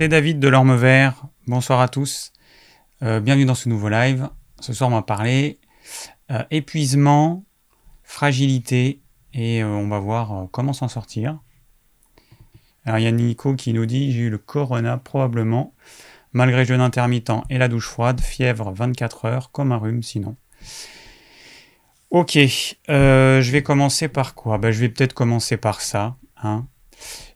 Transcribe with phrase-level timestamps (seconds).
[0.00, 1.26] C'est David de l'Orme Vert.
[1.48, 2.32] Bonsoir à tous.
[3.02, 4.28] Euh, bienvenue dans ce nouveau live.
[4.60, 5.58] Ce soir, on va parler
[6.30, 7.44] euh, épuisement,
[8.04, 9.00] fragilité
[9.34, 11.40] et euh, on va voir comment s'en sortir.
[12.84, 15.74] Alors, il y a Nico qui nous dit J'ai eu le corona probablement,
[16.32, 20.36] malgré jeûne intermittent et la douche froide, fièvre 24 heures, comme un rhume sinon.
[22.10, 24.58] Ok, je vais commencer par quoi?
[24.58, 26.14] Ben, Je vais peut-être commencer par ça.
[26.40, 26.68] Hein.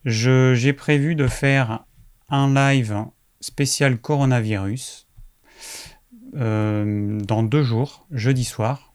[0.05, 1.87] J'ai prévu de faire
[2.33, 3.05] un live
[3.41, 5.07] spécial coronavirus
[6.35, 8.95] euh, dans deux jours, jeudi soir.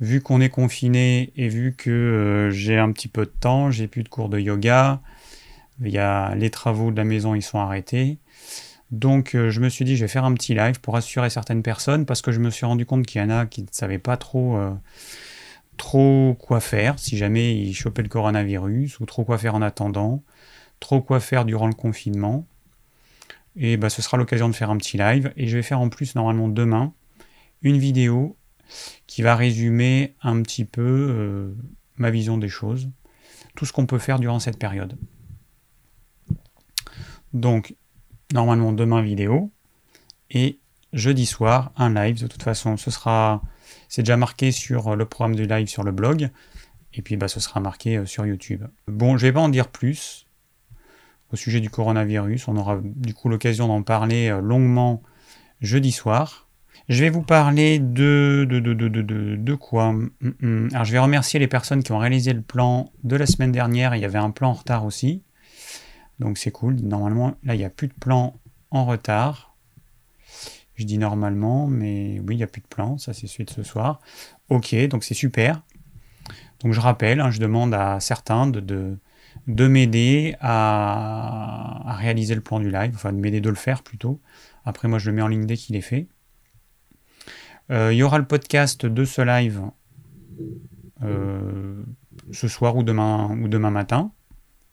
[0.00, 3.86] Vu qu'on est confiné et vu que euh, j'ai un petit peu de temps, j'ai
[3.86, 5.00] plus de cours de yoga,
[5.82, 8.18] il y a les travaux de la maison, ils sont arrêtés.
[8.90, 11.62] Donc euh, je me suis dit je vais faire un petit live pour assurer certaines
[11.62, 13.98] personnes parce que je me suis rendu compte qu'il y en a qui ne savaient
[13.98, 14.58] pas trop
[15.76, 20.22] trop quoi faire si jamais ils chopaient le coronavirus ou trop quoi faire en attendant,
[20.86, 22.46] trop quoi faire durant le confinement.
[23.56, 25.32] Et bah, ce sera l'occasion de faire un petit live.
[25.36, 26.92] Et je vais faire en plus normalement demain
[27.62, 28.36] une vidéo
[29.08, 31.54] qui va résumer un petit peu euh,
[31.96, 32.88] ma vision des choses,
[33.56, 34.96] tout ce qu'on peut faire durant cette période.
[37.32, 37.74] Donc,
[38.32, 39.50] normalement demain vidéo
[40.30, 40.60] et
[40.92, 42.22] jeudi soir un live.
[42.22, 43.42] De toute façon, ce sera
[43.88, 46.30] c'est déjà marqué sur le programme du live sur le blog.
[46.94, 48.62] Et puis bah, ce sera marqué euh, sur YouTube.
[48.86, 50.25] Bon, je vais pas en dire plus
[51.36, 52.48] sujet du coronavirus.
[52.48, 55.02] On aura du coup l'occasion d'en parler euh, longuement
[55.60, 56.48] jeudi soir.
[56.88, 59.92] Je vais vous parler de, quoi?
[59.92, 60.68] Mm, mm.
[60.72, 63.94] Alors je vais remercier les personnes qui ont réalisé le plan de la semaine dernière.
[63.96, 65.22] Il y avait un plan en retard aussi.
[66.18, 66.76] Donc c'est cool.
[66.76, 68.34] Normalement, là, il n'y a plus de plan
[68.70, 69.54] en retard.
[70.76, 73.50] Je dis normalement, mais oui, il n'y a plus de plan, ça c'est celui de
[73.50, 74.00] ce soir.
[74.50, 75.62] Ok, donc c'est super.
[76.60, 78.98] Donc je rappelle, hein, je demande à certains de,
[79.46, 84.20] m'aider à, réaliser le plan du live, enfin de m'aider de le faire plutôt.
[84.64, 86.08] Après moi je le mets en ligne dès qu'il est fait.
[87.70, 89.62] Euh, il y aura le podcast de ce live
[91.02, 91.82] euh,
[92.32, 94.12] ce soir ou demain, ou demain matin.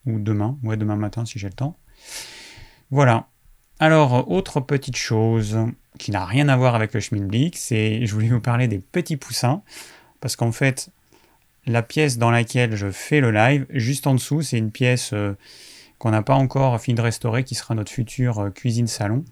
[0.06, 1.78] Ou demain, ouais demain matin si j'ai le temps.
[2.91, 3.28] Voilà.
[3.79, 5.57] Alors, autre petite chose,
[5.97, 9.17] qui n'a rien à voir avec le Schmilblick, c'est je voulais vous parler des petits
[9.17, 9.63] poussins,
[10.19, 10.91] parce qu'en fait,
[11.66, 15.34] la pièce dans laquelle je fais le live, juste en dessous, c'est une pièce euh,
[15.97, 19.24] qu'on n'a pas encore fini de restaurer, qui sera notre future euh, cuisine salon.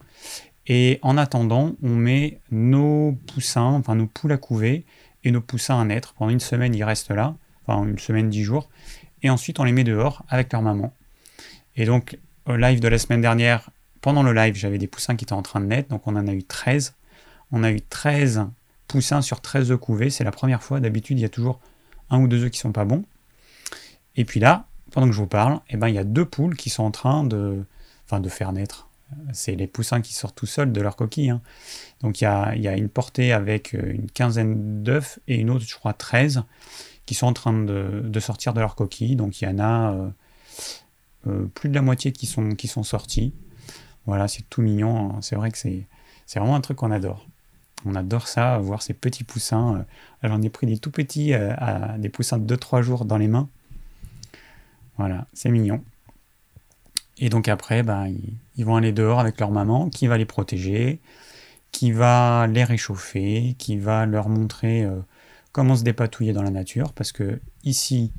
[0.67, 4.85] Et en attendant, on met nos poussins, enfin nos poules à couver
[5.23, 6.13] et nos poussins à naître.
[6.13, 8.69] Pendant une semaine, ils restent là, enfin une semaine, dix jours.
[9.23, 10.93] Et ensuite, on les met dehors avec leur maman.
[11.75, 13.69] Et donc, au live de la semaine dernière,
[14.01, 16.27] pendant le live, j'avais des poussins qui étaient en train de naître, donc on en
[16.27, 16.95] a eu 13.
[17.51, 18.47] On a eu 13
[18.87, 20.79] poussins sur 13 œufs couvés, c'est la première fois.
[20.79, 21.59] D'habitude, il y a toujours
[22.11, 23.03] un ou deux œufs qui sont pas bons.
[24.15, 26.55] Et puis là, pendant que je vous parle, eh ben, il y a deux poules
[26.55, 27.65] qui sont en train de,
[28.27, 28.87] faire naître.
[29.33, 31.31] C'est les poussins qui sortent tout seuls de leur coquille.
[31.31, 31.41] Hein.
[32.01, 35.75] Donc il y, a, une portée avec euh, une quinzaine d'œufs et une autre, je
[35.75, 36.43] crois, 13
[37.05, 39.17] qui sont en train de, sortir de leur coquille.
[39.17, 40.09] Donc il y en a euh,
[41.27, 43.33] euh, plus de la moitié qui sont, qui sont sortis.
[44.05, 45.15] Voilà, c'est tout mignon.
[45.15, 45.19] Hein.
[45.21, 45.87] C'est vrai que c'est
[46.35, 47.27] vraiment un truc qu'on adore.
[47.85, 49.85] On adore ça, voir ces petits poussins.
[50.23, 51.53] Euh, j'en ai pris des tout petits, euh,
[51.97, 53.49] des poussins de 2-3 jours dans les mains.
[54.97, 55.83] Voilà, c'est mignon.
[57.17, 58.05] Et donc après, bah,
[58.55, 60.99] ils, vont aller dehors avec leur maman qui va les protéger,
[61.71, 64.99] qui va les réchauffer, qui va leur montrer euh,
[65.51, 66.93] comment se dépatouiller dans la nature.
[66.93, 68.11] Parce que ici,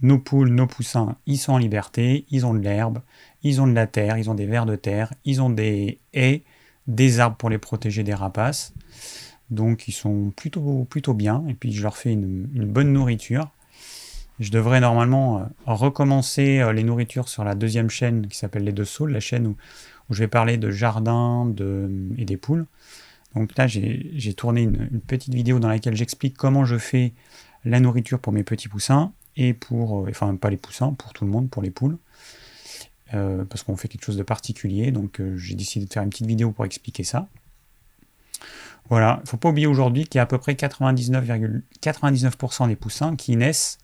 [0.00, 3.00] nos poules, nos poussins, ils sont en liberté, ils ont de l'herbe,
[3.42, 6.42] ils ont de la terre, ils ont des vers de terre, ils ont des haies,
[6.88, 8.74] des arbres pour les protéger des rapaces.
[9.52, 11.44] Donc ils sont plutôt, plutôt bien.
[11.46, 13.50] Et puis je leur fais une, bonne nourriture.
[14.40, 18.72] Je devrais normalement euh, recommencer euh, les nourritures sur la deuxième chaîne qui s'appelle Les
[18.72, 19.56] Deux Saules, la chaîne où,
[20.10, 21.54] je vais parler de jardin
[22.18, 22.66] et des poules.
[23.34, 27.12] Donc là, j'ai tourné une, petite vidéo dans laquelle j'explique comment je fais
[27.64, 31.24] la nourriture pour mes petits poussins et pour, euh, enfin pas les poussins, pour tout
[31.24, 31.98] le monde, pour les poules.
[33.10, 34.90] Parce qu'on fait quelque chose de particulier.
[34.90, 37.28] Donc j'ai décidé de faire une petite vidéo pour expliquer ça.
[38.92, 42.76] Voilà, il ne faut pas oublier aujourd'hui qu'il y a à peu près 99,99% des
[42.76, 43.78] poussins qui naissent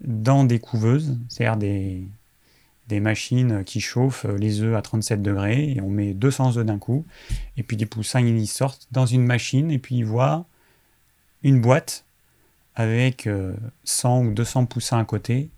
[0.00, 2.08] dans des couveuses, c'est-à-dire des,
[2.98, 7.06] machines qui chauffent les œufs à 37 degrés, et on met 200 œufs d'un coup,
[7.56, 10.46] et puis des poussins ils sortent dans une machine, et puis ils voient
[11.44, 12.04] une boîte
[12.74, 13.28] avec
[13.84, 15.48] 100 euh, ou 200 poussins à côté.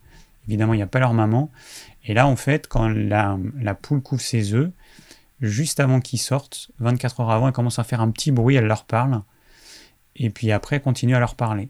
[0.49, 1.51] Évidemment, il n'y a pas leur maman.
[2.05, 3.39] Et là, en fait, quand la,
[3.81, 4.71] poule couvre ses œufs,
[5.41, 8.67] juste avant qu'ils sortent, 24 heures avant, elle commence à faire un petit bruit, elle
[8.67, 9.23] leur parle.
[10.17, 11.69] Et puis après, elle continue à leur parler.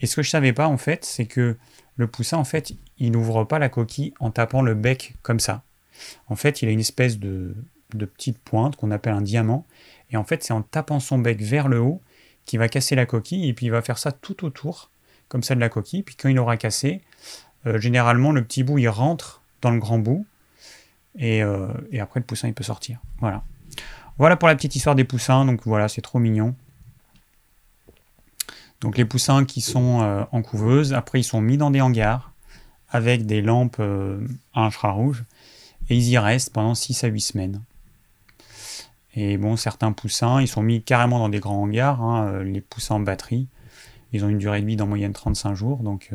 [0.00, 1.56] Et ce que je savais pas, en fait, c'est que
[1.96, 5.62] le poussin, en fait, il n'ouvre pas la coquille en tapant le bec comme ça.
[6.28, 7.54] En fait, il a une espèce de,
[7.90, 9.66] petite pointe qu'on appelle un diamant.
[10.10, 12.02] Et en fait, c'est en tapant son bec vers le haut
[12.44, 13.48] qu'il va casser la coquille.
[13.48, 14.90] Et puis il va faire ça tout autour,
[15.28, 16.02] comme ça de la coquille.
[16.02, 17.00] Puis quand il aura cassé,
[17.66, 20.26] euh, généralement, le petit bout, il rentre dans le grand bout.
[21.18, 23.00] Et, euh, et après, le poussin, il peut sortir.
[23.20, 23.42] Voilà.
[24.18, 25.44] Voilà pour la petite histoire des poussins.
[25.44, 26.54] Donc voilà, c'est trop mignon.
[28.80, 32.32] Donc les poussins qui sont euh, en couveuse, après ils sont mis dans des hangars
[32.90, 35.24] avec des lampes euh, infrarouges
[35.88, 37.62] et ils y restent pendant 6 à 8 semaines.
[39.14, 42.60] Et bon, certains poussins, ils sont mis carrément dans des grands hangars, hein, euh, les
[42.60, 43.48] poussins en batterie.
[44.12, 46.10] Ils ont une durée de vie d'en moyenne 35 jours, donc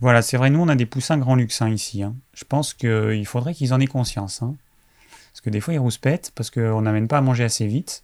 [0.00, 2.02] voilà, c'est vrai, nous on a des poussins grand luxe hein, ici.
[2.02, 2.14] Hein.
[2.34, 4.40] Je pense qu'il faudrait qu'ils en aient conscience.
[4.40, 8.02] Parce que des fois ils rouspètent, parce qu'on n'amène pas à manger assez vite.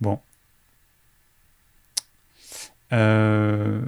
[0.00, 0.18] Bon,
[2.92, 3.80] euh,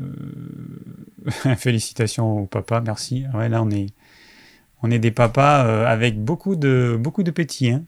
[1.56, 3.25] félicitations au papa, merci.
[3.34, 7.70] Ouais, là on est, des papas euh, avec beaucoup de, beaucoup de petits.
[7.70, 7.84] Hein.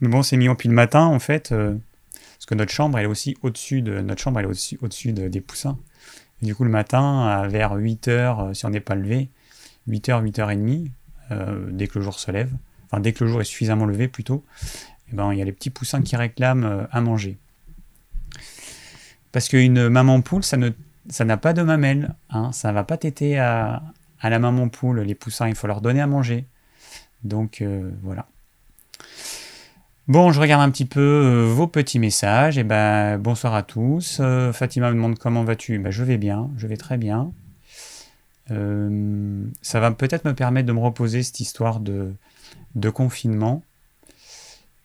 [0.00, 1.76] Mais bon, c'est mis au le matin en fait, euh,
[2.12, 5.12] parce que notre chambre elle est aussi au-dessus de notre chambre elle est aussi au-dessus
[5.12, 5.78] des poussins.
[6.42, 9.28] Du coup le matin vers 8h, si on n'est pas levé,
[9.88, 10.90] 8h, 8h30,
[11.70, 12.52] dès que le jour se lève,
[12.86, 14.44] enfin dès que le jour est suffisamment levé plutôt,
[15.12, 17.38] eh ben, il y a les petits poussins qui réclament à manger.
[19.32, 20.70] Parce qu'une maman poule, ça ne
[21.10, 22.14] ça n'a pas de mamelle.
[22.30, 22.52] Hein.
[22.52, 23.82] Ça ne va pas téter à,
[24.22, 25.00] la maman poule.
[25.00, 26.46] Les poussins, il faut leur donner à manger.
[27.24, 28.26] Donc euh, voilà.
[30.10, 32.58] Bon, je regarde un petit peu euh, vos petits messages.
[32.58, 34.18] Eh ben, bonsoir à tous.
[34.18, 37.30] Euh, Fatima me demande comment vas-tu ben, Je vais bien, je vais très bien.
[38.48, 42.12] ça va peut-être me permettre de me reposer cette histoire de,
[42.74, 43.62] de confinement.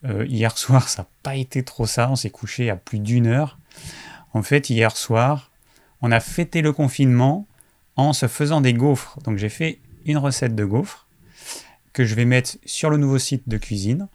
[0.03, 2.07] hier soir, ça n'a pas été trop ça.
[2.11, 3.57] On s'est couché à plus d'une heure.
[4.33, 5.49] En fait, hier soir,
[6.03, 7.47] on a fêté le confinement
[7.95, 9.17] en se faisant des gaufres.
[9.23, 11.07] Donc j'ai fait une recette de gaufres
[11.93, 14.07] que je vais mettre sur le nouveau site de cuisine.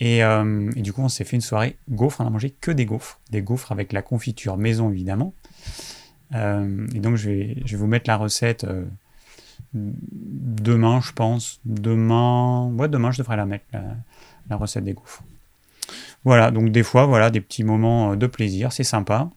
[0.00, 2.20] Et, euh, du coup, on s'est fait une soirée gaufres.
[2.20, 3.20] On a mangé que des gaufres.
[3.30, 5.34] Des gaufres avec la confiture maison, évidemment.
[6.34, 8.84] Euh, et donc, je vais, je vais, vous mettre la recette euh,
[9.74, 11.60] demain, je pense.
[11.64, 13.64] Demain, ouais, demain, je devrais la mettre,
[14.48, 15.22] la recette des gaufres.
[16.24, 19.30] Voilà, donc des fois, voilà, des petits moments de plaisir, c'est sympa.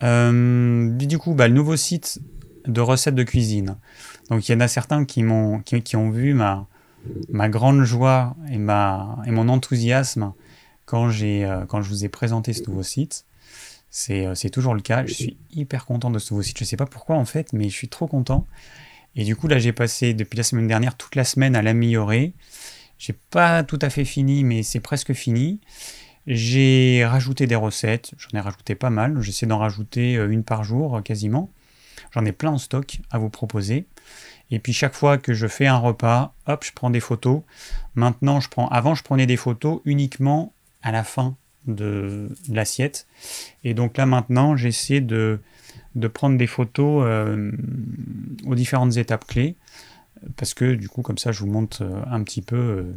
[0.00, 2.20] Du coup, bah, le nouveau site
[2.66, 3.76] de recettes de cuisine.
[4.30, 6.66] Donc il y en a certains qui, m'ont, qui, ont vu ma,
[7.28, 10.32] ma grande joie et, ma, et mon enthousiasme
[10.84, 13.24] quand, euh, quand je vous ai présenté ce nouveau site.
[13.90, 15.04] C'est, euh, c'est toujours le cas.
[15.06, 16.58] Je suis hyper content de ce nouveau site.
[16.58, 18.46] Je ne sais pas pourquoi en fait, mais je suis trop content.
[19.14, 22.32] Et du coup, là, j'ai passé depuis la semaine dernière toute la semaine à l'améliorer.
[22.98, 25.60] J'ai pas tout à fait fini, mais c'est presque fini.
[26.26, 30.62] J'ai rajouté des recettes, j'en ai rajouté pas mal, j'essaie d'en rajouter euh, une par
[30.62, 31.50] jour quasiment.
[32.12, 33.86] J'en ai plein en stock à vous proposer.
[34.52, 37.40] Et puis chaque fois que je fais un repas, hop, je prends des photos.
[37.94, 40.52] Maintenant, je prends, avant, je prenais des photos uniquement
[40.82, 43.06] à la fin de, l'assiette.
[43.64, 45.40] Et donc là, maintenant, j'essaie de,
[45.94, 47.50] de, prendre des photos euh,
[48.44, 49.56] aux différentes étapes clés.
[50.36, 52.94] Parce que du coup, comme ça, je vous montre un petit peu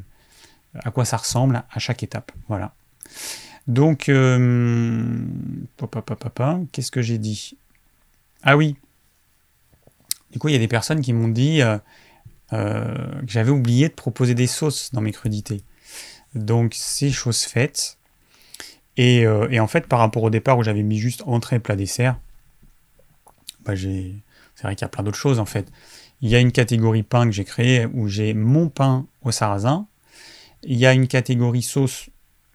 [0.84, 2.34] à quoi ça ressemble à chaque étape.
[2.50, 2.74] Voilà.
[3.68, 5.18] Donc, euh,
[6.72, 7.58] qu'est-ce que j'ai dit?
[8.44, 8.76] Ah oui.
[10.36, 11.78] Du coup, il y a des personnes qui m'ont dit euh,
[12.52, 15.62] euh, que j'avais oublié de proposer des sauces dans mes crudités.
[16.34, 17.98] Donc, c'est chose faite.
[18.98, 22.20] Et, en fait, par rapport au départ où j'avais mis juste entrée, plat, dessert,
[23.64, 25.72] bah, c'est vrai qu'il y a plein d'autres choses en fait.
[26.22, 29.88] Il y a une catégorie pain que j'ai créée où j'ai mon pain au sarrasin.
[30.64, 32.10] Il y a une catégorie sauce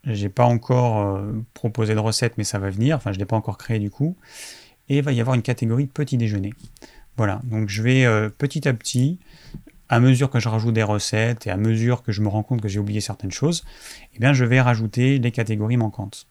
[0.05, 2.97] j'ai pas encore euh, proposé de recette, mais ça va venir.
[2.97, 4.17] Enfin, je l'ai pas encore créé du coup.
[4.89, 6.53] Et il va y avoir une catégorie petit déjeuner.
[7.17, 9.19] Voilà, donc je vais euh, petit à petit,
[9.89, 12.63] à mesure que je rajoute des recettes et à mesure que je me rends compte
[12.63, 13.65] que j'ai oublié certaines choses,
[14.15, 16.27] eh bien je vais rajouter les catégories manquantes.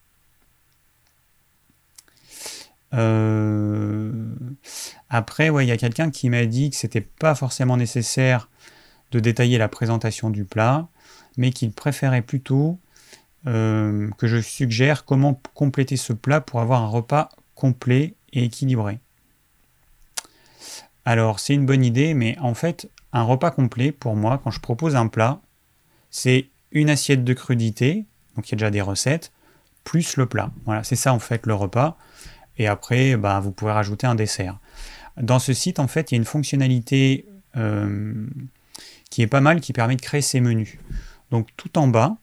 [2.93, 4.11] Euh,
[5.09, 8.49] après, ouais, il y a quelqu'un qui m'a dit que c'était pas forcément nécessaire
[9.11, 10.87] de détailler la présentation du plat,
[11.37, 12.79] mais qu'il préférait plutôt
[13.47, 18.99] euh, que je suggère comment compléter ce plat pour avoir un repas complet et équilibré.
[21.05, 24.59] Alors c'est une bonne idée, mais en fait un repas complet pour moi quand je
[24.59, 25.39] propose un plat,
[26.11, 29.31] c'est une assiette de crudité, donc il y a déjà des recettes,
[29.83, 30.51] plus le plat.
[30.65, 31.97] Voilà, c'est ça en fait le repas.
[32.57, 34.59] Et après, bah, vous pouvez rajouter un dessert.
[35.19, 37.25] Dans ce site, en fait, il y a une fonctionnalité
[37.55, 38.27] euh,
[39.09, 40.77] qui est pas mal, qui permet de créer ces menus.
[41.31, 42.17] Donc tout en bas,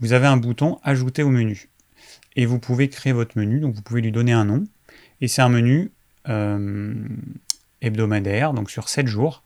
[0.00, 1.68] vous avez un bouton Ajouter au menu.
[2.36, 4.64] Et vous pouvez créer votre menu, donc vous pouvez lui donner un nom.
[5.20, 5.92] Et c'est un menu
[6.28, 6.94] euh,
[7.82, 9.42] hebdomadaire, donc sur 7 jours.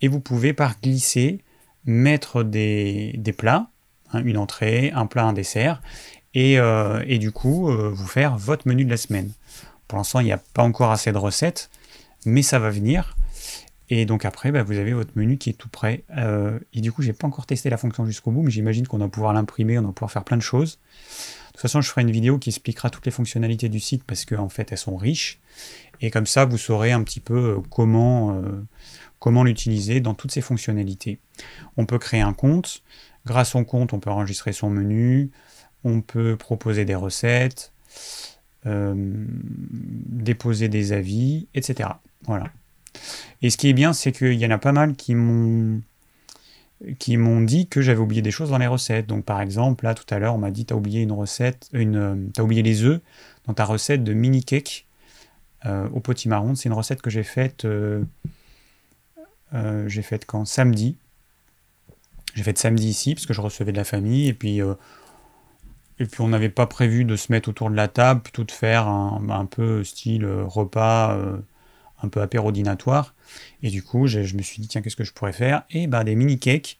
[0.00, 1.42] et vous pouvez par glisser
[1.84, 3.70] mettre des, des plats,
[4.12, 5.82] hein, une entrée, un plat, un dessert,
[6.34, 9.32] et, euh, et du coup euh, vous faire votre menu de la semaine.
[9.88, 11.70] Pour l'instant, il n'y a pas encore assez de recettes,
[12.26, 13.16] mais ça va venir.
[13.90, 16.04] Et donc après, bah, vous avez votre menu qui est tout prêt.
[16.16, 18.98] Euh, et du coup, j'ai pas encore testé la fonction jusqu'au bout, mais j'imagine qu'on
[18.98, 20.72] va pouvoir l'imprimer, on va pouvoir faire plein de choses.
[20.72, 24.24] De toute façon, je ferai une vidéo qui expliquera toutes les fonctionnalités du site parce
[24.24, 25.40] qu'en en fait, elles sont riches.
[26.00, 28.40] Et comme ça, vous saurez un petit peu comment,
[29.18, 31.18] comment l'utiliser dans toutes ces fonctionnalités.
[31.76, 32.82] On peut créer un compte.
[33.26, 35.30] Grâce au compte, on peut enregistrer son menu.
[35.84, 37.72] On peut proposer des recettes.
[38.66, 41.90] Euh, déposer des avis, etc.
[42.24, 42.50] Voilà.
[43.40, 45.80] Et ce qui est bien, c'est qu'il y en a pas mal qui m'ont
[46.98, 49.06] qui m'ont dit que j'avais oublié des choses dans les recettes.
[49.06, 52.30] Donc par exemple, là tout à l'heure, on m'a dit t'as oublié une recette, une,
[52.34, 53.00] t'as oublié les œufs
[53.46, 54.87] dans ta recette de mini cake euh,
[55.64, 56.54] au potimarron.
[56.54, 58.04] C'est une recette que j'ai faite, euh,
[59.86, 60.96] j'ai faite quand samedi.
[62.34, 64.60] J'ai faite samedi ici parce que je recevais de la famille et puis
[66.00, 68.52] et puis on n'avait pas prévu de se mettre autour de la table, plutôt de
[68.52, 71.38] faire un, peu style euh, repas, euh,
[72.02, 73.14] un peu apérodinatoire.
[73.62, 75.64] Et du coup, je me suis dit, tiens, qu'est-ce que je pourrais faire?
[75.70, 76.78] Et ben des mini cakes,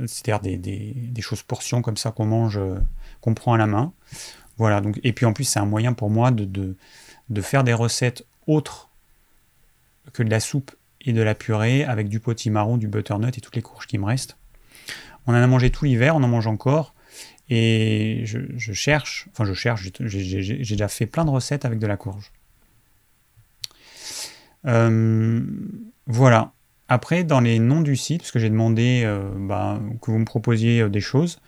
[0.00, 2.60] euh, c'est-à-dire des, choses portions comme ça qu'on mange,
[3.20, 3.92] qu'on prend à la main.
[4.56, 6.76] Voilà, donc, et puis en plus, c'est un moyen pour moi de, de,
[7.40, 8.88] faire des recettes autres
[10.12, 13.56] que de la soupe et de la purée avec du potimarron, du butternut et toutes
[13.56, 14.36] les courges qui me restent.
[15.26, 16.94] On en a mangé tout l'hiver, on en mange encore.
[17.50, 21.96] Et je, cherche, enfin je cherche, j'ai déjà fait plein de recettes avec de la
[21.96, 22.30] courge.
[24.66, 25.40] Euh,
[26.06, 26.52] voilà.
[26.88, 30.24] Après, dans les noms du site, parce que j'ai demandé euh, bah, que vous me
[30.24, 31.38] proposiez euh, des choses,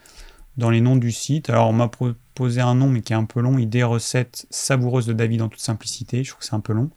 [0.57, 3.25] dans les noms du site, alors on m'a proposé un nom mais qui est un
[3.25, 6.61] peu long, idée recette savoureuse de David en toute simplicité, je trouve que c'est un
[6.61, 6.91] peu long.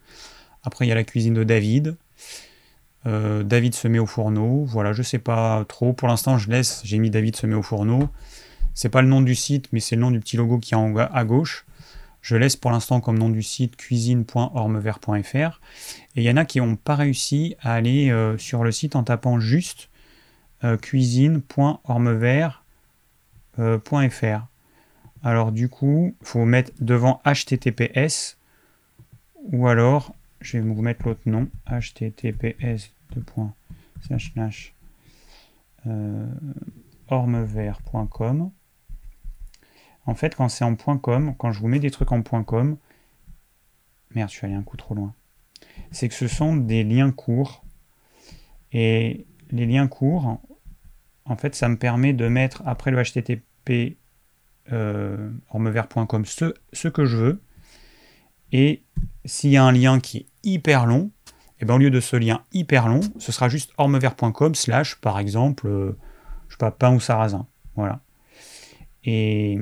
[0.64, 1.96] Après, il y a la cuisine de David.
[3.04, 4.64] David se met au fourneau.
[4.64, 5.92] Voilà, je sais pas trop.
[5.92, 6.80] Pour l'instant, je laisse.
[6.84, 8.08] J'ai mis David se met au fourneau.
[8.72, 10.76] C'est pas le nom du site, mais c'est le nom du petit logo qui est
[10.76, 11.66] en, à gauche.
[12.22, 15.60] Je laisse pour l'instant comme nom du site cuisine.ormevert.fr.
[16.16, 18.96] Et il y en a qui n'ont pas réussi à aller euh, sur le site
[18.96, 19.90] en tapant juste
[20.64, 20.78] euh.
[23.58, 23.78] Euh,
[25.22, 28.38] alors du coup, il faut mettre devant HTTPS
[29.52, 32.92] ou alors, je vais vous mettre l'autre nom, HTTPS
[37.08, 38.50] ormevert.com
[40.06, 42.76] en fait, quand c'est en .com, quand je vous mets des trucs en .com,
[44.14, 45.14] merde, je suis allé un coup trop loin.
[45.90, 47.64] C'est que ce sont des liens courts.
[48.72, 50.40] Et les liens courts,
[51.26, 53.98] en fait, ça me permet de mettre après le HTTP
[54.72, 57.42] euh, ormevert.com ce, que je veux.
[58.52, 58.82] Et
[59.24, 62.00] s'il y a un lien qui est hyper long, et eh ben, au lieu de
[62.00, 65.96] ce lien hyper long, ce sera juste ormevert.com slash, par exemple, euh,
[66.48, 67.46] je sais pas, pain ou sarrasin.
[67.76, 68.00] Voilà.
[69.04, 69.58] Et,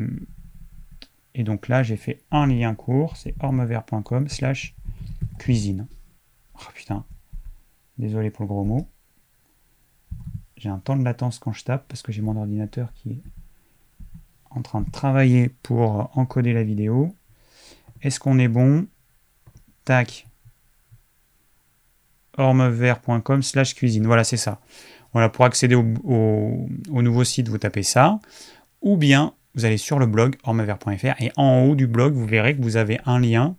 [1.35, 4.75] et donc là, j'ai fait un lien court, c'est ormevert.com slash
[5.38, 5.87] cuisine.
[6.54, 7.04] Oh putain,
[7.99, 8.88] désolé pour le gros mot.
[10.62, 13.23] J'ai un temps de latence quand je tape parce que j'ai mon ordinateur qui est
[14.50, 17.16] en train de travailler pour encoder la vidéo.
[18.00, 18.87] Est-ce qu'on est bon?
[19.85, 20.28] Tac.
[22.37, 24.07] ormevert.com slash cuisine.
[24.07, 24.61] Voilà, c'est ça.
[25.12, 28.21] Voilà, pour accéder au, au, nouveau site, vous tapez ça
[28.83, 32.57] ou bien vous allez sur le blog ormevert.fr et en haut du blog, vous verrez
[32.57, 33.57] que vous avez un lien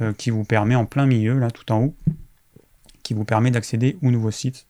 [0.00, 1.96] euh, qui vous permet en plein milieu, là tout en haut,
[3.02, 4.68] qui vous permet d'accéder au nouveau site.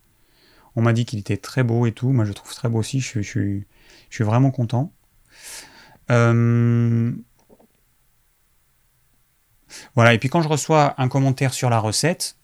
[0.76, 3.00] On m'a dit qu'il était très beau et tout, moi je trouve très beau aussi,
[3.00, 3.61] je, je,
[4.11, 4.92] je suis vraiment content.
[6.11, 7.12] Euh,
[9.95, 12.37] voilà, et puis quand je reçois un commentaire sur la recette,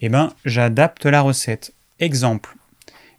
[0.00, 1.74] eh ben, j'adapte la recette.
[1.98, 2.56] Exemple,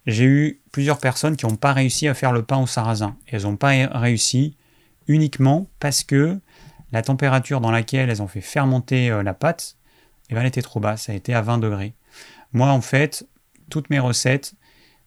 [0.06, 3.16] j'ai eu plusieurs personnes qui n'ont pas réussi à faire le pain au sarrasin.
[3.26, 4.56] elles n'ont pas réussi
[5.06, 6.40] uniquement parce que
[6.90, 9.76] la température dans laquelle elles ont fait fermenter euh, la pâte,
[10.28, 11.94] eh ben, elle était trop basse, ça été à 20 degrés.
[12.52, 13.26] Moi, en fait,
[13.70, 14.54] toutes mes recettes,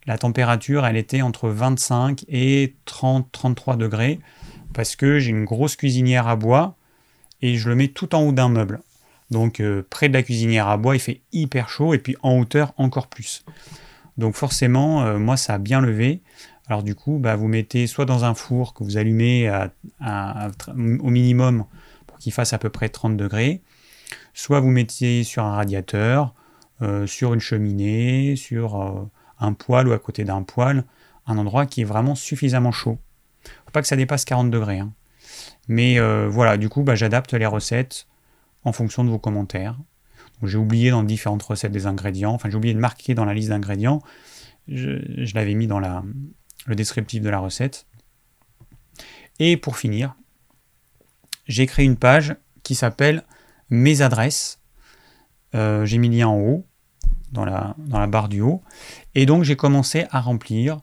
[0.07, 4.19] la température, elle était entre 25 et 30-33 degrés
[4.73, 6.75] parce que j'ai une grosse cuisinière à bois
[7.41, 8.81] et je le mets tout en haut d'un meuble.
[9.31, 12.37] Donc euh, près de la cuisinière à bois, il fait hyper chaud et puis en
[12.37, 13.43] hauteur encore plus.
[14.17, 16.21] Donc forcément, euh, moi, ça a bien levé.
[16.67, 19.51] Alors du coup, bah, vous mettez soit dans un four que vous allumez
[20.01, 21.65] au minimum
[22.07, 23.61] pour qu'il fasse à peu près 30 degrés,
[24.33, 26.33] soit vous mettez sur un radiateur,
[26.81, 30.83] euh, sur une cheminée, sur un poêle ou à côté d'un poêle,
[31.27, 32.97] un endroit qui est vraiment suffisamment chaud.
[33.43, 34.79] Faut pas que ça dépasse 40 degrés.
[34.79, 34.93] Hein.
[35.67, 38.07] Mais voilà, du coup, bah, j'adapte les recettes
[38.63, 39.77] en fonction de vos commentaires.
[40.43, 43.49] J'ai oublié dans différentes recettes des ingrédients, enfin j'ai oublié de marquer dans la liste
[43.49, 44.01] d'ingrédients,
[44.67, 47.87] je, l'avais mis dans le descriptif de la recette.
[49.39, 50.15] Et pour finir,
[51.47, 53.23] j'ai créé une page qui s'appelle
[53.69, 54.59] Mes adresses.
[55.53, 56.65] Euh, j'ai mis le lien en haut,
[57.31, 58.61] dans la barre du haut.
[59.15, 60.79] Et donc j'ai commencé à remplir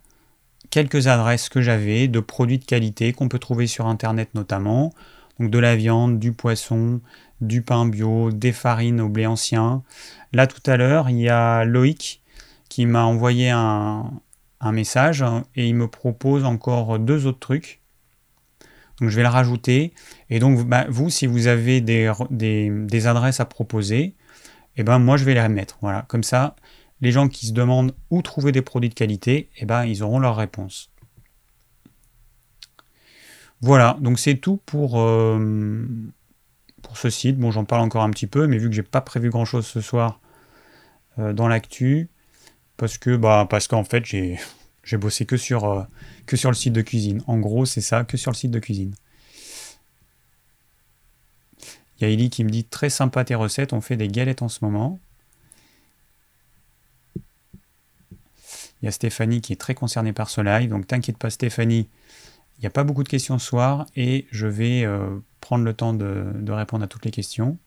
[0.70, 4.92] quelques adresses que j'avais de produits de qualité qu'on peut trouver sur Internet notamment.
[5.38, 7.00] Donc de la viande, du poisson,
[7.40, 9.82] du pain bio, des farines au blé ancien.
[10.32, 12.22] Là tout à l'heure, il y a Loïc
[12.68, 14.10] qui m'a envoyé un,
[14.64, 15.24] message
[15.56, 17.80] et il me propose encore deux autres trucs.
[19.00, 19.92] Donc je vais le rajouter.
[20.30, 24.14] Et donc bah, vous, si vous avez des, adresses à proposer,
[24.76, 25.78] eh ben moi je vais les mettre.
[25.82, 26.56] Voilà, comme ça,
[27.02, 30.20] les gens qui se demandent où trouver des produits de qualité, eh ben ils auront
[30.20, 30.90] leur réponse.
[33.60, 35.84] Voilà, donc c'est tout pour, euh,
[36.82, 37.38] pour ce site.
[37.38, 39.66] Bon, j'en parle encore un petit peu, mais vu que j'ai pas prévu grand chose
[39.66, 40.20] ce soir
[41.18, 42.08] euh, dans l'actu,
[42.76, 44.38] parce que bah parce qu'en fait j'ai
[44.84, 45.82] j'ai bossé que sur euh,
[46.26, 47.22] que sur le site de cuisine.
[47.26, 48.94] En gros, c'est ça, que sur le site de cuisine.
[51.98, 54.42] Il y a Ellie qui me dit très sympa tes recettes, on fait des galettes
[54.42, 55.00] en ce moment.
[58.82, 61.88] Il y a Stéphanie qui est très concernée par ce live, donc t'inquiète pas Stéphanie,
[62.58, 65.72] il n'y a pas beaucoup de questions ce soir et je vais euh, prendre le
[65.72, 67.58] temps de, répondre à toutes les questions.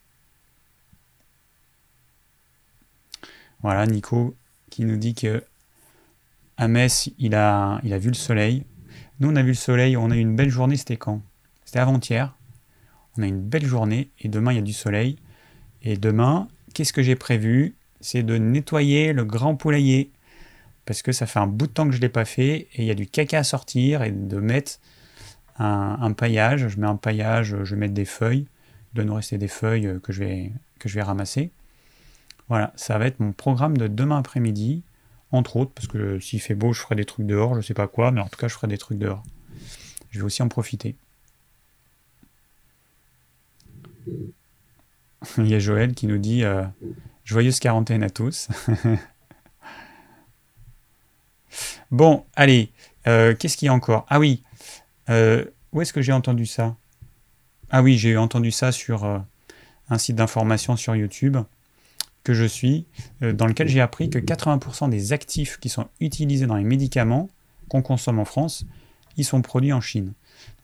[3.62, 4.36] Voilà, Nico
[4.70, 5.44] qui nous dit que
[6.58, 8.66] à Metz, il a, a vu le soleil.
[9.20, 11.22] Nous, on a vu le soleil, on a eu une belle journée, c'était quand?
[11.66, 12.36] C'était avant-hier.
[13.18, 15.18] On a une belle journée et demain, il y a du soleil.
[15.82, 17.76] Et demain, qu'est-ce que j'ai prévu?
[18.02, 20.12] C'est de nettoyer le grand poulailler
[20.86, 22.82] parce que ça fait un bout de temps que je ne l'ai pas fait et
[22.82, 24.80] il y a du caca à sortir et de mettre
[25.58, 26.68] un, paillage.
[26.68, 28.46] Je mets un paillage, je vais mettre des feuilles.
[28.94, 31.52] Il doit nous rester des feuilles que je vais, que je vais ramasser.
[32.50, 34.84] Voilà, ça va être mon programme de demain après-midi,
[35.32, 37.74] entre autres, parce que s'il fait beau, je ferai des trucs dehors, je ne sais
[37.74, 39.24] pas quoi, mais en tout cas, je ferai des trucs dehors.
[40.12, 40.96] Je vais aussi en profiter.
[45.38, 46.64] Il y a Joël qui nous dit euh,
[47.24, 48.48] Joyeuse quarantaine à tous.
[51.96, 52.74] Bon, allez,
[53.08, 54.06] euh, qu'est-ce qu'il y a encore?
[54.10, 54.44] Ah oui,
[55.10, 56.76] euh, où est-ce que j'ai entendu ça?
[57.70, 59.18] Ah oui, j'ai entendu ça sur euh,
[59.90, 61.38] un site d'information sur YouTube
[62.26, 62.86] que je suis,
[63.22, 67.30] dans lequel j'ai appris que 80% des actifs qui sont utilisés dans les médicaments
[67.70, 68.66] qu'on consomme en France,
[69.16, 70.12] ils sont produits en Chine.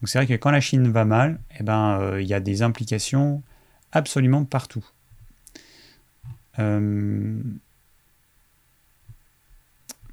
[0.02, 2.60] Donc c'est vrai que quand la Chine va mal, eh ben, il y a des
[2.60, 3.42] implications
[3.90, 4.84] absolument partout.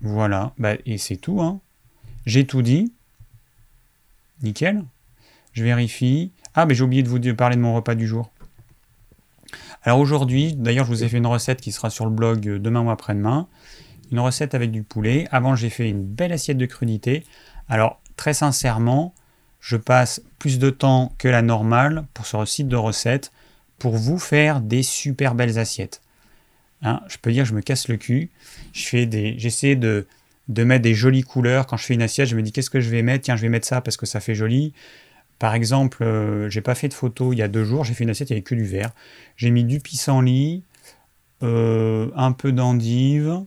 [0.01, 1.41] Voilà, bah, et c'est tout.
[1.41, 1.59] Hein.
[2.25, 2.93] J'ai tout dit.
[4.41, 4.83] Nickel.
[5.53, 6.31] Je vérifie.
[6.53, 8.31] Ah, mais j'ai oublié de vous parler de mon repas du jour.
[9.83, 12.81] Alors aujourd'hui, d'ailleurs, je vous ai fait une recette qui sera sur le blog demain
[12.81, 13.47] ou après-demain.
[14.11, 15.27] Une recette avec du poulet.
[15.31, 17.23] Avant, j'ai fait une belle assiette de crudité.
[17.67, 19.13] Alors, très sincèrement,
[19.59, 23.31] je passe plus de temps que la normale pour ce site de recettes
[23.77, 26.01] pour vous faire des super belles assiettes.
[26.81, 28.29] Hein, je peux dire, je me casse le cul.
[28.73, 30.07] Je fais j'essaie de,
[30.47, 31.67] de mettre des jolies couleurs.
[31.67, 33.25] Quand je fais une assiette, je me dis qu'est-ce que je vais mettre?
[33.25, 34.73] Tiens, je vais mettre ça parce que ça fait joli.
[35.39, 37.85] Par exemple, euh, j'ai pas fait de photo il y a deux jours.
[37.85, 38.91] J'ai fait une assiette, il n'y avait que du vert.
[39.37, 40.63] J'ai mis du pissenlit,
[41.43, 43.41] euh, un peu d'endive.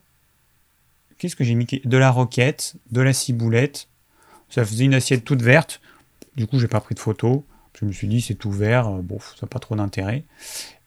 [1.19, 3.89] Qu'est-ce que j'ai mis De la roquette, de la ciboulette.
[4.49, 5.81] Ça faisait une assiette toute verte.
[6.37, 7.45] Du coup, j'ai pas pris de photo.
[7.79, 10.25] Je me suis dit, c'est tout vert, euh, bon, ça n'a pas trop d'intérêt.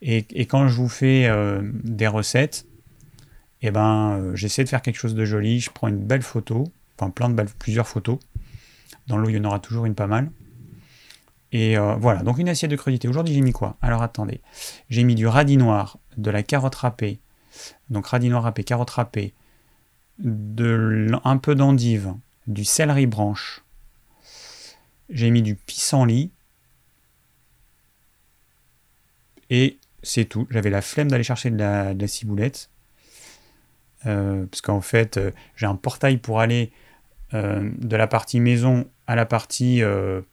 [0.02, 2.68] Et, quand je vous fais euh, des recettes,
[3.62, 5.60] eh ben, euh, j'essaie de faire quelque chose de joli.
[5.60, 6.66] Je prends une belle photo,
[6.98, 8.20] enfin plein de belles, plusieurs photos.
[9.08, 10.32] Dans l'eau, il y en aura toujours une pas mal.
[11.52, 13.08] Et voilà, donc une assiette de crudité.
[13.08, 13.78] Aujourd'hui, j'ai mis quoi?
[13.82, 14.42] Alors attendez.
[14.90, 17.20] J'ai mis du radis noir, de la carotte râpée,
[17.90, 19.34] donc radis noir râpé, carotte râpée,
[20.20, 22.14] de, un peu d'endive,
[22.48, 23.64] du céleri branche.
[25.10, 26.32] J'ai mis du pissenlit,
[29.50, 30.48] Et c'est tout.
[30.50, 32.70] J'avais la flemme d'aller chercher de la, ciboulette.
[34.06, 36.72] Euh, parce qu'en fait, euh, j'ai un portail pour aller
[37.34, 39.84] euh, de la partie maison à la partie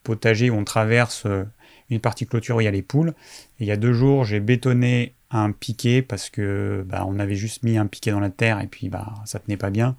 [0.03, 1.27] potager où on traverse
[1.91, 3.13] une partie clôture où il y a les poules.
[3.61, 7.35] Et il y a deux jours, j'ai bétonné un piquet parce que bah, on avait
[7.35, 9.97] juste mis un piquet dans la terre et puis bah, ça tenait pas bien.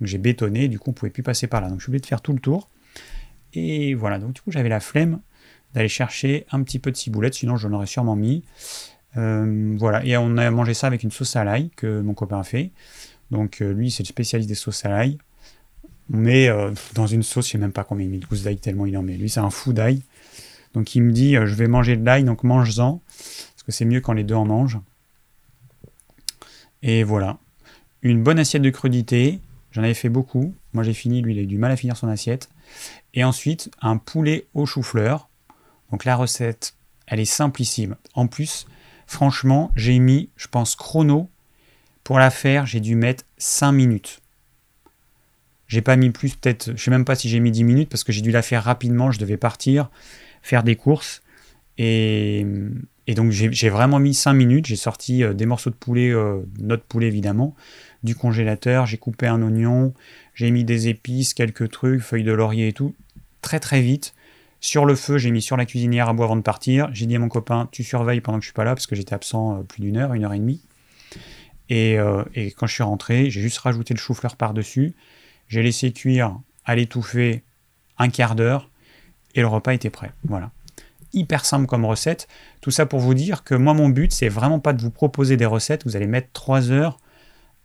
[0.00, 1.68] Donc j'ai bétonné, du coup on pouvait plus passer par là.
[1.68, 2.68] Donc je suis obligé de faire tout le tour.
[3.54, 5.20] Et voilà, donc du coup j'avais la flemme
[5.74, 8.44] d'aller chercher un petit peu de ciboulette, sinon j'en aurais sûrement mis.
[9.16, 12.40] Euh, voilà, et on a mangé ça avec une sauce à l'ail que mon copain
[12.40, 12.70] a fait.
[13.30, 15.18] Donc euh, lui, c'est le spécialiste des sauces à l'ail.
[16.12, 18.42] On met euh, dans une sauce, je sais même pas combien il met de gousses
[18.42, 19.16] d'ail tellement il en met.
[19.16, 20.02] Lui, c'est un fou d'ail.
[20.74, 24.00] Donc il me dit, je vais manger de l'ail, donc mange-en, parce que c'est mieux
[24.00, 24.80] quand les deux en mangent.
[26.82, 27.38] Et voilà.
[28.02, 29.40] Une bonne assiette de crudité.
[29.70, 30.54] J'en avais fait beaucoup.
[30.72, 32.48] Moi j'ai fini, lui il a eu du mal à finir son assiette.
[33.14, 35.28] Et ensuite, un poulet au chou-fleur.
[35.92, 36.74] Donc la recette,
[37.06, 37.96] elle est simplissime.
[38.14, 38.66] En plus,
[39.06, 41.28] franchement, j'ai mis, je pense, chrono.
[42.02, 44.20] Pour la faire, j'ai dû mettre 5 minutes.
[45.68, 48.04] J'ai pas mis plus, peut-être, je sais même pas si j'ai mis 10 minutes parce
[48.04, 49.12] que j'ai dû la faire rapidement.
[49.12, 49.90] Je devais partir,
[50.42, 51.22] faire des courses.
[51.78, 52.44] Et,
[53.08, 54.66] donc j'ai vraiment mis 5 minutes.
[54.66, 57.54] J'ai sorti euh, des morceaux de poulet, euh, notre poulet évidemment,
[58.02, 58.86] du congélateur.
[58.86, 59.92] J'ai coupé un oignon,
[60.34, 62.94] j'ai mis des épices, quelques trucs, feuilles de laurier et tout.
[63.42, 64.14] Très très vite.
[64.62, 66.88] Sur le feu, j'ai mis sur la cuisinière à boire avant de partir.
[66.94, 68.96] J'ai dit à mon copain, tu surveilles pendant que je suis pas là, parce que
[68.96, 70.62] j'étais absent euh, plus d'une heure, une heure et demie.
[71.68, 71.98] Et,
[72.56, 74.94] quand je suis rentré, j'ai juste rajouté le chou-fleur par-dessus.
[75.48, 77.42] J'ai laissé cuire à l'étouffer
[77.98, 78.70] un quart d'heure
[79.34, 80.12] et le repas était prêt.
[80.24, 80.50] Voilà
[81.12, 82.28] hyper simple comme recette.
[82.60, 85.36] Tout ça pour vous dire que moi, mon but, c'est vraiment pas de vous proposer
[85.36, 85.84] des recettes.
[85.84, 86.98] Vous allez mettre 3 heures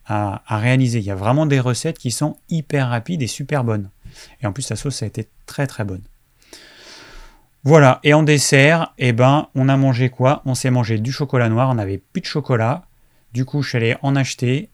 [0.06, 1.00] à, réaliser.
[1.00, 3.90] Il y a vraiment des recettes qui sont hyper rapides et super bonnes.
[4.42, 6.04] Et en plus, la sauce a été très très bonne.
[7.68, 10.42] Voilà, et en dessert, eh ben, on a mangé quoi?
[10.46, 12.86] On s'est mangé du chocolat noir, on n'avait plus de chocolat.
[13.34, 14.70] Du coup, je suis allé en acheter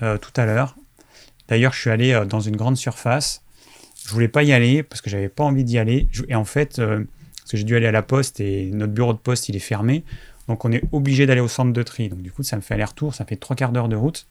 [0.00, 0.76] euh, tout à l'heure.
[1.48, 3.42] D'ailleurs, je suis allé euh, dans une grande surface.
[4.06, 6.06] Je voulais pas y aller parce que j'avais pas envie d'y aller.
[6.28, 7.04] Et en fait, euh,
[7.38, 9.58] parce que j'ai dû aller à la poste et notre bureau de poste il est
[9.58, 10.04] fermé.
[10.46, 12.10] Donc on est obligé d'aller au centre de tri.
[12.10, 14.28] Donc du coup ça me fait aller-retour, ça fait trois quarts d'heure de route.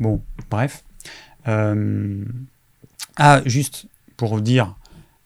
[0.00, 0.82] Bon, bref.
[1.44, 3.84] Ah, juste
[4.16, 4.74] pour vous dire,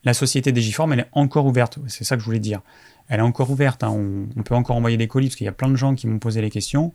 [0.04, 1.78] la société Digiform, elle est encore ouverte.
[1.87, 2.61] C'est ça que je voulais dire.
[3.08, 3.82] Elle est encore ouverte.
[3.82, 3.90] Hein.
[3.90, 6.18] On, peut encore envoyer des colis parce qu'il y a plein de gens qui m'ont
[6.18, 6.92] posé les questions.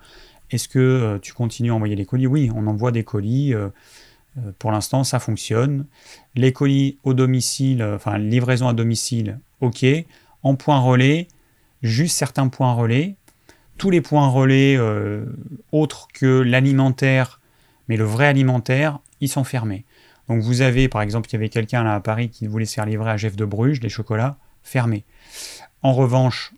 [0.51, 2.27] Est-ce que euh, tu continues à envoyer des colis?
[2.27, 3.53] Oui, on envoie des colis.
[3.53, 3.69] Euh,
[4.57, 5.85] pour l'instant, ça fonctionne.
[6.35, 9.85] Les colis au domicile, enfin livraison à domicile, ok
[10.43, 11.27] en point relais,
[11.81, 13.15] juste certains points relais.
[13.77, 15.25] Tous les points relais euh,
[15.71, 17.41] autres que l'alimentaire,
[17.87, 19.85] mais le vrai alimentaire, ils sont fermés.
[20.27, 22.75] Donc vous avez, par exemple, il y avait quelqu'un là à Paris qui voulait se
[22.75, 25.03] faire livrer à Jeff de Bruges, des chocolats fermés.
[25.81, 26.53] En revanche,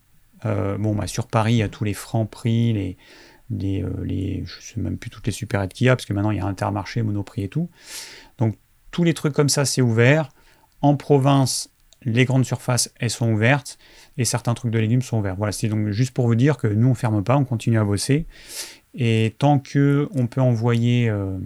[0.46, 2.98] euh, bon, bah, sur Paris, il y a tous les francs prix, les,
[3.50, 6.14] les, euh, les, je sais même plus toutes les supérettes qu'il y a, parce que
[6.14, 7.70] maintenant il y a Intermarché, Monoprix et tout.
[8.38, 8.56] Donc
[8.92, 10.30] tous les trucs comme ça, c'est ouvert.
[10.82, 11.70] En province,
[12.04, 13.78] les grandes surfaces, elles sont ouvertes
[14.18, 15.36] et certains trucs de légumes sont ouverts.
[15.36, 17.84] Voilà, c'est donc juste pour vous dire que nous, on ferme pas, on continue à
[17.84, 18.28] bosser.
[18.94, 21.38] Et tant que on peut envoyer euh,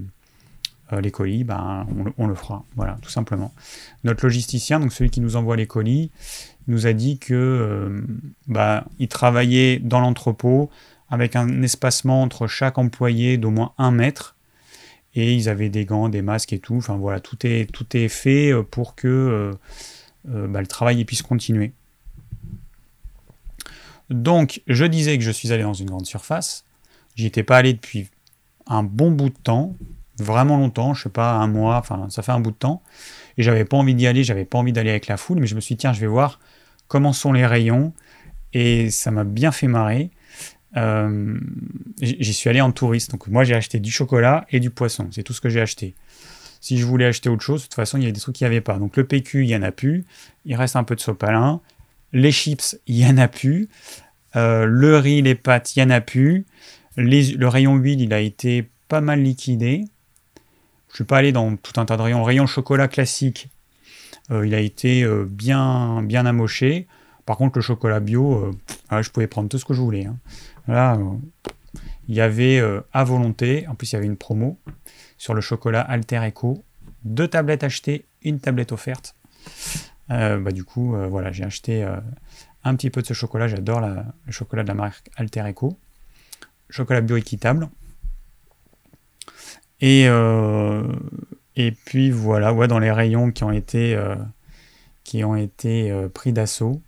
[0.92, 1.86] euh, les colis, ben,
[2.18, 2.66] on, le fera.
[2.76, 3.54] Voilà, tout simplement.
[4.04, 6.12] Notre logisticien, celui qui nous envoie les colis,
[6.68, 8.02] nous a dit que euh,
[8.48, 10.70] ben, il travaillait dans l'entrepôt
[11.10, 14.36] avec un espacement entre chaque employé d'au moins un mètre.
[15.16, 16.76] Et ils avaient des gants, des masques et tout.
[16.76, 19.52] Enfin voilà, tout est, tout est fait pour que
[20.28, 21.74] euh, bah, le travail puisse continuer.
[24.10, 26.66] Donc, je disais que je suis allé dans une grande surface.
[27.16, 28.10] J'y étais pas allé depuis
[28.68, 29.76] un bon bout de temps,
[30.22, 32.82] vraiment longtemps, je sais pas, un mois, enfin, ça fait un bout de temps.
[33.38, 35.56] Et j'avais pas envie d'y aller, j'avais pas envie d'aller avec la foule, mais je
[35.56, 36.40] me suis dit, tiens, je vais voir
[36.88, 37.94] comment sont les rayons.
[38.54, 40.12] Et ça m'a bien fait marrer.
[40.78, 41.40] Euh,
[42.02, 43.12] j'y suis allé en touriste.
[43.12, 45.08] Donc, moi, j'ai acheté du chocolat et du poisson.
[45.12, 45.96] C'est tout ce que j'ai acheté.
[46.62, 48.46] Si je voulais acheter autre chose, de toute façon, il y avait des trucs qu'il
[48.46, 48.78] n'y avait pas.
[48.78, 50.04] Donc le PQ, il n'y en a plus.
[50.46, 51.62] Il reste un peu de sopalin.
[52.12, 53.70] Les chips, il n'y en a plus.
[54.36, 56.46] Euh, le riz, les pâtes, il n'y en a plus.
[56.98, 59.86] le rayon huile, il a été pas mal liquidé.
[60.90, 62.24] Je suis pas allé dans tout un tas de rayons.
[62.24, 63.50] Rayon chocolat classique,
[64.32, 66.88] euh, il a été euh, bien, bien amoché.
[67.26, 68.52] Par contre, le chocolat bio,
[68.92, 70.06] je pouvais prendre tout ce que je voulais.
[70.06, 70.18] Hein.
[70.68, 71.00] Là,
[72.08, 72.60] il y avait
[72.92, 73.68] à volonté.
[73.68, 74.58] En plus, il y avait une promo
[75.20, 76.64] sur le chocolat Alter Echo.
[77.04, 79.16] Deux tablettes achetées, une tablette offerte.
[80.12, 81.98] Euh, bah, du coup, euh, voilà, j'ai acheté euh,
[82.64, 83.48] un petit peu de ce chocolat.
[83.48, 85.78] J'adore le chocolat de la marque Alter Echo.
[86.70, 87.70] Chocolat bio équitable.
[89.82, 90.06] Et,
[91.56, 93.98] et puis voilà, ouais, dans les rayons qui ont été,
[95.24, 96.82] ont été pris d'assaut.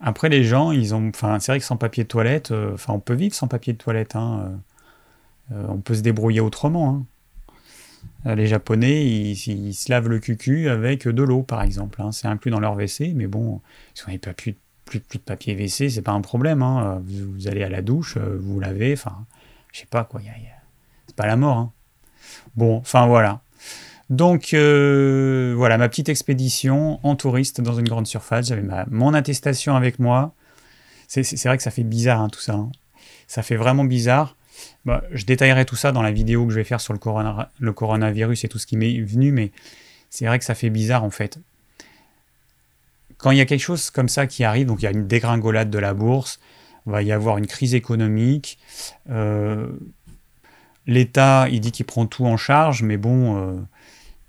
[0.00, 1.08] Après, les gens, ils ont.
[1.08, 3.78] Enfin, c'est vrai que sans papier de toilette, enfin, on peut vivre sans papier de
[3.78, 4.16] toilette.
[4.16, 4.60] Hein,
[5.52, 6.90] euh, on peut se débrouiller autrement.
[6.90, 7.06] Hein.
[8.26, 12.02] Euh, les Japonais, ils, se lavent le cucu avec de l'eau, par exemple.
[12.02, 12.12] Hein.
[12.12, 13.60] C'est inclus dans leur WC, mais bon,
[13.94, 14.56] si vous n'avez pas plus,
[14.92, 16.64] de papier WC, c'est pas un problème.
[17.04, 19.24] Vous, allez à la douche, euh, vous, lavez, enfin,
[19.72, 20.20] je sais pas quoi,
[21.08, 21.72] c'est pas la mort.
[22.54, 23.40] Bon, enfin voilà.
[24.10, 28.46] Donc voilà, ma petite expédition en touriste dans une grande surface.
[28.46, 30.32] J'avais mon attestation avec moi.
[31.08, 32.58] C'est vrai que ça fait bizarre tout ça.
[33.26, 34.36] Ça fait vraiment bizarre.
[34.84, 36.98] Bah, je détaillerai tout ça dans la vidéo que je vais faire sur le,
[37.60, 39.52] le coronavirus et tout ce qui m'est venu, mais
[40.10, 41.38] c'est vrai que ça fait bizarre en fait.
[43.18, 45.06] Quand il y a quelque chose comme ça qui arrive, donc il y a une
[45.06, 46.40] dégringolade de la bourse,
[46.86, 48.58] il va y avoir une crise économique,
[49.10, 49.68] euh,
[50.88, 53.64] l'État, il dit qu'il prend tout en charge, mais bon,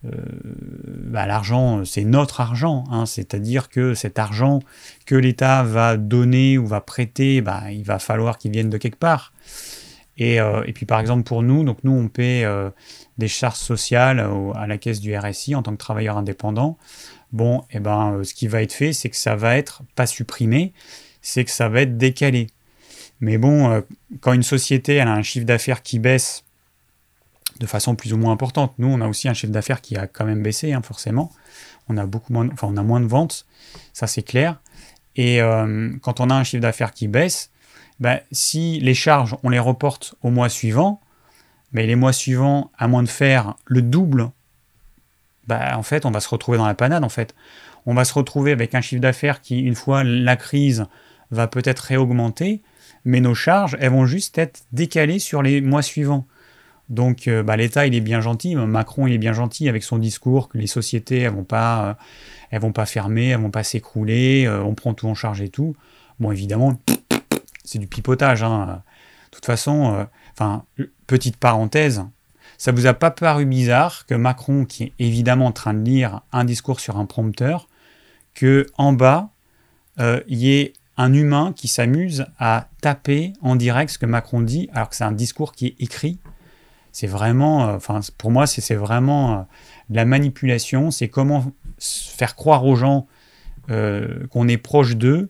[0.03, 2.83] bah, l'argent, c'est notre argent.
[2.91, 3.07] Hein.
[3.07, 4.59] C'est-à-dire que cet argent
[5.07, 8.99] que l'État va donner ou va prêter, bah, il va falloir qu'il vienne de quelque
[8.99, 9.33] part.
[10.17, 12.45] Et, et, puis par exemple pour nous, donc nous on paie
[13.17, 16.77] des charges sociales à la caisse du RSI en tant que travailleur indépendant.
[17.31, 20.07] Bon, eh ben, euh, ce qui va être fait, c'est que ça va être pas
[20.07, 20.73] supprimé,
[21.21, 22.47] c'est que ça va être décalé.
[23.19, 23.81] Mais bon, euh,
[24.21, 26.43] quand une société a un chiffre d'affaires qui baisse
[27.59, 30.07] de façon plus ou moins importante, nous on a aussi un chiffre d'affaires qui a
[30.07, 31.31] quand même baissé, hein, forcément.
[31.87, 33.45] On a beaucoup moins, enfin on a moins de ventes,
[33.93, 34.59] ça c'est clair.
[35.15, 37.51] Et euh, quand on a un chiffre d'affaires qui baisse,
[37.99, 41.01] ben, si les charges on les reporte au mois suivant,
[41.71, 44.31] mais les mois suivants, à moins de faire le double,
[45.47, 47.35] bah, en fait, on va se retrouver dans la panade, en fait.
[47.85, 50.85] On va se retrouver avec un chiffre d'affaires qui, une fois la crise,
[51.31, 52.61] va peut-être réaugmenter,
[53.05, 56.25] mais nos charges, elles vont juste être décalées sur les mois suivants.
[56.89, 59.97] Donc euh, bah, l'État, il est bien gentil, Macron, il est bien gentil avec son
[59.97, 61.93] discours que les sociétés, elles vont pas, euh,
[62.49, 65.49] elles vont pas fermer, elles vont pas s'écrouler, euh, on prend tout en charge et
[65.49, 65.75] tout.
[66.19, 66.80] Bon, évidemment,
[67.63, 68.41] c'est du pipotage.
[68.41, 68.82] Hein.
[69.32, 70.08] De toute façon,
[71.06, 72.04] petite parenthèse,
[72.58, 76.21] ça vous a pas paru bizarre que Macron, qui est évidemment en train de lire
[76.34, 77.69] un discours sur un prompteur,
[78.34, 79.30] que en bas,
[79.99, 84.67] il y ait un humain qui s'amuse à taper en direct ce que Macron dit,
[84.73, 86.19] alors que c'est un discours qui est écrit.
[86.91, 89.41] C'est vraiment, euh, enfin, pour moi, c'est vraiment euh,
[89.89, 90.91] de la manipulation.
[90.91, 93.08] C'est comment faire croire aux gens
[93.69, 95.30] euh, qu'on est proche d'eux.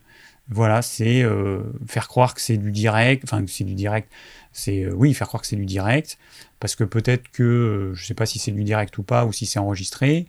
[0.51, 1.23] Voilà, c'est
[1.85, 4.11] faire croire que c'est du direct, enfin, c'est du direct.
[4.51, 6.17] C'est oui, faire croire que c'est du direct,
[6.59, 9.45] parce que peut-être que je sais pas si c'est du direct ou pas, ou si
[9.45, 10.25] c'est enregistré.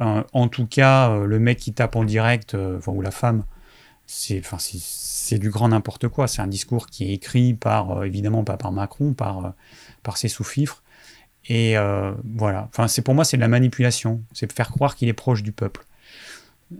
[0.00, 2.56] en tout cas, le mec qui tape en direct,
[2.88, 3.44] ou la femme,
[4.06, 4.58] c'est enfin,
[5.38, 6.28] du grand n'importe quoi.
[6.28, 9.50] C'est un discours qui est écrit par, euh, évidemment pas par Macron, par, euh,
[10.02, 10.82] par ses sous-fifres.
[11.46, 12.68] Et euh, voilà.
[12.68, 14.22] Enfin, c'est pour moi, c'est de la manipulation.
[14.32, 15.84] C'est de faire croire qu'il est proche du peuple.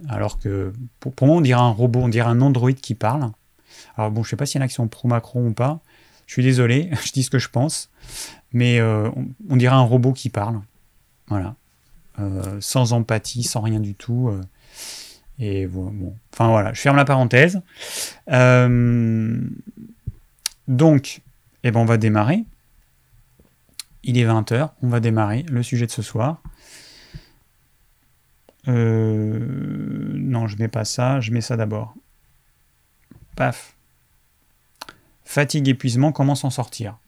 [0.09, 3.31] Alors que pour, moi, on dirait un robot, on dirait un androïde qui parle.
[3.97, 5.81] Alors bon, je sais pas s'il y en a qui sont pro-Macron ou pas.
[6.27, 7.91] Je suis désolé, je dis ce que je pense.
[8.53, 10.61] Mais on, dirait un robot qui parle.
[11.29, 11.55] Voilà.
[12.61, 14.31] sans empathie, sans rien du tout.
[15.45, 15.69] Et
[16.33, 17.61] enfin voilà, je ferme la parenthèse.
[18.31, 19.41] Euh,
[20.69, 21.21] donc,
[21.65, 22.45] eh ben, on va démarrer.
[24.05, 26.41] Il est 20h, on va démarrer le sujet de ce soir.
[28.69, 31.93] Euh, non, je mets pas ça, je mets ça d'abord.
[33.35, 33.75] Paf.
[35.25, 36.99] Fatigue, épuisement, comment s'en sortir?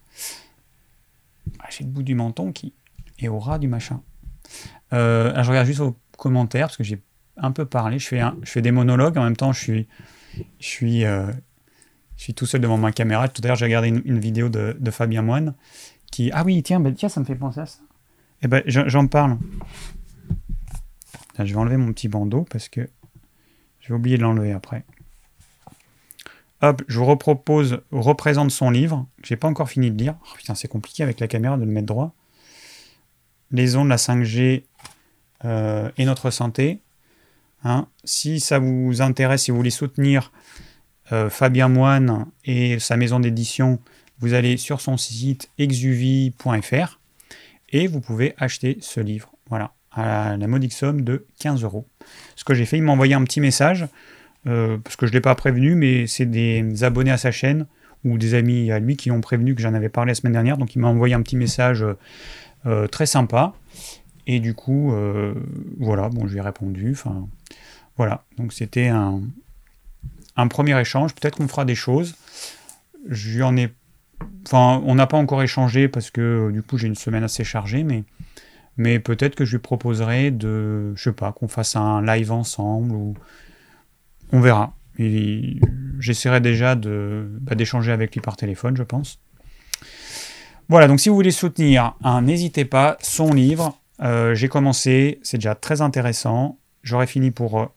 [1.61, 2.73] Ah, J'ai le bout du menton qui
[3.21, 4.03] est au ras du machin.
[4.93, 7.01] Euh, je regarde juste vos commentaires parce que j'ai
[7.37, 7.99] un peu parler.
[7.99, 9.19] Je fais, je fais des monologues.
[9.19, 9.89] En même temps, je suis,
[10.61, 11.31] je suis, euh,
[12.17, 13.29] je suis tout seul devant ma caméra.
[13.29, 15.55] Tout à l'heure, j'ai regardé une, vidéo de, Fabien Moine
[16.11, 16.31] qui.
[16.33, 17.81] Ah oui, tiens, ben, tiens, ça me fait penser à ça.
[18.43, 19.39] Eh ben, j'en parle.
[21.39, 22.89] je vais enlever mon petit bandeau parce que
[23.81, 24.85] je vais oublier de l'enlever après.
[26.63, 30.17] Hop, je vous repropose, représente son livre, que j'ai pas encore fini de lire.
[30.23, 32.15] Oh, putain, c'est compliqué avec la caméra de le mettre droit.
[33.51, 34.65] Les ondes, la 5G
[35.45, 36.81] euh, et notre santé.
[37.65, 37.89] Hein.
[38.05, 40.33] Si ça vous intéresse, si vous voulez soutenir
[41.13, 43.79] euh, Fabien Moine et sa maison d'édition,
[44.21, 47.01] vous allez sur son site exuvie.fr
[47.71, 49.33] et vous pouvez acheter ce livre.
[49.49, 51.87] Voilà, à la modique somme de 15 euros.
[52.37, 53.87] Ce que j'ai fait, il m'a envoyé un petit message,
[54.47, 57.67] euh, parce que je ne l'ai pas prévenu, mais c'est des abonnés à sa chaîne
[58.05, 60.59] ou des amis à lui qui ont prévenu que j'en avais parlé la semaine dernière.
[60.59, 61.85] Donc il m'a envoyé un petit message
[62.67, 63.55] euh, très sympa.
[64.27, 64.95] Et du coup,
[65.79, 66.93] voilà, bon, je lui ai répondu.
[66.93, 67.29] Enfin,
[67.97, 69.21] voilà, donc c'était un,
[70.49, 71.15] premier échange.
[71.15, 72.17] Peut-être qu'on fera des choses.
[73.41, 73.73] En ai.
[74.47, 77.85] Enfin, on n'a pas encore échangé parce que du coup j'ai une semaine assez chargée,
[77.85, 78.05] mais,
[78.77, 80.95] mais peut-être que je lui proposerai de.
[80.97, 83.15] Je sais pas, qu'on fasse un live ensemble ou.
[84.33, 84.75] On verra.
[84.99, 89.21] J'essaierai déjà bah, d'échanger avec lui par téléphone, je pense.
[90.69, 95.55] Voilà, donc si vous voulez soutenir, n'hésitez pas, son livre, euh, j'ai commencé, c'est déjà
[95.55, 96.59] très intéressant.
[96.83, 97.74] J'aurai fini pour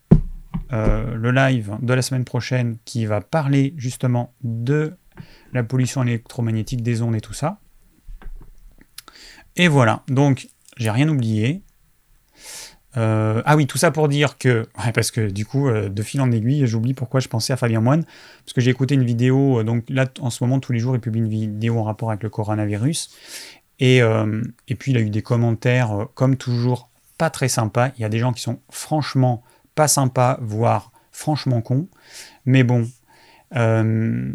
[0.74, 4.94] euh, le live de la semaine prochaine qui va parler justement de
[5.54, 7.60] la pollution électromagnétique des ondes et tout ça.
[9.56, 11.64] Et voilà, donc j'ai rien oublié.
[12.96, 16.22] Euh, ah oui, tout ça pour dire que, parce que du coup, euh, de fil
[16.22, 18.04] en aiguille, j'oublie pourquoi je pensais à Fabien Moine,
[18.44, 21.02] parce que j'ai écouté une vidéo, donc là, en ce moment, tous les jours, il
[21.02, 23.16] publie une vidéo en rapport avec le coronavirus,
[23.80, 27.90] et, et puis il a eu des commentaires, comme toujours, pas très sympas.
[27.98, 29.44] Il y a des gens qui sont franchement
[29.78, 31.88] pas sympa, voire franchement con.
[32.46, 32.90] Mais bon,
[33.56, 34.32] euh,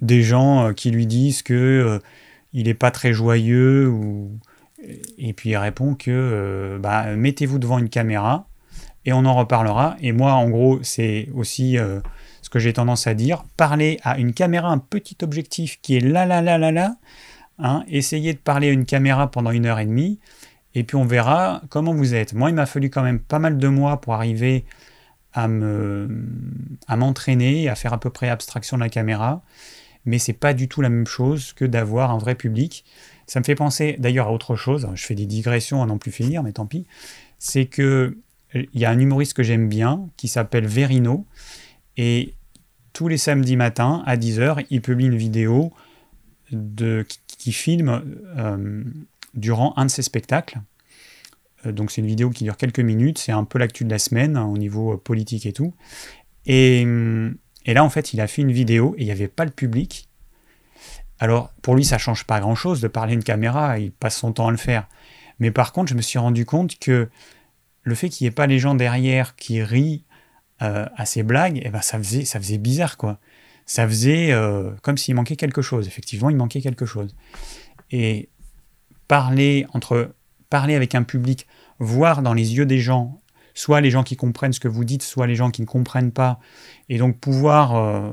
[0.00, 1.98] des gens euh, qui lui disent que euh,
[2.52, 4.38] il n'est pas très joyeux ou
[5.18, 8.46] et puis il répond que bah, mettez-vous devant une caméra
[9.04, 9.96] et on en reparlera.
[10.00, 11.76] Et moi, en gros, c'est aussi
[12.42, 13.44] ce que j'ai tendance à dire.
[13.56, 16.96] Parler à une caméra, un petit objectif qui est là, là, là, là, là.
[17.58, 20.20] Hein, essayez de parler à une caméra pendant une heure et demie.
[20.76, 22.34] Et puis on verra comment vous êtes.
[22.34, 24.66] Moi, il m'a fallu quand même pas mal de mois pour arriver
[25.32, 26.06] à me
[26.86, 29.42] à m'entraîner, à faire à peu près abstraction de la caméra.
[30.04, 32.84] Mais c'est pas du tout la même chose que d'avoir un vrai public.
[33.26, 34.86] Ça me fait penser d'ailleurs à autre chose.
[34.94, 36.86] Je fais des digressions à n'en plus finir, mais tant pis.
[37.38, 38.18] C'est que
[38.54, 41.26] il y a un humoriste que j'aime bien qui s'appelle Verino
[41.96, 42.34] et
[42.92, 45.72] tous les samedis matins à 10h, il publie une vidéo
[46.52, 48.02] de, qui, filme
[48.36, 48.84] euh,
[49.36, 50.60] durant un de ses spectacles.
[51.66, 53.98] Euh, donc c'est une vidéo qui dure quelques minutes, c'est un peu l'actu de la
[53.98, 55.74] semaine hein, au niveau euh, politique et tout.
[56.46, 56.82] Et,
[57.64, 59.50] et, là en fait il a fait une vidéo et il n'y avait pas le
[59.50, 60.08] public.
[61.18, 64.16] Alors pour lui ça change pas grand chose de parler à une caméra, il passe
[64.16, 64.88] son temps à le faire.
[65.38, 67.08] Mais par contre je me suis rendu compte que
[67.82, 70.04] le fait qu'il n'y ait pas les gens derrière qui rient
[70.62, 73.18] euh, à ces blagues, eh ben ça faisait, ça faisait bizarre, quoi.
[73.68, 74.32] Ça faisait
[74.82, 75.88] comme s'il manquait quelque chose.
[75.88, 77.16] Effectivement, il manquait quelque chose.
[77.90, 78.28] Et
[79.08, 80.12] parler entre
[80.50, 81.46] parler avec un public,
[81.78, 83.20] voir dans les yeux des gens,
[83.54, 86.12] soit les gens qui comprennent ce que vous dites, soit les gens qui ne comprennent
[86.12, 86.38] pas,
[86.88, 88.12] et donc pouvoir euh,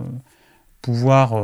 [0.81, 1.41] pouvoir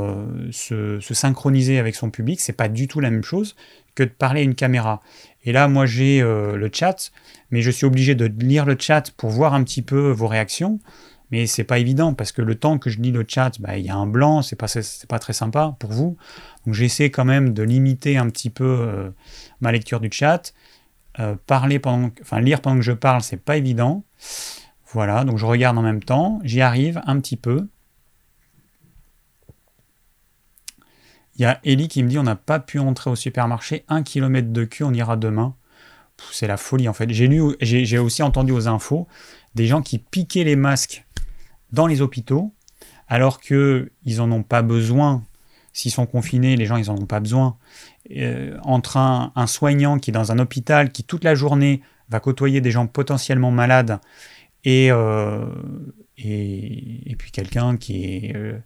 [0.52, 3.56] se, se, synchroniser avec son public, c'est pas du tout la même chose
[3.96, 5.02] que de parler à une caméra.
[5.46, 7.12] Et là, moi, j'ai le chat
[7.52, 10.80] mais je suis obligé de lire le chat pour voir un petit peu vos réactions.
[11.32, 13.86] Mais c'est pas évident parce que le temps que je lis le chat, bah, il
[13.86, 14.68] y a un blanc, c'est pas,
[15.08, 16.18] pas très sympa pour vous.
[16.66, 19.10] Donc j'essaie quand même de limiter un petit peu euh,
[19.62, 20.54] ma lecture du chat.
[21.20, 24.04] Euh, parler pendant, enfin lire pendant que je parle, c'est pas évident.
[24.92, 27.68] Voilà, donc je regarde en même temps, j'y arrive un petit peu.
[31.36, 34.02] Il y a Ellie qui me dit on n'a pas pu entrer au supermarché, un
[34.04, 35.56] kilomètre de queue, on ira demain
[36.32, 37.10] c'est la folie en fait.
[37.12, 39.08] J'ai lu, j'ai aussi entendu aux infos
[39.56, 41.06] des gens qui piquaient les masques
[41.72, 42.54] dans les hôpitaux
[43.08, 45.24] alors que ils en ont pas besoin.
[45.74, 47.58] S'ils sont confinés, les gens ils en ont pas besoin.
[48.16, 52.62] Euh, entre un, soignant qui est dans un hôpital qui toute la journée va côtoyer
[52.62, 54.00] des gens potentiellement malades
[54.64, 55.46] et euh,
[56.16, 58.58] puis quelqu'un qui est euh,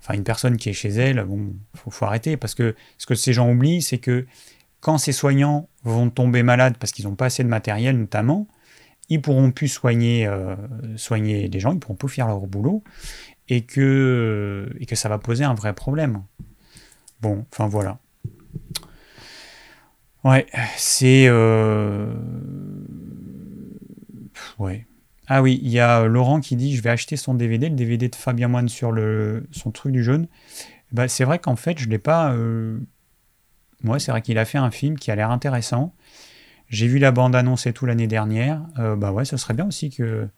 [0.00, 3.32] enfin une personne qui est chez elle, bon, faut arrêter parce que ce que ces
[3.32, 4.26] gens oublient, c'est que
[4.80, 8.48] quand ces soignants vont tomber malades parce qu'ils n'ont pas assez de matériel notamment,
[9.08, 10.56] ils pourront plus soigner, euh,
[10.96, 12.82] soigner les gens, ils pourront plus faire leur boulot,
[13.48, 16.22] et que, et que ça va poser un vrai problème.
[17.20, 17.98] Bon, enfin voilà.
[20.24, 21.26] Ouais, c'est...
[21.28, 22.14] Euh,
[24.58, 24.86] ouais.
[25.26, 28.08] Ah oui, il y a Laurent qui dit, je vais acheter son DVD, le DVD
[28.08, 30.26] de Fabien Moine sur le, son truc du jeune.
[30.92, 32.32] Bah, c'est vrai qu'en fait, je ne l'ai pas...
[32.32, 32.78] Euh,
[33.82, 35.94] moi, c'est vrai qu'il a fait un film qui a l'air intéressant.
[36.68, 38.62] J'ai vu la bande-annonce tout l'année dernière.
[38.78, 40.28] Euh, bah ouais, ce serait bien aussi que,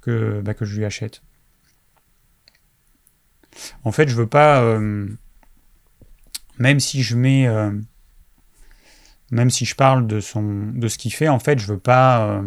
[0.00, 1.22] que, bah, que je lui achète.
[3.84, 4.62] En fait, je veux pas.
[4.62, 5.08] Euh,
[6.58, 7.46] même si je mets.
[7.46, 7.72] Euh,
[9.30, 12.42] même si je parle de, son, de ce qu'il fait, en fait, je veux pas.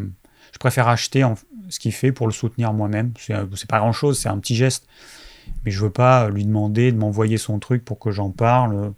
[0.53, 1.25] je préfère acheter
[1.69, 3.13] ce qu'il fait pour le soutenir moi-même.
[3.17, 4.87] C'est pas grand chose, c'est un petit geste.
[5.65, 8.93] Mais je veux pas lui demander de m'envoyer son truc pour que j'en parle.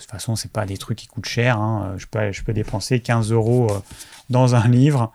[0.00, 1.58] De toute façon, c'est pas des trucs qui coûtent cher.
[1.58, 1.92] Hein.
[1.98, 3.78] Je, peux, je peux dépenser 15 euros euh,
[4.30, 5.12] dans un livre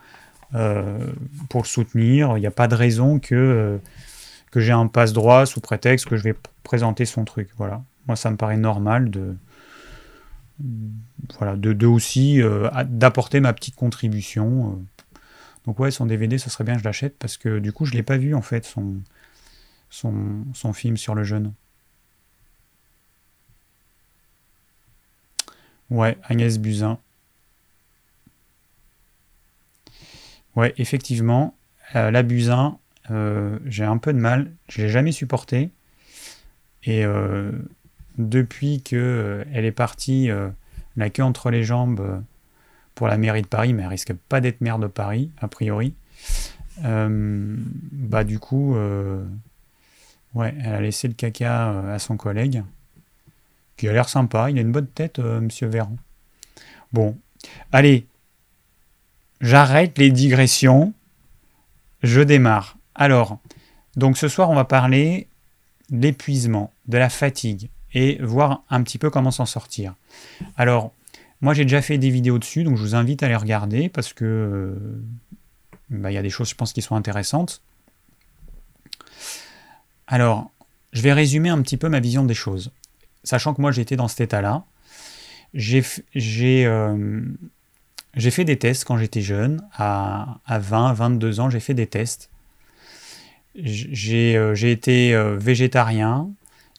[0.54, 1.10] euh,
[1.48, 2.38] pour le soutenir.
[2.38, 3.78] Il n'y a pas de raison que, euh,
[4.54, 7.50] j'ai un passe-droit sous prétexte que je vais présenter son truc.
[7.58, 7.82] Voilà.
[8.06, 9.34] Moi, ça me paraît normal de,
[11.36, 12.40] voilà, de, aussi
[12.86, 14.82] d'apporter ma petite contribution.
[15.66, 17.92] Donc ouais, son DVD, ce serait bien que je l'achète parce que du coup, je
[17.92, 18.64] l'ai pas vu en fait
[19.90, 21.52] son film sur le jeune.
[25.90, 26.98] Ouais, Agnès Buzyn.
[30.56, 31.54] Ouais, effectivement,
[31.94, 32.78] euh, la Buzyn,
[33.10, 34.52] euh, j'ai un peu de mal.
[34.68, 35.70] Je l'ai jamais supporté.
[36.82, 37.52] Et euh,
[38.18, 40.30] depuis que elle est partie,
[40.96, 42.22] la queue entre les jambes
[42.94, 45.94] pour la mairie de Paris, mais elle risque pas d'être maire de Paris, a priori.
[46.82, 48.76] bah du coup,
[50.34, 52.62] ouais, elle a laissé le caca à son collègue
[53.76, 54.50] qui a l'air sympa.
[54.50, 55.96] Il a une bonne tête, euh, Monsieur Véran.
[56.92, 57.16] Bon,
[57.72, 58.06] allez,
[59.40, 60.92] j'arrête les digressions.
[62.02, 62.76] Je démarre.
[62.94, 63.38] Alors,
[63.96, 65.28] donc ce soir, on va parler
[65.90, 69.94] de l'épuisement, de la fatigue et voir un petit peu comment s'en sortir.
[70.56, 70.92] Alors,
[71.40, 74.12] moi j'ai déjà fait des vidéos dessus, donc je vous invite à les regarder parce
[74.12, 75.02] que euh,
[75.90, 77.62] bah, il y a des choses, je pense, qui sont intéressantes.
[80.06, 80.50] Alors,
[80.92, 82.70] je vais résumer un petit peu ma vision des choses
[83.26, 84.64] sachant que moi j'étais dans cet état-là,
[85.54, 85.82] j'ai
[86.66, 87.20] euh,
[88.30, 92.30] fait des tests quand j'étais jeune, à, à 20, 22 ans, j'ai fait des tests.
[93.54, 96.30] J'ai été végétarien,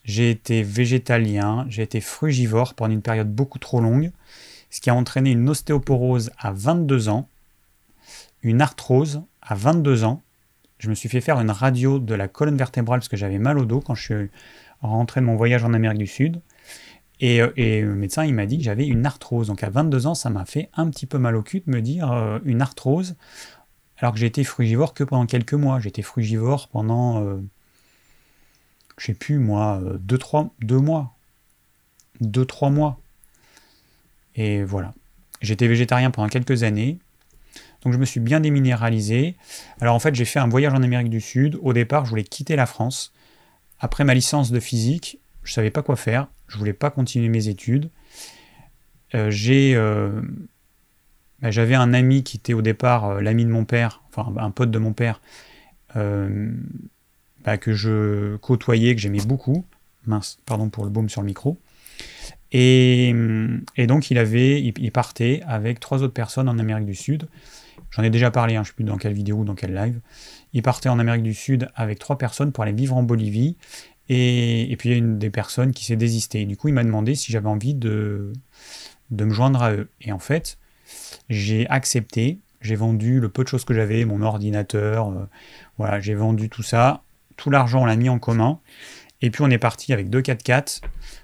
[0.07, 4.11] j'ai été végétalien, j'ai été frugivore pendant une période beaucoup trop longue,
[4.69, 7.27] ce qui a entraîné une ostéoporose à 22 ans,
[8.41, 10.21] une arthrose à 22 ans.
[10.79, 13.57] Je me suis fait faire une radio de la colonne vertébrale parce que j'avais mal
[13.57, 14.29] au dos quand je suis
[14.81, 16.41] rentré de mon voyage en Amérique du Sud.
[17.19, 19.47] Et, euh, le médecin, il m'a dit que j'avais une arthrose.
[19.47, 21.81] Donc à 22 ans, ça m'a fait un petit peu mal au cul de me
[21.81, 23.15] dire euh, une arthrose,
[23.97, 25.79] alors que j'ai été frugivore que pendant quelques mois.
[25.79, 27.37] J'étais frugivore pendant, euh,
[28.97, 31.15] je sais plus moi, 2-3 deux, mois.
[32.21, 32.99] 2-3 mois.
[34.35, 34.93] Et voilà.
[35.41, 36.99] J'étais végétarien pendant quelques années.
[37.83, 39.35] Donc je me suis bien déminéralisé.
[39.81, 41.57] Alors en fait, j'ai fait un voyage en Amérique du Sud.
[41.61, 43.13] Au départ, je voulais quitter la France.
[43.79, 46.27] Après ma licence de physique, je ne savais pas quoi faire.
[46.47, 47.89] Je voulais pas continuer mes études.
[49.15, 50.21] Euh, j'ai, euh,
[51.41, 54.51] bah, j'avais un ami qui était au départ euh, l'ami de mon père, enfin un
[54.51, 55.21] pote de mon père,
[55.95, 59.65] bah, que je côtoyais, que j'aimais beaucoup.
[60.05, 61.59] Mince, pardon pour le baume sur le micro.
[62.51, 63.13] Et,
[63.77, 67.27] donc il avait, il, partait avec trois autres personnes en Amérique du Sud.
[67.91, 69.73] J'en ai déjà parlé, hein, je ne sais plus dans quelle vidéo ou dans quel
[69.73, 69.99] live.
[70.57, 73.57] Il partait en Amérique du Sud avec trois personnes pour aller vivre en Bolivie.
[74.09, 76.45] Et, puis il y a une des personnes qui s'est désistée.
[76.45, 78.33] Du coup, il m'a demandé si j'avais envie de,
[79.11, 79.87] de me joindre à eux.
[80.01, 80.57] Et en fait,
[81.29, 82.39] j'ai accepté.
[82.59, 85.29] J'ai vendu le peu de choses que j'avais, mon ordinateur, euh,
[85.77, 87.03] voilà, j'ai vendu tout ça.
[87.35, 88.59] Tout l'argent, on l'a mis en commun.
[89.21, 90.81] Et puis on est parti avec deux 4x4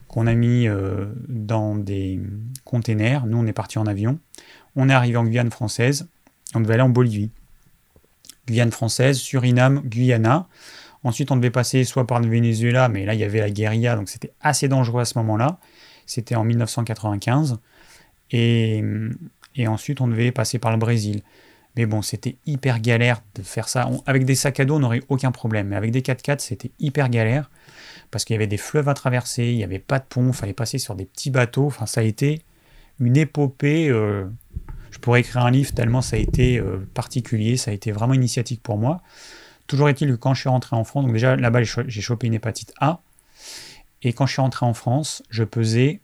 [0.07, 2.21] qu'on a mis euh, dans des
[2.65, 3.25] containers.
[3.25, 4.19] Nous, on est parti en avion.
[4.75, 6.07] On est arrivé en Guyane française.
[6.53, 7.31] On devait aller en Bolivie.
[8.47, 10.47] Guyane française, Suriname, Guyana.
[11.03, 13.95] Ensuite, on devait passer soit par le Venezuela, mais là, il y avait la guérilla,
[13.95, 15.59] donc c'était assez dangereux à ce moment-là.
[16.05, 17.59] C'était en 1995.
[18.31, 18.83] Et,
[19.67, 21.21] ensuite, on devait passer par le Brésil.
[21.75, 23.89] Mais bon, c'était hyper galère de faire ça.
[24.05, 25.69] avec des sacs à dos, on n'aurait aucun problème.
[25.69, 27.49] Mais avec des 4x4, c'était hyper galère.
[28.11, 30.33] Parce qu'il y avait des fleuves à traverser, il n'y avait pas de pont, il
[30.33, 31.65] fallait passer sur des petits bateaux.
[31.65, 32.43] Enfin, ça a été
[32.99, 33.89] une épopée.
[33.89, 34.25] Euh,
[34.93, 38.13] je pourrais écrire un livre tellement ça a été euh, particulier, ça a été vraiment
[38.13, 39.01] initiatique pour moi.
[39.65, 42.35] Toujours est-il que quand je suis rentré en France, donc déjà là-bas j'ai chopé une
[42.35, 43.01] hépatite A,
[44.03, 45.99] et quand je suis rentré en France, je pesais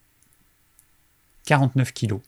[1.45, 2.21] 49 kilos.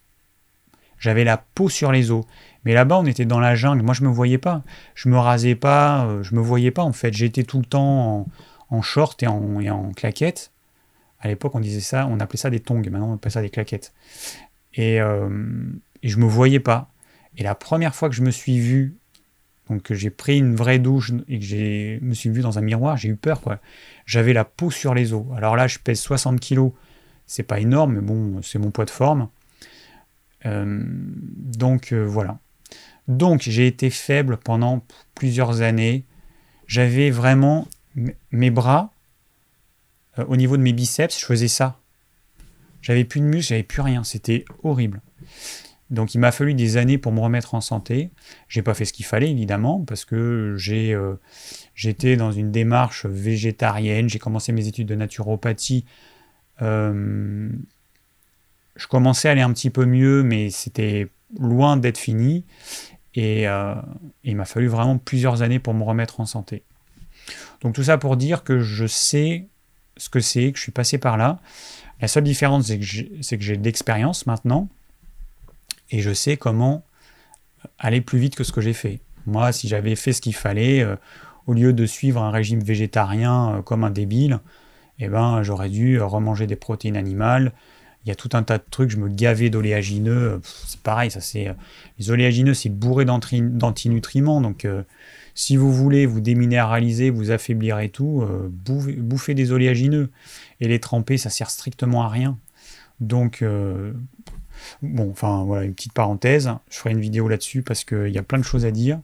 [1.00, 2.26] J'avais la peau sur les os.
[2.64, 3.82] Mais là-bas, on était dans la jungle.
[3.82, 4.62] Moi, je me voyais pas.
[4.94, 6.06] Je me rasais pas.
[6.06, 7.12] Euh, je me voyais pas, en fait.
[7.12, 8.28] J'étais tout le temps
[8.70, 10.52] en, short et en, et en claquettes.
[11.20, 12.84] À l'époque, on disait ça, on appelait ça des tongs.
[12.84, 13.94] Maintenant, on appelle ça des claquettes.
[14.76, 15.28] Et, euh,
[16.04, 16.92] et je me voyais pas.
[17.38, 18.98] Et la première fois que je me suis vu
[19.72, 22.98] donc j'ai pris une vraie douche et que je me suis vu dans un miroir,
[22.98, 23.60] j'ai eu peur quoi.
[24.06, 25.26] J'avais la peau sur les os.
[25.38, 26.72] Alors là, je pèse 60 kg,
[27.26, 29.30] c'est pas énorme, mais bon, c'est mon poids de forme.
[30.46, 32.40] Euh, donc euh, voilà.
[33.08, 34.86] Donc j'ai été faible pendant
[35.16, 36.04] plusieurs années.
[36.68, 37.66] J'avais vraiment
[38.32, 38.92] mes bras,
[40.20, 41.80] euh, au niveau de mes biceps, je faisais ça.
[42.82, 44.04] J'avais plus de muscles, j'avais plus rien.
[44.04, 45.00] C'était horrible.
[45.92, 48.12] Donc il m'a fallu des années pour me remettre en santé.
[48.48, 51.16] J'ai pas fait ce qu'il fallait évidemment parce que j'ai euh,
[51.76, 54.10] j'étais dans une démarche végétarienne.
[54.10, 55.86] J'ai commencé mes études de naturopathie.
[56.62, 57.50] Euh,
[58.78, 62.46] je commençais à aller un petit peu mieux, mais c'était loin d'être fini.
[63.14, 63.76] Et, euh,
[64.24, 66.64] il m'a fallu vraiment plusieurs années pour me remettre en santé.
[67.60, 69.50] Donc tout ça pour dire que je sais
[69.98, 71.42] ce que c'est, que je suis passé par là.
[72.00, 72.80] La seule différence, c'est
[73.38, 74.70] que j'ai de l'expérience maintenant
[75.92, 76.84] et je sais comment
[77.78, 79.00] aller plus vite que ce que j'ai fait.
[79.26, 80.96] Moi, si j'avais fait ce qu'il fallait, euh,
[81.48, 84.40] au lieu de suivre un régime végétarien euh, comme un débile,
[85.00, 87.52] eh ben, j'aurais dû remanger des protéines animales.
[88.06, 90.42] Il y a tout un tas de trucs, je me gavais d'oléagineux.
[90.44, 91.50] C'est pareil, ça c'est.
[91.50, 91.54] Euh,
[92.00, 94.42] les oléagineux, c'est bourré d'antinutriments.
[94.42, 94.68] Donc,
[95.36, 100.10] si vous voulez vous déminéraliser, vous affaiblir et tout, bouffez, des oléagineux.
[100.62, 102.40] Et les tremper, ça sert strictement à rien.
[103.00, 103.44] Donc,
[104.82, 106.52] Bon, enfin voilà, une petite parenthèse.
[106.70, 109.00] Je ferai une vidéo là-dessus parce qu'il y a plein de choses à dire.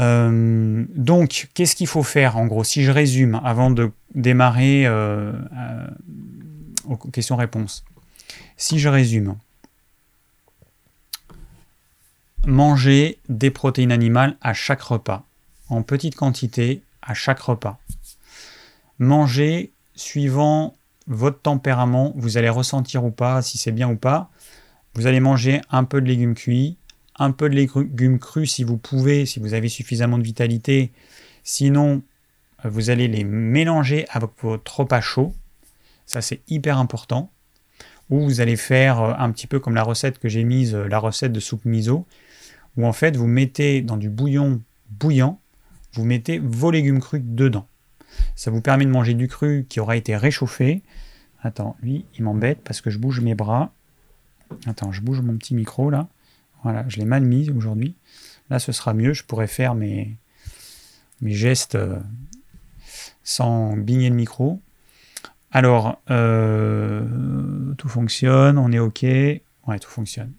[0.00, 5.32] Euh, donc, qu'est-ce qu'il faut faire en gros Si je résume avant de démarrer euh,
[5.56, 5.86] euh,
[6.86, 7.84] aux questions-réponses.
[8.56, 9.36] Si je résume,
[12.46, 15.24] manger des protéines animales à chaque repas,
[15.68, 17.78] en petite quantité à chaque repas.
[18.98, 20.74] Manger suivant
[21.10, 24.30] votre tempérament, vous allez ressentir ou pas si c'est bien ou pas.
[24.94, 26.78] Vous allez manger un peu de légumes cuits,
[27.18, 30.92] un peu de légumes crus si vous pouvez, si vous avez suffisamment de vitalité.
[31.42, 32.02] Sinon,
[32.64, 35.34] vous allez les mélanger avec votre repas chaud.
[36.06, 37.30] Ça, c'est hyper important.
[38.08, 40.88] ou vous allez faire euh, un petit peu comme la recette que j'ai mise, euh,
[40.88, 42.06] la recette de soupe miso,
[42.76, 45.40] où en fait vous mettez dans du bouillon bouillant,
[45.94, 47.66] vous mettez vos légumes crus dedans.
[48.36, 50.82] Ça vous permet de manger du cru qui aura été réchauffé.
[51.42, 53.72] Attends, lui, il m'embête parce que je bouge mes bras.
[54.66, 56.08] Attends, je bouge mon petit micro là.
[56.62, 57.96] Voilà, je l'ai mal mis aujourd'hui.
[58.50, 59.12] Là, ce sera mieux.
[59.12, 60.16] Je pourrais faire mes,
[61.22, 61.98] gestes euh,
[63.22, 64.60] sans bigner le micro.
[65.52, 69.02] Alors, euh, tout fonctionne, on est OK.
[69.02, 70.32] Ouais, tout fonctionne.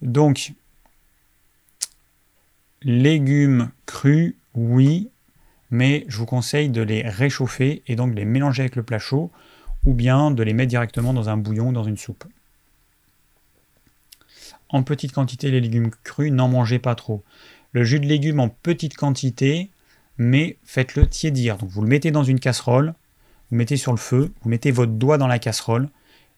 [0.00, 0.52] Donc,
[2.82, 5.10] légumes crus, oui,
[5.70, 8.98] mais je vous conseille de les réchauffer et donc de les mélanger avec le plat
[8.98, 9.30] chaud
[9.84, 12.24] ou bien de les mettre directement dans un bouillon, dans une soupe.
[14.70, 17.22] En petite quantité, les légumes crus, n'en mangez pas trop.
[17.72, 19.70] Le jus de légumes en petite quantité,
[20.18, 21.56] mais faites-le tiédir.
[21.56, 22.94] Donc vous le mettez dans une casserole,
[23.50, 25.88] vous mettez sur le feu, vous mettez votre doigt dans la casserole,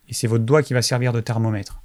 [0.08, 1.82] et c'est votre doigt qui va servir de thermomètre.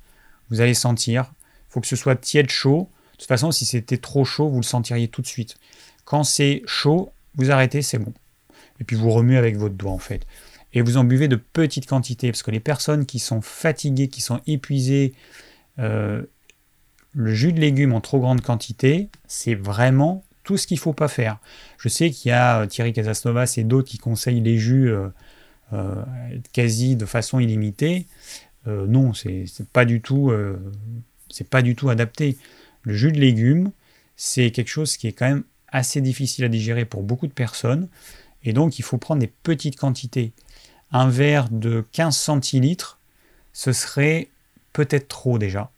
[0.50, 2.89] Vous allez sentir, il faut que ce soit tiède chaud.
[3.14, 5.58] De toute façon, si c'était trop chaud, vous le sentiriez tout de suite.
[6.04, 8.14] Quand c'est chaud, vous arrêtez, c'est bon.
[8.80, 10.26] Et puis vous remuez avec votre doigt en fait.
[10.74, 14.20] Et vous en buvez de petites quantités, parce que les personnes qui sont fatiguées, qui
[14.20, 15.14] sont épuisées,
[15.80, 16.22] euh,
[17.14, 20.94] le jus de légumes en trop grande quantité, c'est vraiment tout ce qu'il ne faut
[20.94, 21.40] pas faire.
[21.78, 26.04] Je sais qu'il y a euh, Thierry Casasnovas et d'autres qui conseillent les jus euh,
[26.52, 28.06] quasi de façon illimitée.
[28.68, 30.32] non, c'est pas du tout,
[31.30, 32.38] c'est pas du tout adapté.
[32.82, 33.72] Le jus de légumes,
[34.16, 35.44] c'est quelque chose qui est quand même
[35.76, 37.89] assez difficile à digérer pour beaucoup de personnes.
[38.43, 40.32] Et donc, il faut prendre des petites quantités.
[40.91, 42.97] Un verre de 15 centilitres,
[43.51, 44.30] ce serait
[44.71, 45.69] peut-être trop déjà.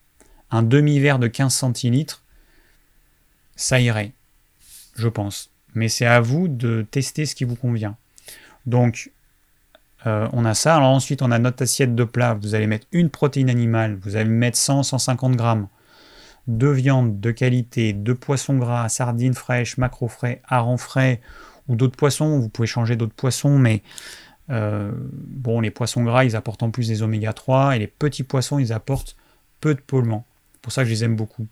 [0.51, 2.21] Un demi-verre de 15 centilitres,
[3.55, 4.11] ça irait,
[4.95, 5.49] je pense.
[5.73, 7.97] Mais c'est à vous de tester ce qui vous convient.
[8.67, 9.11] Donc,
[10.05, 10.75] euh, on a ça.
[10.75, 12.35] Alors ensuite, on a notre assiette de plat.
[12.35, 13.97] Vous allez mettre une protéine animale.
[14.01, 15.67] Vous allez mettre 100-150 grammes
[16.47, 21.21] de viande de qualité, de poissons gras, sardines fraîches, macro frais, harengs frais
[21.67, 22.39] ou d'autres poissons.
[22.39, 23.83] Vous pouvez changer d'autres poissons, mais
[24.49, 28.23] euh, bon, les poissons gras, ils apportent en plus des oméga 3 et les petits
[28.23, 29.15] poissons, ils apportent
[29.59, 30.25] peu de polluants.
[30.53, 31.47] C'est pour ça que je les aime beaucoup.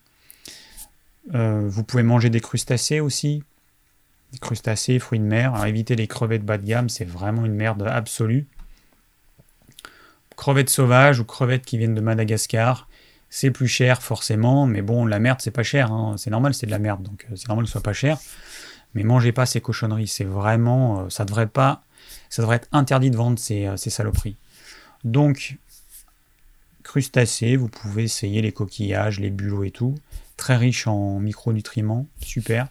[1.34, 3.44] Euh, vous pouvez manger des crustacés aussi.
[4.32, 5.54] Des crustacés, fruits de mer.
[5.54, 8.48] Alors évitez les crevettes bas de gamme, c'est vraiment une merde absolue.
[10.38, 12.88] Crevettes sauvages ou crevettes qui viennent de Madagascar.
[13.38, 15.92] C'est plus cher forcément, mais bon, la merde, c'est pas cher.
[15.92, 16.16] Hein.
[16.18, 18.18] C'est normal, c'est de la merde, donc euh, c'est normal que ce soit pas cher.
[18.94, 20.08] Mais mangez pas ces cochonneries.
[20.08, 21.84] C'est vraiment, euh, ça devrait pas,
[22.30, 24.38] ça devrait être interdit de vendre ces, euh, ces saloperies.
[25.04, 25.58] Donc,
[26.84, 29.96] crustacés, vous pouvez essayer les coquillages, les bulots et tout.
[30.38, 32.70] Très riche en micronutriments, super.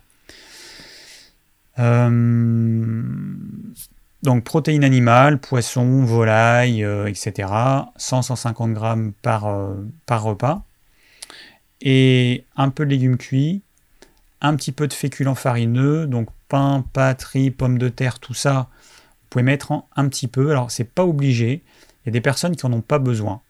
[4.25, 7.49] Donc protéines animales, poissons, volailles, euh, etc.
[7.99, 9.75] 100-150 grammes par, euh,
[10.07, 10.63] par repas.
[11.83, 13.61] Et un peu de légumes cuits,
[14.41, 18.69] un petit peu de féculents farineux, donc pain, pâtes, pommes de terre, tout ça.
[18.81, 20.51] Vous pouvez mettre un petit peu.
[20.51, 21.63] Alors c'est pas obligé.
[22.03, 23.43] Il y a des personnes qui n'en ont pas besoin.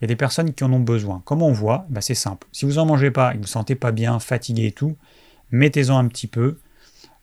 [0.00, 1.22] Il y a des personnes qui en ont besoin.
[1.24, 2.46] Comment on voit bah, C'est simple.
[2.52, 4.96] Si vous n'en mangez pas et que vous ne sentez pas bien, fatigué et tout,
[5.50, 6.58] mettez-en un petit peu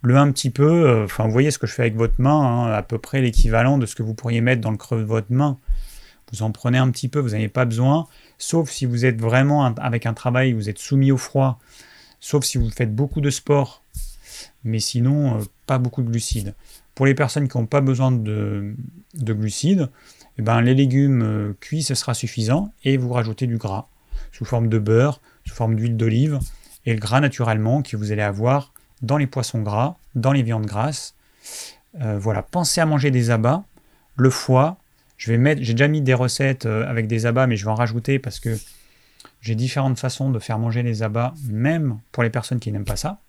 [0.01, 2.39] le un petit peu, euh, enfin vous voyez ce que je fais avec votre main,
[2.39, 5.05] hein, à peu près l'équivalent de ce que vous pourriez mettre dans le creux de
[5.05, 5.57] votre main.
[6.31, 9.65] Vous en prenez un petit peu, vous n'avez pas besoin, sauf si vous êtes vraiment
[9.65, 11.59] avec un travail, vous êtes soumis au froid,
[12.19, 13.83] sauf si vous faites beaucoup de sport,
[14.63, 16.55] mais sinon euh, pas beaucoup de glucides.
[16.95, 18.75] Pour les personnes qui n'ont pas besoin de,
[19.15, 19.89] glucides,
[20.37, 23.87] eh ben, les légumes euh, cuits, ce sera suffisant, et vous rajoutez du gras,
[24.31, 26.39] sous forme de beurre, sous forme d'huile d'olive,
[26.85, 28.71] et le gras naturellement que vous allez avoir
[29.01, 31.15] dans les poissons gras, dans les viandes grasses.
[32.01, 33.63] Euh, voilà, pensez à manger des abats,
[34.15, 34.77] le foie.
[35.17, 37.71] Je vais mettre, j'ai déjà mis des recettes euh, avec des abats, mais je vais
[37.71, 38.57] en rajouter parce que
[39.41, 42.95] j'ai différentes façons de faire manger les abats, même pour les personnes qui n'aiment pas
[42.95, 43.19] ça.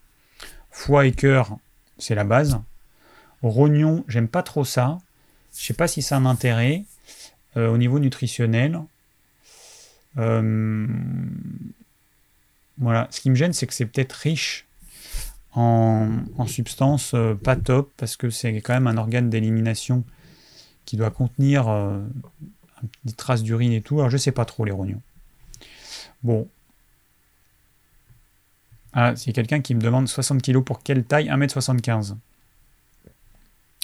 [0.70, 1.57] Foie et cœur,
[1.99, 2.61] c'est la base.
[3.43, 4.99] Rognon, j'aime pas trop ça.
[5.57, 6.85] Je sais pas si ça a un intérêt
[7.57, 8.81] euh, au niveau nutritionnel.
[10.14, 10.89] voilà,
[13.11, 14.66] ce qui me gêne, c'est que c'est peut-être riche
[15.55, 20.05] en, substance euh, pas top parce que c'est quand même un organe d'élimination
[20.84, 22.00] qui doit contenir euh,
[23.05, 23.98] des traces d'urine et tout.
[23.98, 25.00] Alors je sais pas trop les rognons.
[26.22, 26.48] Bon.
[28.94, 31.28] Ah, c'est quelqu'un qui me demande 60 kg pour quelle taille?
[31.28, 32.16] 1m75.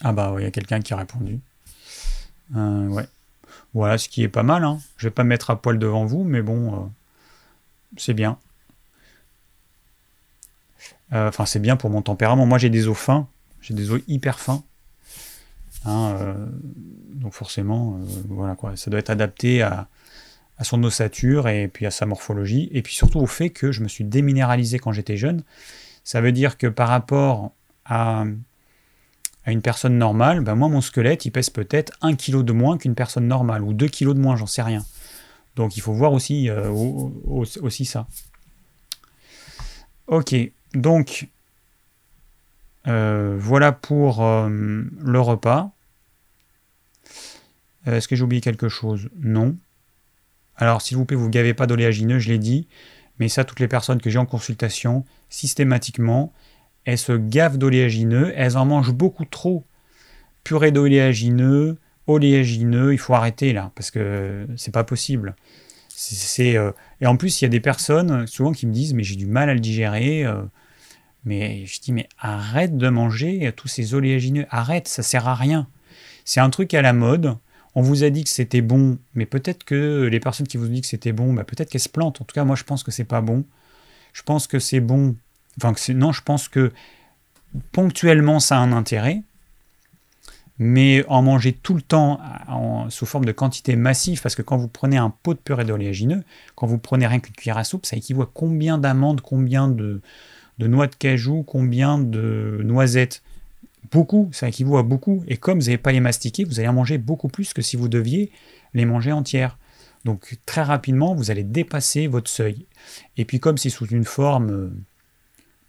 [0.02, 1.40] Ah bah il y a quelqu'un qui a répondu.
[2.56, 3.06] Euh, ouais.
[3.74, 4.64] Voilà, ce qui est pas mal.
[4.64, 4.78] Hein.
[4.96, 6.90] Je vais pas me mettre à poil devant vous, mais bon,
[7.96, 8.38] c'est bien.
[11.12, 12.46] Euh, enfin, c'est bien pour mon tempérament.
[12.46, 13.28] Moi, j'ai des os fins.
[13.60, 14.62] J'ai des os hyper fins.
[15.84, 16.46] Hein, euh,
[17.14, 17.98] Donc forcément,
[18.28, 19.88] voilà quoi, ça doit être adapté à,
[20.62, 23.88] son ossature et puis à sa morphologie, et puis surtout au fait que je me
[23.88, 25.44] suis déminéralisé quand j'étais jeune.
[26.02, 27.52] Ça veut dire que par rapport
[27.84, 28.24] à,
[29.46, 32.94] une personne normale, ben moi mon squelette il pèse peut-être 1 kg de moins qu'une
[32.94, 34.84] personne normale, ou 2 kg de moins, j'en sais rien.
[35.56, 36.70] Donc il faut voir aussi, euh,
[37.26, 38.06] aussi ça.
[40.08, 40.34] Ok,
[40.74, 41.28] donc
[42.86, 45.72] euh, voilà pour euh, le repas.
[47.86, 49.08] Est-ce que j'ai oublié quelque chose?
[49.18, 49.56] Non.
[50.56, 52.66] Alors, s'il vous plaît, vous ne gavez pas d'oléagineux, je l'ai dit,
[53.18, 56.32] mais ça, toutes les personnes que j'ai en consultation, systématiquement,
[56.84, 59.64] elles se gavent d'oléagineux, elles en mangent beaucoup trop.
[60.44, 65.36] Purée d'oléagineux, oléagineux, il faut arrêter là, parce que c'est pas possible.
[66.40, 69.16] Euh, Et en plus, il y a des personnes, souvent, qui me disent, mais j'ai
[69.16, 70.24] du mal à le digérer.
[70.24, 70.42] Euh,
[71.24, 75.68] mais je dis, mais arrête de manger tous ces oléagineux, arrête, ça sert à rien.
[76.24, 77.36] C'est un truc à la mode,
[77.74, 80.82] on vous a dit que c'était bon, mais peut-être que les personnes qui vous disent
[80.82, 82.20] que c'était bon, bah peut-être qu'elles se plantent.
[82.20, 83.44] En tout cas, moi, je pense que c'est pas bon.
[84.12, 85.16] Je pense que c'est bon.
[85.62, 86.72] Enfin, non, je pense que
[87.72, 89.22] ponctuellement, ça a un intérêt.
[90.58, 92.20] Mais en manger tout le temps
[92.88, 96.24] sous forme de quantité massive, parce que quand vous prenez un pot de purée d'oléagineux,
[96.56, 100.00] quand vous prenez rien qu'une cuillère à soupe, ça équivaut à combien d'amandes, combien de,
[100.58, 103.22] noix de cajou, combien de noisettes?
[103.92, 105.22] Beaucoup, ça équivaut à beaucoup.
[105.28, 107.76] Et comme vous n'allez pas les mastiquer, vous allez en manger beaucoup plus que si
[107.76, 108.30] vous deviez
[108.74, 109.56] les manger entières.
[110.04, 112.66] Donc très rapidement, vous allez dépasser votre seuil.
[113.16, 114.70] Et puis comme c'est sous une forme euh,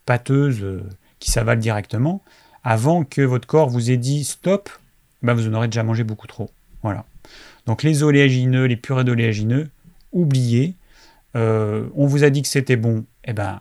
[0.04, 0.82] pâteuse euh,
[1.18, 2.22] qui s'avale directement,
[2.64, 4.70] avant que votre corps vous ait dit stop,
[5.22, 6.50] ben vous en aurez déjà mangé beaucoup trop.
[6.82, 7.04] Voilà.
[7.66, 9.70] Donc les oléagineux, les purées d'oléagineux,
[10.12, 10.74] oubliez.
[11.36, 13.60] Euh, on vous a dit que c'était bon, eh ben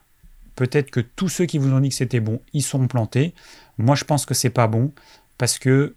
[0.56, 3.34] peut-être que tous ceux qui vous ont dit que c'était bon, ils sont plantés.
[3.78, 4.92] Moi, je pense que c'est pas bon
[5.38, 5.96] parce que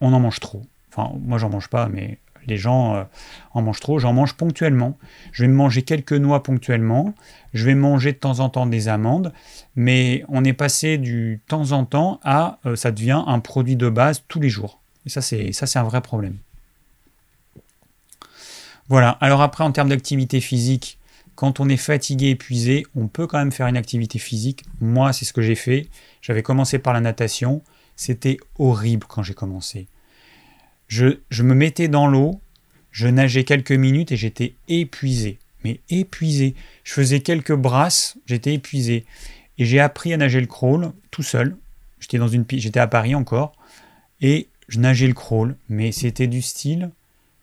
[0.00, 0.62] on en mange trop.
[0.90, 3.04] Enfin, moi, j'en mange pas, mais les gens euh,
[3.52, 3.98] en mangent trop.
[3.98, 4.98] J'en mange ponctuellement.
[5.32, 7.14] Je vais manger quelques noix ponctuellement.
[7.54, 9.32] Je vais manger de temps en temps des amandes.
[9.76, 13.88] Mais on est passé du temps en temps à euh, ça devient un produit de
[13.88, 14.80] base tous les jours.
[15.06, 16.36] Et ça, c'est ça, c'est un vrai problème.
[18.88, 19.10] Voilà.
[19.20, 20.98] Alors après, en termes d'activité physique,
[21.36, 24.64] quand on est fatigué, épuisé, on peut quand même faire une activité physique.
[24.80, 25.88] Moi, c'est ce que j'ai fait.
[26.20, 27.62] J'avais commencé par la natation.
[27.96, 29.86] C'était horrible quand j'ai commencé.
[30.90, 32.40] Je, me mettais dans l'eau,
[32.90, 35.38] je nageais quelques minutes et j'étais épuisé.
[35.62, 36.56] Mais épuisé.
[36.82, 39.04] Je faisais quelques brasses, j'étais épuisé.
[39.58, 41.56] Et j'ai appris à nager le crawl tout seul.
[42.00, 43.52] J'étais dans une j'étais à Paris encore.
[44.20, 45.54] Et je nageais le crawl.
[45.68, 46.90] Mais c'était du style.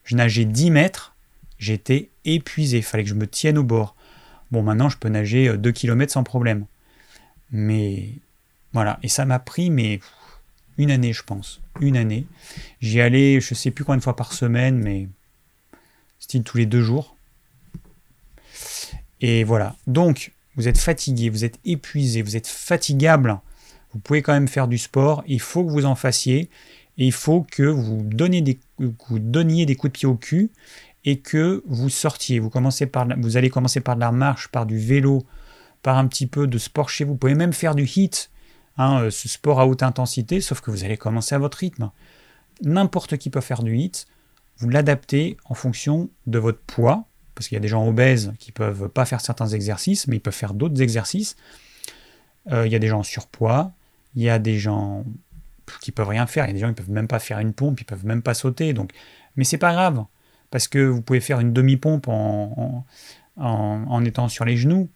[0.03, 1.15] Je nageais 10 mètres
[1.57, 3.95] J'étais épuisé, fallait que je me tienne au bord.
[4.51, 6.65] Bon, maintenant, je peux nager 2 euh, km sans problème.
[7.51, 8.09] Mais
[8.73, 9.71] voilà, et ça m'a pris,
[10.77, 11.61] une année, je pense.
[11.81, 12.25] Une année.
[12.81, 15.07] J'y allais, je sais plus combien de fois par semaine, mais
[16.19, 17.15] style tous les deux jours.
[19.21, 19.75] Et voilà.
[19.87, 23.39] Donc, vous êtes fatigué, vous êtes épuisé, vous êtes fatigable.
[23.93, 25.23] Vous pouvez quand même faire du sport.
[25.27, 26.49] Il faut que vous en fassiez.
[26.97, 30.49] Et il faut que vous, donnez des, vous donniez des coups de pied au cul
[31.05, 32.39] et que vous sortiez.
[32.39, 35.23] Vous, commencez par, vous allez commencer par de la marche, par du vélo,
[35.83, 37.11] par un petit peu de sport chez vous.
[37.11, 38.29] Vous pouvez même faire du HIT,
[38.77, 41.91] hein, euh, ce sport à haute intensité, sauf que vous allez commencer à votre rythme.
[42.63, 44.07] N'importe qui peut faire du HIT.
[44.57, 47.05] Vous l'adaptez en fonction de votre poids,
[47.35, 50.17] parce qu'il y a des gens obèses qui ne peuvent pas faire certains exercices, mais
[50.17, 51.35] ils peuvent faire d'autres exercices.
[52.51, 53.71] Euh, il y a des gens en surpoids,
[54.15, 55.05] il y a des gens
[55.81, 57.53] qui peuvent rien faire, il y a des gens qui peuvent même pas faire une
[57.53, 58.73] pompe, ils peuvent même pas sauter.
[58.73, 58.91] Donc,
[59.35, 60.03] mais c'est pas grave
[60.49, 62.85] parce que vous pouvez faire une demi-pompe en,
[63.35, 64.89] en, étant sur les genoux,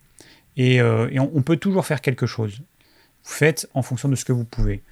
[0.57, 2.61] et, euh, on, peut toujours faire quelque chose.
[3.23, 4.83] Faites en fonction de ce que vous pouvez.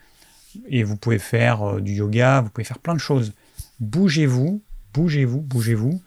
[0.68, 3.34] Et vous pouvez faire euh, du yoga, vous pouvez faire plein de choses.
[3.80, 4.62] Bougez-vous,
[4.94, 6.02] bougez-vous, bougez-vous,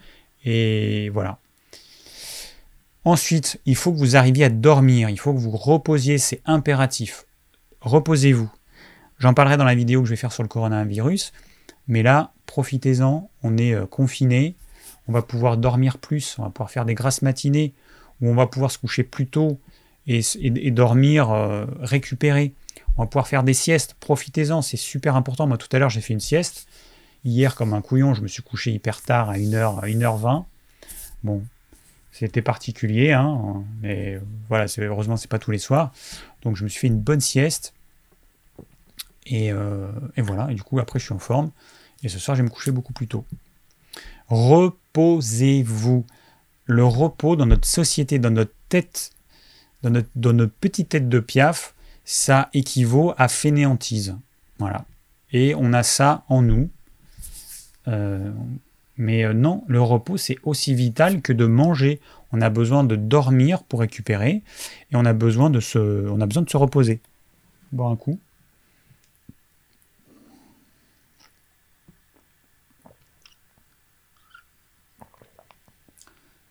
[0.45, 1.39] et voilà.
[3.05, 7.27] Ensuite, il faut que vous arriviez à dormir, il faut que vous reposiez, c'est impératif.
[7.81, 8.51] Reposez-vous.
[9.19, 11.33] J'en parlerai dans la vidéo que je vais faire sur le coronavirus.
[11.89, 14.55] Mais là, profitez-en, on est euh, confiné,
[15.09, 17.73] on va pouvoir dormir plus, on va pouvoir faire des grasses matinées,
[18.21, 19.59] où on va pouvoir se coucher plus tôt
[20.07, 22.53] et, dormir, euh, récupérer.
[22.97, 25.47] On va pouvoir faire des siestes, profitez-en, c'est super important.
[25.47, 26.67] Moi tout à l'heure j'ai fait une sieste.
[27.25, 30.45] Hier, comme un couillon, je me suis couché hyper tard à 1h, à 1h20.
[31.23, 31.43] Bon,
[32.11, 35.93] c'était particulier, hein, mais voilà, heureusement c'est pas tous les soirs.
[36.43, 37.75] Donc je me suis fait une bonne sieste.
[39.31, 41.51] Euh, et, voilà, et du coup, après, je suis en forme.
[42.03, 43.25] Et ce soir, je vais me coucher beaucoup plus tôt.
[44.29, 46.05] Reposez-vous.
[46.65, 49.11] Le repos dans notre société, dans notre tête,
[49.83, 51.75] dans notre, dans notre petite tête de piaf,
[52.05, 54.17] ça équivaut à fainéantise.
[54.59, 54.85] Voilà.
[55.33, 56.71] Et on a ça en nous.
[57.89, 58.31] Euh,
[58.97, 62.01] mais euh, non, le repos, c'est aussi vital que de manger.
[62.33, 64.43] On a besoin de dormir pour récupérer
[64.91, 67.01] et on a besoin de se, on a besoin de se reposer.
[67.73, 68.19] Boire un coup.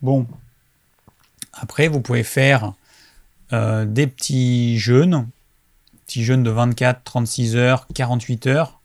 [0.01, 0.25] Bon.
[1.53, 2.73] Après, vous pouvez faire
[3.53, 5.27] euh, des petits jeûnes,
[6.05, 8.79] petits jeûnes de 24, 36 heures, 48 heures.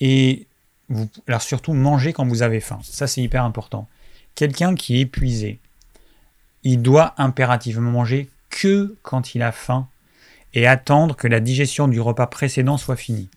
[0.00, 0.46] Et
[0.88, 2.78] vous, alors surtout, manger quand vous avez faim.
[2.82, 3.88] Ça, c'est hyper important.
[4.34, 5.58] Quelqu'un qui est épuisé,
[6.62, 9.86] il doit impérativement manger que quand il a faim
[10.54, 13.28] et attendre que la digestion du repas précédent soit finie.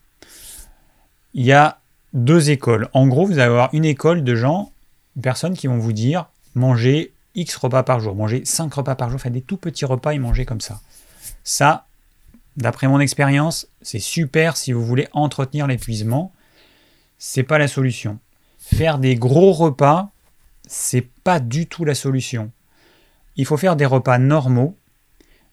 [1.33, 1.79] Il y a
[2.13, 2.89] deux écoles.
[2.93, 4.71] En gros, vous allez avoir une école de gens,
[5.21, 9.21] personnes qui vont vous dire manger X repas par jour, manger 5 repas par jour,
[9.21, 10.81] faire des tout petits repas et manger comme ça.
[11.43, 11.85] Ça,
[12.57, 16.33] d'après mon expérience, c'est super si vous voulez entretenir l'épuisement.
[17.19, 18.19] C'est pas la solution.
[18.59, 20.09] Faire des gros repas,
[20.67, 22.51] c'est pas du tout la solution.
[23.37, 24.75] Il faut faire des repas normaux,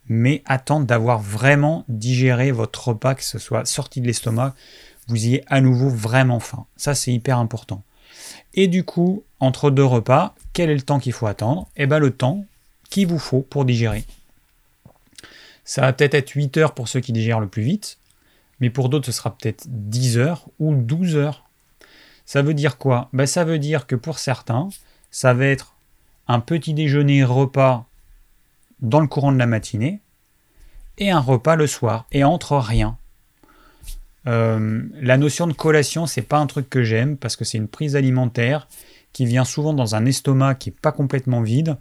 [0.08, 4.54] mais attendre d'avoir vraiment digéré votre repas, que ce soit sorti de l'estomac,
[5.08, 6.66] vous ayez à nouveau vraiment faim.
[6.76, 7.82] Ça, c'est hyper important.
[8.54, 11.68] Et du coup, entre deux repas, quel est le temps qu'il faut attendre?
[11.76, 12.46] Eh bien le temps
[12.88, 14.04] qu'il vous faut pour digérer.
[15.64, 17.98] Ça va peut-être être 8 heures pour ceux qui digèrent le plus vite,
[18.60, 21.44] mais pour d'autres ce sera peut-être 10 heures ou 12 heures.
[22.24, 23.08] Ça veut dire quoi?
[23.12, 24.68] Ben, Ça veut dire que pour certains,
[25.10, 25.74] ça va être
[26.28, 27.86] un petit déjeuner repas
[28.80, 30.00] dans le courant de la matinée
[30.98, 32.96] et un repas le soir et entre rien.
[34.26, 37.68] Euh, la notion de collation, c'est pas un truc que j'aime parce que c'est une
[37.68, 38.68] prise alimentaire
[39.14, 41.78] qui vient souvent dans un estomac qui n'est pas complètement vide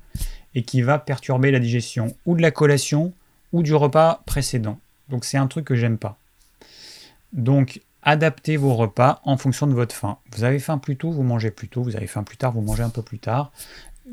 [0.55, 3.11] et qui va perturber la digestion ou de la collation
[3.51, 4.79] ou du repas précédent.
[5.09, 6.17] Donc c'est un truc que j'aime pas.
[7.33, 10.17] Donc adaptez vos repas en fonction de votre faim.
[10.31, 11.81] Vous avez faim plus tôt, vous mangez plus tôt.
[11.81, 13.51] Vous avez faim plus tard, vous mangez un peu plus tard.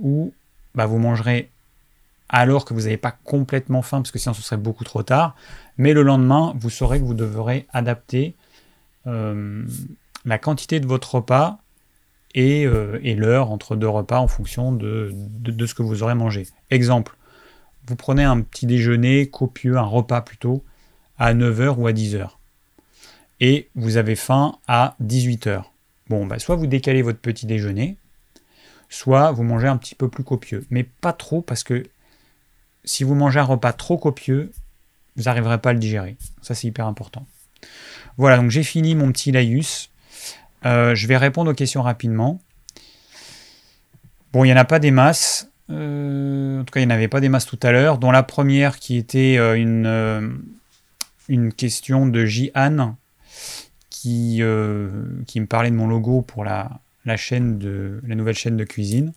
[0.01, 0.33] Ou
[0.75, 1.51] bah, vous mangerez
[2.31, 5.35] alors que vous n'avez pas complètement faim, parce que sinon ce serait beaucoup trop tard.
[5.79, 8.35] Mais le lendemain, vous saurez que vous devrez adapter
[9.07, 9.65] euh,
[10.25, 11.60] la quantité de votre repas
[12.37, 15.13] euh, et, l'heure entre deux repas en fonction de,
[15.67, 16.47] ce que vous aurez mangé.
[16.71, 17.17] Exemple,
[17.87, 20.65] vous prenez un petit déjeuner copieux, un repas plutôt,
[21.19, 22.31] à 9h ou à 10h.
[23.41, 25.65] Et vous avez faim à 18h.
[26.09, 27.97] Bon, bah, soit vous décalez votre petit déjeuner,
[28.89, 30.65] soit vous mangez un petit peu plus copieux.
[30.71, 31.85] Mais pas trop, parce que
[32.85, 34.53] si vous mangez un repas trop copieux,
[35.17, 36.17] vous n'arriverez pas à le digérer.
[36.43, 37.27] Ça, c'est hyper important.
[38.17, 39.90] Voilà, donc j'ai fini mon petit laïus.
[40.67, 42.41] Euh, je vais répondre aux questions rapidement.
[44.33, 45.51] Bon, il n'y en a pas des masses.
[45.71, 48.11] Euh, en tout cas, il n'y en avait pas des masses tout à l'heure, dont
[48.11, 50.41] la première qui était euh, une,
[51.29, 52.97] une question de J-Anne
[53.89, 54.43] qui,
[55.27, 58.65] qui me parlait de mon logo pour la, la, chaîne de, la nouvelle chaîne de
[58.65, 59.13] cuisine.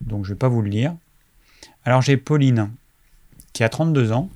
[0.00, 0.96] Donc, je ne vais pas vous le lire.
[1.84, 2.70] Alors, j'ai Pauline
[3.52, 4.28] qui a 32 ans,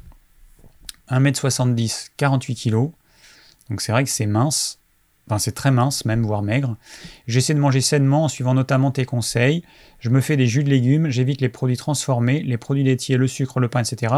[1.11, 2.91] 1m70, 48 kg.
[3.69, 4.80] Donc, c'est vrai que c'est mince
[5.39, 6.77] c'est très mince même, voire maigre.
[7.27, 9.63] J'essaie de manger sainement en suivant notamment tes conseils.
[10.01, 13.29] Je me fais des jus de légumes, j'évite les produits transformés, les produits laitiers, le
[13.29, 14.15] sucre, le pain, etc.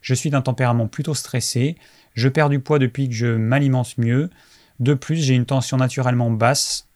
[0.00, 1.76] Je suis d'un tempérament plutôt stressé.
[2.14, 4.30] Je perds du poids depuis que je m'alimente mieux.
[4.80, 6.88] De plus, j'ai une tension naturellement basse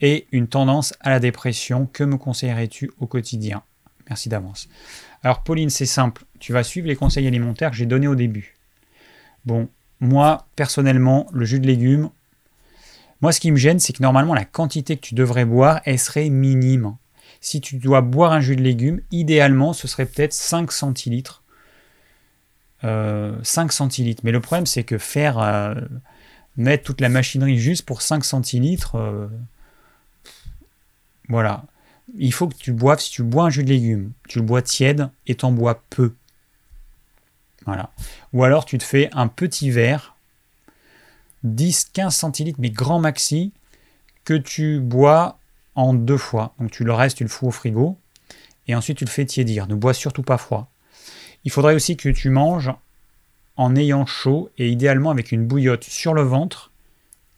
[0.00, 1.86] et une tendance à la dépression.
[1.86, 3.62] Que me conseillerais-tu au quotidien?
[4.08, 4.68] Merci d'avance.
[5.22, 6.24] Alors Pauline, c'est simple.
[6.38, 8.54] Tu vas suivre les conseils alimentaires que j'ai donnés au début.
[9.44, 9.68] Bon,
[10.00, 12.10] moi, personnellement, le jus de légumes,
[13.22, 15.98] moi, ce qui me gêne, c'est que normalement, la quantité que tu devrais boire, elle
[15.98, 16.96] serait minime.
[17.40, 21.42] Si tu dois boire un jus de légumes, idéalement, ce serait peut-être 5 centilitres.
[22.82, 24.22] 5 euh, centilitres.
[24.24, 25.74] Mais le problème, c'est que faire euh,
[26.56, 29.28] mettre toute la machinerie juste pour 5 centilitres, euh,
[31.28, 31.64] voilà.
[32.16, 34.62] Il faut que tu boives, si tu bois un jus de légumes, tu le bois
[34.62, 36.14] tiède et t'en bois peu.
[37.64, 37.90] Voilà.
[38.32, 40.15] Ou alors tu te fais un petit verre
[41.46, 43.52] 10-15 centilitres, mais grand maxi,
[44.24, 45.38] que tu bois
[45.74, 46.54] en deux fois.
[46.58, 47.98] Donc tu le restes, tu le fous au frigo,
[48.66, 49.66] et ensuite tu le fais tiédir.
[49.66, 50.70] Ne bois surtout pas froid.
[51.44, 52.72] Il faudrait aussi que tu manges
[53.56, 56.70] en ayant chaud, et idéalement avec une bouillotte sur le ventre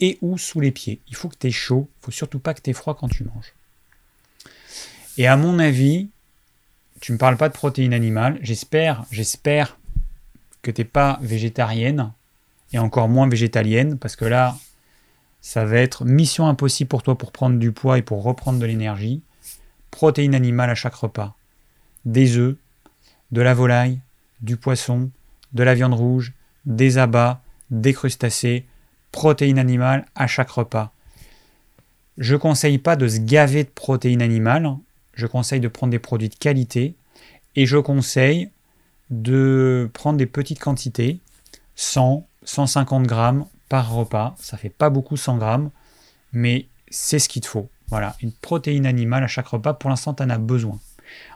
[0.01, 1.01] et ou sous les pieds.
[1.09, 3.09] Il faut que tu aies chaud, il faut surtout pas que tu aies froid quand
[3.09, 3.53] tu manges.
[5.17, 6.09] Et à mon avis,
[7.01, 8.39] tu ne me parles pas de protéines animales.
[8.43, 9.77] J'espère, j'espère
[10.63, 12.13] que tu n'es pas végétarienne
[12.73, 14.57] et encore moins végétalienne, parce que là,
[15.41, 18.67] ça va être mission impossible pour toi pour prendre du poids et pour reprendre de
[18.67, 19.23] l'énergie.
[19.91, 21.35] Protéines animales à chaque repas.
[22.05, 22.57] Des œufs,
[23.33, 24.01] de la volaille,
[24.41, 25.11] du poisson,
[25.53, 26.35] de la viande rouge,
[26.67, 27.41] des abats,
[27.71, 28.67] des crustacés,
[29.13, 30.93] protéines animales à chaque repas.
[32.19, 34.69] Je conseille pas de se gaver de protéines animales.
[35.15, 36.95] Je conseille de prendre des produits de qualité.
[37.57, 38.51] Et je conseille
[39.11, 41.21] de prendre des petites quantités,
[41.77, 44.35] 100, 150 grammes par repas.
[44.39, 45.71] Ça fait pas beaucoup 100 grammes,
[46.33, 47.69] mais c'est ce qu'il te faut.
[47.89, 50.79] Voilà, une protéine animale à chaque repas, pour l'instant, tu en as besoin.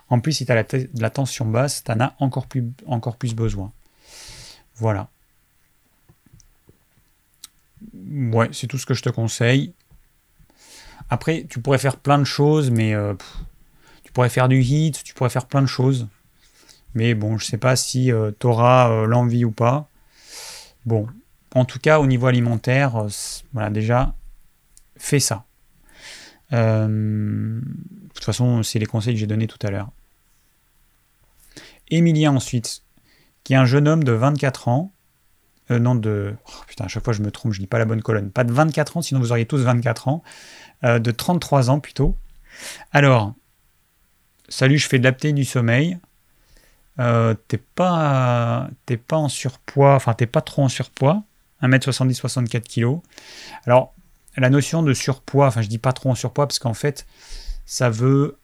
[0.09, 0.63] En plus, si tu as la,
[0.95, 3.71] la, tension basse, tu en as encore plus, besoin.
[4.75, 5.09] Voilà.
[7.93, 9.73] Ouais, c'est tout ce que je te conseille.
[11.09, 13.13] Après, tu pourrais faire plein de choses, mais euh,
[14.03, 16.07] tu pourrais faire du hit, tu pourrais faire plein de choses.
[16.95, 19.89] Mais bon, je sais pas si euh, tu auras euh, l'envie ou pas.
[20.85, 21.07] Bon,
[21.55, 23.05] en tout cas, au niveau alimentaire,
[23.53, 24.15] voilà, déjà,
[24.97, 25.45] fais ça.
[26.51, 27.61] de
[28.13, 29.89] toute façon, c'est les conseils que j'ai donnés tout à l'heure.
[31.89, 32.83] Emilien ensuite,
[33.43, 34.93] qui est un jeune homme de 24 ans.
[35.69, 36.35] non, de.
[36.47, 38.31] Oh, putain, à chaque fois je me trompe, je dis pas la bonne colonne.
[38.31, 40.23] Pas de 24 ans, sinon vous auriez tous 24 ans.
[40.83, 42.17] Euh, de 33 ans plutôt.
[42.91, 43.33] Alors,
[44.49, 45.97] salut, je fais de l'apnée du sommeil.
[46.99, 48.69] Euh, t'es pas,
[49.07, 51.23] pas en surpoids, enfin t'es pas trop en surpoids,
[51.61, 52.99] 1m70, 64 kg.
[53.65, 53.93] Alors,
[54.37, 57.05] la notion de surpoids, enfin je dis pas trop en surpoids parce qu'en fait,
[57.65, 58.37] ça veut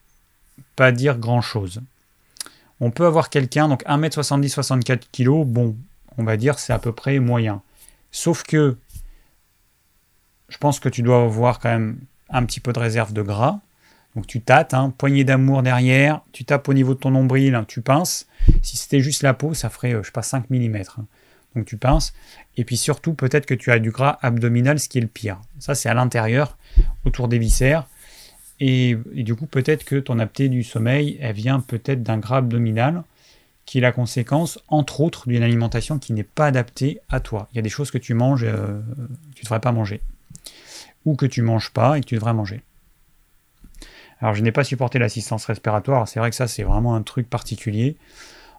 [0.75, 1.81] pas dire grand chose.
[2.79, 5.75] On peut avoir quelqu'un, donc 1m70, 64 kg, bon,
[6.17, 7.61] on va dire c'est à peu près moyen.
[8.11, 8.77] Sauf que
[10.47, 13.59] je pense que tu dois avoir quand même un petit peu de réserve de gras.
[14.15, 17.65] Donc tu tâtes, hein, poignée d'amour derrière, tu tapes au niveau de ton nombril, hein,
[17.67, 18.27] tu pinces.
[18.61, 20.75] Si c'était juste la peau, ça ferait, euh, je sais pas, 5 mm.
[20.75, 21.05] Hein.
[21.55, 22.13] Donc tu pinces.
[22.57, 25.39] Et puis surtout, peut-être que tu as du gras abdominal, ce qui est le pire.
[25.59, 26.57] Ça, c'est à l'intérieur,
[27.05, 27.87] autour des viscères.
[28.59, 33.03] Et, du coup, peut-être que ton apnée du sommeil, elle vient peut-être d'un gras abdominal,
[33.65, 37.47] qui est la conséquence, entre autres, d'une alimentation qui n'est pas adaptée à toi.
[37.53, 38.81] Il y a des choses que tu manges, euh,
[39.33, 40.01] tu ne devrais pas manger
[41.05, 42.61] ou que tu manges pas et que tu devrais manger.
[44.21, 47.29] Alors je n'ai pas supporté l'assistance respiratoire, c'est vrai que ça c'est vraiment un truc
[47.29, 47.97] particulier.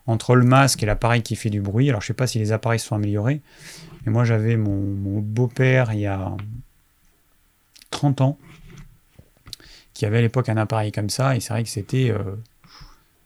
[0.07, 2.39] Entre le masque et l'appareil qui fait du bruit, alors je ne sais pas si
[2.39, 3.43] les appareils sont améliorés,
[4.05, 6.35] mais moi j'avais mon, beau-père il y a
[7.91, 8.39] 30 ans,
[9.93, 12.37] qui avait à l'époque un appareil comme ça, et c'est vrai que c'était euh,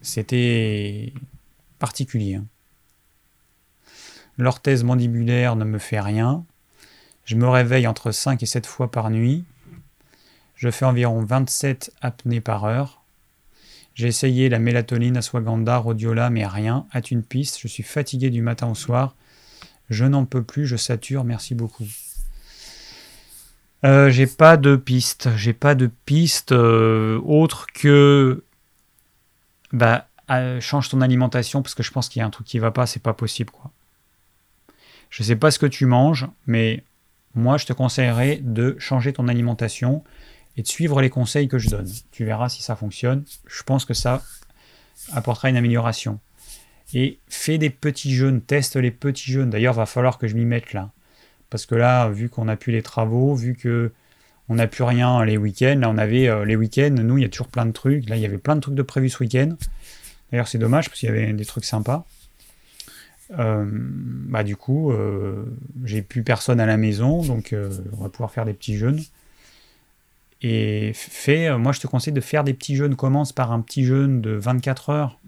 [0.03, 1.13] c'était
[1.79, 2.35] particulier.
[2.35, 2.45] Hein.
[4.37, 6.45] L'orthèse mandibulaire ne me fait rien.
[7.25, 9.45] Je me réveille entre 5 et 7 fois par nuit.
[10.65, 13.03] Je fais environ 27 apnées par heure.
[13.95, 16.87] J'ai essayé la mélatonine, ashwagandha, rhodiola, mais rien.
[16.91, 19.15] At une piste, je suis fatigué du matin au soir.
[19.91, 21.85] Je n'en peux plus, je sature, merci beaucoup.
[23.85, 28.43] Euh, j'ai pas de piste, j'ai pas de piste euh, autre que
[29.71, 32.59] bah euh, change ton alimentation parce que je pense qu'il y a un truc qui
[32.59, 33.71] va pas, c'est pas possible quoi.
[35.11, 36.85] Je sais pas ce que tu manges, mais
[37.35, 40.03] moi je te conseillerais de changer ton alimentation
[40.57, 41.89] et de suivre les conseils que je donne.
[42.11, 43.25] Tu verras si ça fonctionne.
[43.47, 44.23] Je pense que ça
[45.13, 46.21] apportera une amélioration.
[46.93, 49.51] Et fais des petits jeûnes, teste les petits jeûnes.
[49.51, 50.93] D'ailleurs, va falloir que je m'y mette là.
[51.51, 53.93] Parce que là, vu qu'on n'a plus les travaux, vu que
[54.49, 57.25] on n'a plus rien les week-ends, là on avait euh, les week-ends, nous il y
[57.25, 58.09] a toujours plein de trucs.
[58.09, 59.57] Là il y avait plein de trucs de prévus ce week-end.
[60.31, 62.05] D'ailleurs c'est dommage parce qu'il y avait des trucs sympas.
[63.39, 65.45] Euh, bah du coup, euh,
[65.85, 67.55] j'ai plus personne à la maison, donc
[67.93, 69.01] on va pouvoir faire des petits jeûnes.
[70.47, 72.97] Et fais, moi je te conseille de faire des petits jeûnes.
[72.97, 75.19] Commence par un petit jeûne de 24 heures,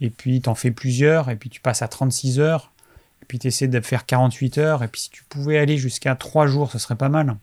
[0.00, 2.72] et puis tu en fais plusieurs, et puis tu passes à 36 heures,
[3.20, 6.14] et puis tu essaies de faire 48 heures, et puis si tu pouvais aller jusqu'à
[6.14, 7.36] 3 jours, ce serait pas mal.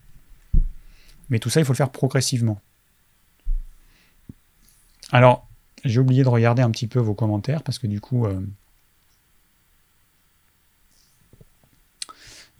[1.30, 2.60] Mais tout ça, il faut le faire progressivement.
[5.12, 5.46] Alors,
[5.84, 8.26] j'ai oublié de regarder un petit peu vos commentaires, parce que du coup...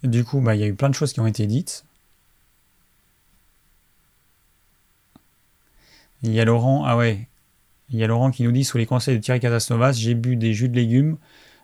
[0.05, 1.85] Du coup, bah, il y a eu plein de choses qui ont été dites.
[6.23, 9.17] Il y a Laurent, ah il y a Laurent qui nous dit sous les conseils
[9.17, 11.17] de Thierry Catasnovas, j'ai bu des jus de légumes,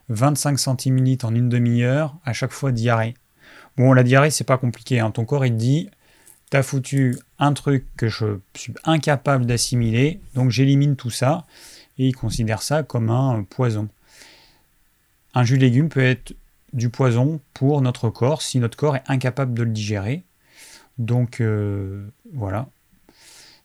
[0.08, 3.14] 25 centimilitres en une demi-heure, à chaque fois diarrhée.
[3.76, 5.00] Bon, la diarrhée, c'est pas compliqué.
[5.00, 5.10] Hein.
[5.10, 5.90] Ton corps, il dit,
[6.50, 11.44] t'as foutu un truc que je suis incapable d'assimiler, donc j'élimine tout ça,
[11.98, 13.88] et il considère ça comme un poison.
[15.34, 16.34] Un jus de légumes peut être
[16.72, 20.22] du poison pour notre corps si notre corps est incapable de le digérer.
[20.98, 22.68] Donc euh, voilà.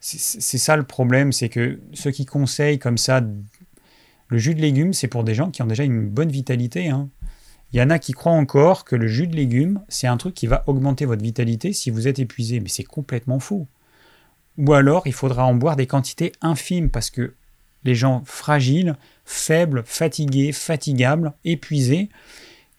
[0.01, 3.21] C'est ça le problème, c'est que ceux qui conseillent comme ça
[4.29, 6.89] le jus de légumes, c'est pour des gens qui ont déjà une bonne vitalité.
[6.89, 7.09] Hein.
[7.73, 10.35] Il y en a qui croient encore que le jus de légumes, c'est un truc
[10.35, 13.67] qui va augmenter votre vitalité si vous êtes épuisé, mais c'est complètement faux.
[14.57, 17.33] Ou alors, il faudra en boire des quantités infimes parce que
[17.83, 18.95] les gens fragiles,
[19.25, 22.09] faibles, fatigués, fatigables, épuisés,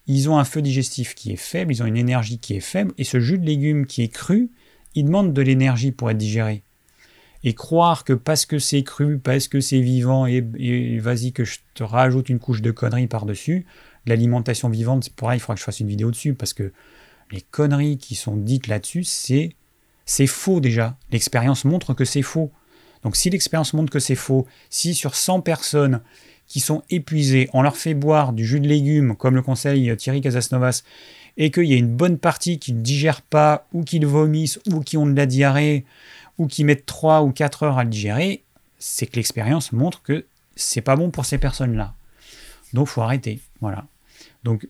[0.07, 2.93] ils ont un feu digestif qui est faible, ils ont une énergie qui est faible,
[2.99, 4.51] et ce jus de légumes qui est cru,
[4.95, 6.62] il demande de l'énergie pour être digéré.
[7.43, 11.59] Et croire que parce que c'est cru, parce que c'est vivant, et, vas-y que je
[11.74, 13.66] te rajoute une couche de conneries par-dessus,
[14.07, 16.72] l'alimentation vivante, c'est pareil, il faudra que je fasse une vidéo dessus, parce que
[17.30, 19.55] les conneries qui sont dites là-dessus, c'est,
[20.05, 20.97] c'est faux déjà.
[21.12, 22.51] L'expérience montre que c'est faux.
[23.03, 26.01] Donc si l'expérience montre que c'est faux, si sur 100 personnes
[26.47, 30.20] qui sont épuisées, on leur fait boire du jus de légumes, comme le conseille Thierry
[30.20, 30.82] Casasnovas,
[31.36, 34.80] et qu'il y a une bonne partie qui ne digèrent pas, ou qui vomissent, ou
[34.80, 35.84] qui ont de la diarrhée,
[36.41, 38.43] ou qui mettent 3 ou 4 heures à le digérer,
[38.78, 40.24] c'est que l'expérience montre que
[40.57, 41.93] c'est pas bon pour ces personnes-là.
[42.72, 43.41] Donc faut arrêter.
[43.61, 43.84] Voilà.
[44.43, 44.66] Donc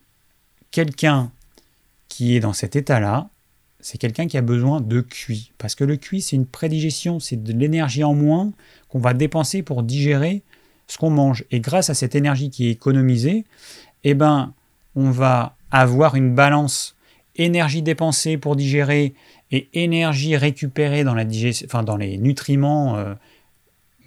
[0.73, 1.31] quelqu'un
[2.09, 3.29] qui est dans cet état-là,
[3.79, 5.53] c'est quelqu'un qui a besoin de QI.
[5.59, 8.51] Parce que le QI, c'est une prédigestion, c'est de l'énergie en moins
[8.89, 10.43] qu'on va dépenser pour digérer
[10.89, 11.45] ce qu'on mange.
[11.53, 13.45] Et grâce à cette énergie qui est économisée,
[14.03, 14.53] eh ben,
[14.97, 16.97] on va avoir une balance
[17.37, 19.15] énergie dépensée pour digérer
[19.51, 23.15] et énergie récupérée dans, la dans les nutriments euh,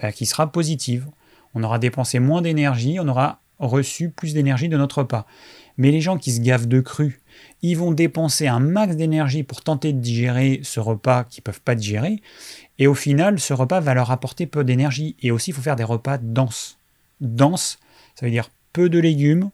[0.01, 1.07] bah, qui sera positive.
[1.53, 5.25] On aura dépensé moins d'énergie, on aura reçu plus d'énergie de notre repas.
[5.77, 7.21] Mais les gens qui se gavent de cru,
[7.61, 11.61] ils vont dépenser un max d'énergie pour tenter de digérer ce repas qu'ils ne peuvent
[11.61, 12.21] pas digérer.
[12.77, 15.15] Et au final, ce repas va leur apporter peu d'énergie.
[15.21, 16.77] Et aussi, il faut faire des repas denses.
[17.21, 17.79] Denses,
[18.15, 19.49] ça veut dire peu de légumes,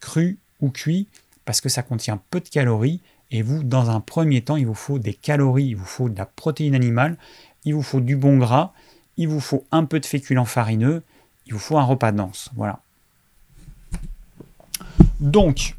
[0.00, 1.06] crus ou cuits,
[1.44, 3.00] parce que ça contient peu de calories.
[3.30, 6.16] Et vous, dans un premier temps, il vous faut des calories, il vous faut de
[6.16, 7.16] la protéine animale,
[7.64, 8.72] il vous faut du bon gras,
[9.16, 11.02] il vous faut un peu de féculents farineux,
[11.46, 12.50] il vous faut un repas dense.
[12.54, 12.80] Voilà.
[15.20, 15.76] Donc,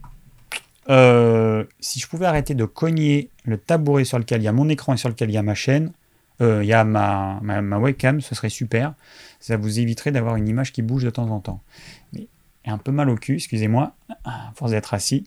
[0.90, 4.70] euh, si je pouvais arrêter de cogner le tabouret sur lequel il y a mon
[4.70, 5.92] écran et sur lequel il y a ma chaîne,
[6.42, 7.40] euh, il y a ma,
[7.80, 8.94] webcam, ce serait super.
[9.40, 11.62] Ça vous éviterait d'avoir une image qui bouge de temps en temps.
[12.14, 12.28] Mais
[12.66, 13.94] un peu mal au cul, excusez-moi,
[14.56, 15.26] force d'être assis.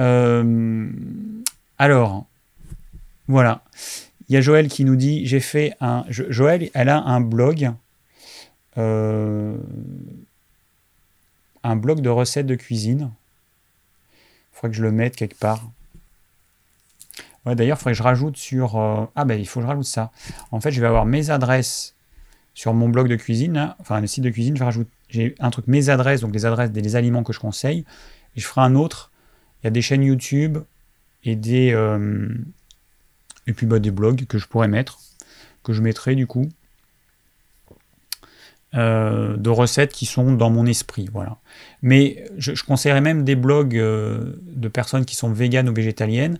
[0.00, 0.90] Euh,
[1.78, 2.26] alors,
[3.28, 3.62] voilà.
[4.28, 6.04] Il y a Joël qui nous dit j'ai fait un.
[6.08, 7.70] Joël, elle a un blog.
[8.76, 9.56] un
[11.76, 13.10] blog de recettes de cuisine
[14.60, 15.70] faudrait que je le mette quelque part.
[17.46, 18.76] Ouais, d'ailleurs, il faudrait que je rajoute sur.
[18.76, 20.10] Euh, ah, ben, il faut que je rajoute ça.
[20.50, 21.94] En fait, je vais avoir mes adresses
[22.52, 24.56] sur mon blog de cuisine, enfin le site de cuisine.
[24.56, 24.88] Je rajoute.
[25.08, 27.84] J'ai un truc, mes adresses, donc les adresses des aliments que je conseille.
[28.36, 29.09] Et je ferai un autre.
[29.62, 30.58] Il y a des chaînes YouTube
[31.24, 31.72] et des.
[31.72, 32.28] Euh,
[33.46, 34.98] et puis bah, des blogs que je pourrais mettre,
[35.62, 36.48] que je mettrai du coup.
[38.74, 41.08] Euh, de recettes qui sont dans mon esprit.
[41.12, 41.38] Voilà.
[41.82, 46.38] Mais je, conseillerais même des blogs euh, de personnes qui sont véganes ou végétaliennes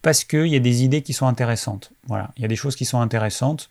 [0.00, 1.92] parce qu'il y a des idées qui sont intéressantes.
[2.06, 2.30] Voilà.
[2.36, 3.68] Il y a des choses qui sont intéressantes.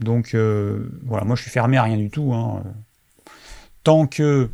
[0.00, 2.32] Donc voilà, moi je suis fermé à rien du tout.
[2.32, 2.62] Hein.
[3.84, 4.48] Tant que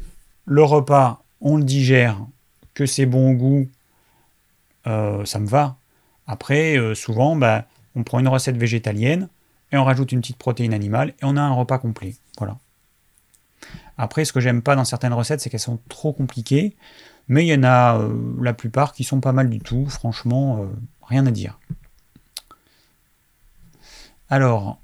[0.45, 2.19] le repas, on le digère,
[2.75, 3.69] que c'est bon au goût,
[4.85, 5.77] ça me va.
[6.27, 9.29] Après, souvent, bah, on prend une recette végétalienne,
[9.73, 12.15] et on rajoute une petite protéine animale, et on a un repas complet.
[12.39, 12.59] Voilà.
[13.97, 16.77] Après, ce que j'aime pas dans certaines recettes, c'est qu'elles sont trop compliquées,
[17.29, 20.63] mais il y en a euh, la plupart qui sont pas mal du tout, franchement,
[20.63, 20.67] euh,
[21.03, 21.59] rien à dire.
[24.29, 24.81] Alors,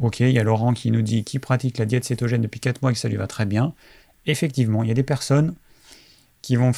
[0.00, 2.82] ok, il y a Laurent qui nous dit qui pratique la diète cétogène depuis 4
[2.82, 3.74] mois et que ça lui va très bien.
[4.26, 5.54] Effectivement, il y a des personnes
[6.42, 6.72] qui vont,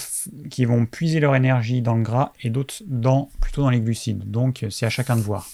[0.51, 4.31] qui vont puiser leur énergie dans le gras et d'autres dans, plutôt dans les glucides.
[4.31, 5.49] Donc c'est à chacun de voir.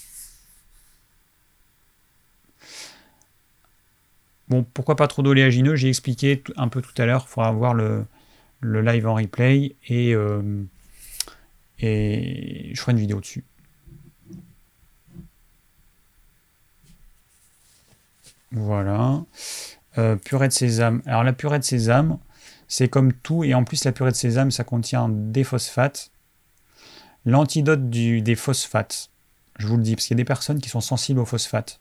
[4.49, 5.75] Bon, pourquoi pas trop d'oléagineux?
[5.75, 8.05] J'ai expliqué un peu tout à l'heure, il faudra voir le,
[8.61, 10.63] live en replay et, euh,
[11.79, 13.43] et je ferai une vidéo dessus.
[18.53, 19.23] Voilà.
[19.97, 21.01] Euh, purée de sésame.
[21.05, 22.17] Alors la purée de sésame,
[22.67, 26.11] c'est comme tout, et en plus la purée de sésame, ça contient des phosphates.
[27.25, 29.09] L'antidote des phosphates,
[29.59, 31.79] je vous le dis, parce qu'il y a des personnes qui sont sensibles aux phosphates.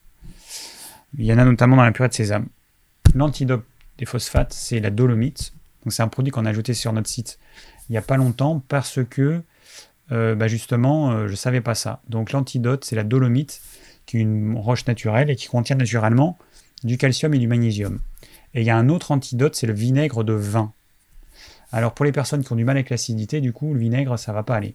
[1.18, 2.48] Il y en a notamment dans la purée de sésame.
[3.14, 3.64] L'antidote
[3.98, 5.52] des phosphates, c'est la dolomite.
[5.84, 7.38] Donc c'est un produit qu'on a ajouté sur notre site
[7.88, 9.42] il n'y a pas longtemps parce que
[10.10, 12.00] euh, bah justement, euh, je ne savais pas ça.
[12.08, 13.60] Donc l'antidote, c'est la dolomite,
[14.06, 16.38] qui est une roche naturelle et qui contient naturellement
[16.84, 18.00] du calcium et du magnésium.
[18.54, 20.72] Et il y a un autre antidote, c'est le vinaigre de vin.
[21.70, 24.32] Alors pour les personnes qui ont du mal avec l'acidité, du coup, le vinaigre, ça
[24.32, 24.74] va pas aller.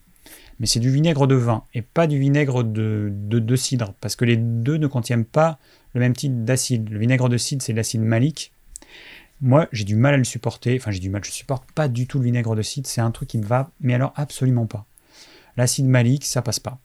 [0.60, 4.26] Mais c'est du vinaigre de vin et pas du vinaigre de, de, cidre, parce que
[4.26, 5.60] les deux ne contiennent pas
[5.94, 6.90] le même type d'acide.
[6.90, 8.52] Le vinaigre de cidre, c'est l'acide malique.
[9.40, 10.76] Moi, j'ai du mal à le supporter.
[10.76, 12.88] Enfin, j'ai du mal, je supporte pas du tout le vinaigre de cidre.
[12.88, 14.86] C'est un truc qui me va, mais alors absolument pas.
[15.56, 16.80] L'acide malique, ça passe pas.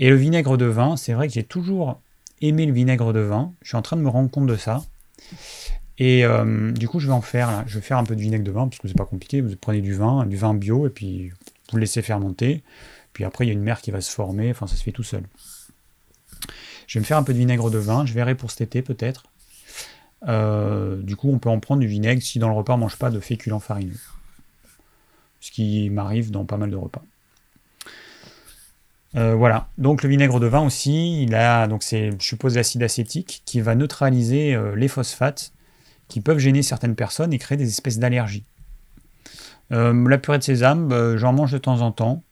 [0.00, 2.00] Et le vinaigre de vin, c'est vrai que j'ai toujours
[2.40, 3.52] aimé le vinaigre de vin.
[3.62, 4.84] Je suis en train de me rendre compte de ça.
[5.98, 7.64] Et euh, du coup, je vais en faire là.
[7.66, 9.40] Je vais faire un peu de vinaigre de vin parce que c'est pas compliqué.
[9.40, 11.32] Vous prenez du vin, du vin bio, et puis
[11.70, 12.62] vous le laissez fermenter.
[13.12, 14.52] Puis après, il y a une mer qui va se former.
[14.52, 15.24] Enfin, ça se fait tout seul.
[16.86, 18.06] Je vais me faire un peu de vinaigre de vin.
[18.06, 19.24] Je verrai pour cet été peut-être.
[20.28, 22.96] Euh, du coup, on peut en prendre du vinaigre si dans le repas on mange
[22.96, 23.98] pas de féculents farineux.
[25.40, 27.02] Ce qui m'arrive dans pas mal de repas.
[29.16, 29.68] Euh, voilà.
[29.78, 33.60] Donc le vinaigre de vin aussi, il a donc c'est je suppose l'acide acétique qui
[33.60, 35.52] va neutraliser euh, les phosphates
[36.08, 38.44] qui peuvent gêner certaines personnes et créer des espèces d'allergies.
[39.70, 42.22] la purée de sésame, j'en mange de temps en temps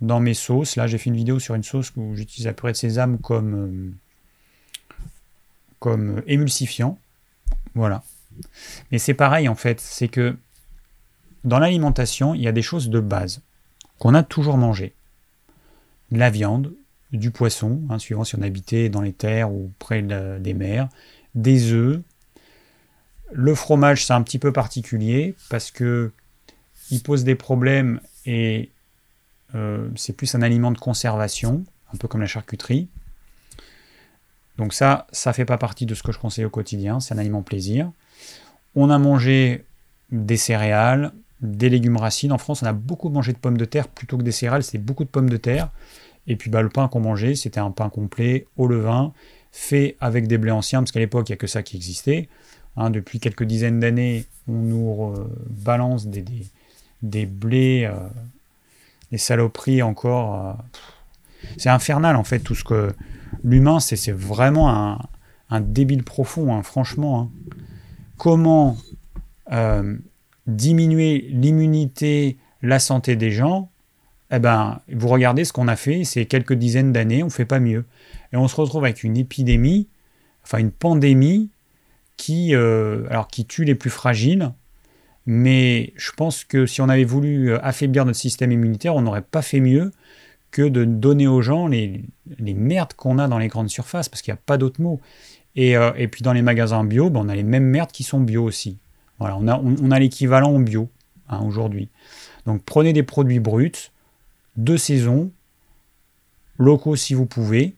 [0.00, 0.74] dans mes sauces.
[0.74, 3.94] Là, j'ai fait une vidéo sur une sauce où j'utilise la purée de sésame comme
[5.78, 6.98] comme émulsifiant.
[7.74, 8.02] Voilà.
[8.90, 10.36] Mais c'est pareil en fait, c'est que
[11.44, 13.40] dans l'alimentation, il y a des choses de base
[13.98, 14.94] qu'on a toujours mangées.
[16.12, 16.74] La viande,
[17.10, 20.88] du poisson, hein, suivant si on habitait dans les terres ou près des mers,
[21.34, 22.00] des œufs.
[23.32, 26.12] Le fromage, c'est un petit peu particulier parce que
[26.90, 28.70] il pose des problèmes et
[29.54, 32.88] euh, c'est plus un aliment de conservation, un peu comme la charcuterie.
[34.58, 37.18] Donc ça, ça fait pas partie de ce que je conseille au quotidien, c'est un
[37.18, 37.90] aliment plaisir.
[38.74, 39.64] On a mangé
[40.10, 42.32] des céréales, des légumes racines.
[42.32, 44.78] En France, on a beaucoup mangé de pommes de terre plutôt que des céréales, c'est
[44.78, 45.70] beaucoup de pommes de terre.
[46.26, 49.12] Et puis bah, le pain qu'on mangeait, c'était un pain complet au levain,
[49.50, 52.28] fait avec des blés anciens, parce qu'à l'époque, il n'y a que ça qui existait.
[52.76, 55.14] Hein, depuis quelques dizaines d'années, on nous
[55.50, 56.24] balance des,
[57.02, 58.08] des, blés, euh,
[59.10, 60.46] des saloperies encore.
[60.46, 60.52] Euh,
[61.58, 62.94] c'est infernal en fait, tout ce que
[63.42, 64.98] l'humain, c'est vraiment
[65.50, 67.20] un, débile profond, hein, franchement.
[67.20, 67.30] Hein.
[68.16, 68.76] Comment
[69.50, 69.98] euh,
[70.46, 73.70] diminuer l'immunité, la santé des gens
[74.32, 77.44] eh ben, vous regardez ce qu'on a fait, c'est quelques dizaines d'années, on ne fait
[77.44, 77.84] pas mieux.
[78.32, 79.88] Et on se retrouve avec une épidémie,
[80.42, 81.50] enfin une pandémie,
[82.16, 84.52] qui, euh, alors, qui tue les plus fragiles.
[85.26, 89.42] Mais je pense que si on avait voulu affaiblir notre système immunitaire, on n'aurait pas
[89.42, 89.92] fait mieux
[90.50, 92.04] que de donner aux gens les,
[92.38, 95.00] merdes qu'on a dans les grandes surfaces, parce qu'il n'y a pas d'autre mot.
[95.58, 98.20] Euh, et, puis dans les magasins bio, ben, on a les mêmes merdes qui sont
[98.20, 98.78] bio aussi.
[99.18, 100.88] Voilà, on a, on, a l'équivalent en bio
[101.28, 101.88] hein, aujourd'hui.
[102.46, 103.90] Donc prenez des produits bruts,
[104.56, 105.30] de saison,
[106.58, 107.74] locaux si vous pouvez,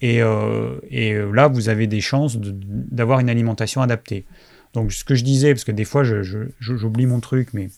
[0.00, 4.24] et, euh, euh, là vous avez des chances d'avoir une alimentation adaptée.
[4.72, 6.02] Donc ce que je disais, parce que des fois
[6.60, 7.70] j'oublie mon truc, mais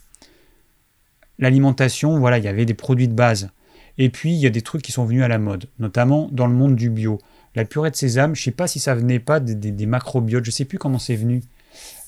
[1.39, 3.51] l'alimentation, voilà, il y avait des produits de base.
[3.99, 6.47] Et puis, il y a des trucs qui sont venus à la mode, notamment dans
[6.47, 7.19] le monde du bio.
[7.55, 10.51] La purée de sésame, je ne sais pas si ça venait pas des, macrobiotes, je
[10.51, 11.43] ne sais plus comment c'est venu.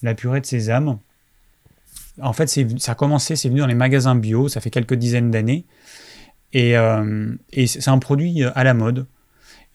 [0.02, 0.98] La purée de sésame,
[2.20, 2.48] en fait,
[2.78, 5.64] ça a commencé, c'est venu dans les magasins bio, ça fait quelques dizaines d'années.
[6.52, 7.34] Et, euh,
[7.66, 9.06] c'est un produit euh, à la mode.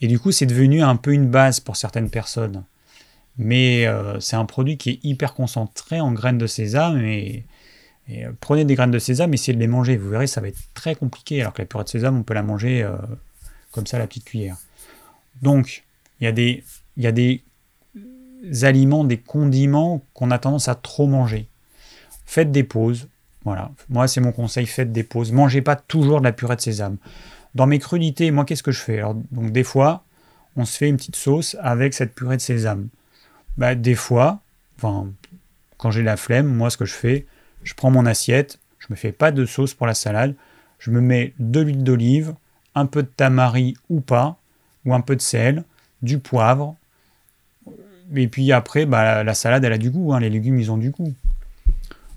[0.02, 2.64] Et du coup, c'est devenu un peu une base pour certaines personnes.
[3.38, 7.46] Mais euh, c'est un produit qui est hyper concentré en graines de sésame et
[8.42, 9.96] prenez des graines de sésame, essayez de les manger.
[9.96, 11.42] Vous verrez, ça va être très compliqué.
[11.42, 12.86] Alors que la purée de sésame, on peut la manger
[13.72, 14.58] comme ça la petite cuillère.
[15.42, 15.84] Donc,
[16.20, 17.44] il y a des
[18.62, 21.48] aliments, des condiments qu'on a tendance à trop manger.
[22.26, 23.08] Faites des pauses.
[23.46, 23.72] Voilà.
[23.90, 24.66] Moi, c'est mon conseil.
[24.66, 25.32] Faites des pauses.
[25.32, 26.98] Mangez pas toujours de la purée de sésame.
[27.56, 29.00] Dans mes crudités, moi, qu'est-ce que je fais?
[29.00, 30.04] Alors, Donc, des fois,
[30.56, 32.88] on se fait une petite sauce avec cette purée de sésame.
[33.58, 34.40] Bah, des fois,
[34.78, 35.08] enfin,
[35.78, 37.26] quand j'ai la flemme, moi, ce que je fais,
[37.64, 40.36] je prends mon assiette, je me fais pas de sauce pour la salade,
[40.80, 42.34] je me mets de l'huile d'olive,
[42.76, 44.38] un peu de tamari ou pas,
[44.86, 45.64] ou un peu de sel,
[46.02, 46.76] du poivre,
[48.16, 50.78] et puis après, bah, la salade, elle a du goût, hein, les légumes, ils ont
[50.78, 51.14] du goût.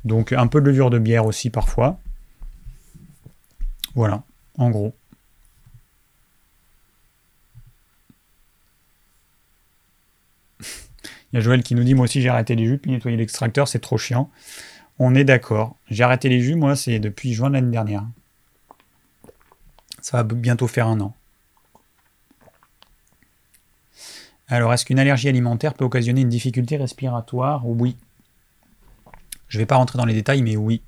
[0.06, 1.98] Donc un peu de levure de bière aussi parfois.
[3.96, 4.22] Voilà,
[4.56, 4.94] en gros.
[10.62, 13.16] Il y a Joël qui nous dit, moi aussi j'ai arrêté les jus, puis nettoyer
[13.16, 14.30] l'extracteur, c'est trop chiant.
[15.00, 15.76] On est d'accord.
[15.90, 18.06] J'ai arrêté les jus, moi, c'est depuis juin de l'année dernière.
[20.00, 21.14] Ça va bientôt faire un an.
[24.46, 27.66] Alors, est-ce qu'une allergie alimentaire peut occasionner une difficulté respiratoire?
[27.66, 27.96] Oui.
[29.48, 30.82] Je ne vais pas rentrer dans les détails, mais oui.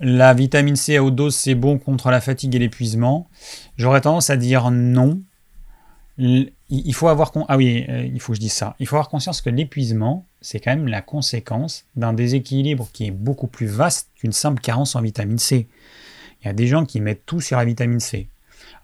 [0.00, 3.28] La vitamine C à haute dose, c'est bon contre la fatigue et l'épuisement.
[3.78, 5.22] J'aurais tendance à dire non.
[6.18, 8.74] Il faut avoir ah oui, euh, il faut que je dise ça.
[8.78, 13.10] Il faut avoir conscience que l'épuisement, c'est quand même la conséquence d'un déséquilibre qui est
[13.10, 15.66] beaucoup plus vaste qu'une simple carence en vitamine C.
[16.42, 18.28] Il y a des gens qui mettent tout sur la vitamine C.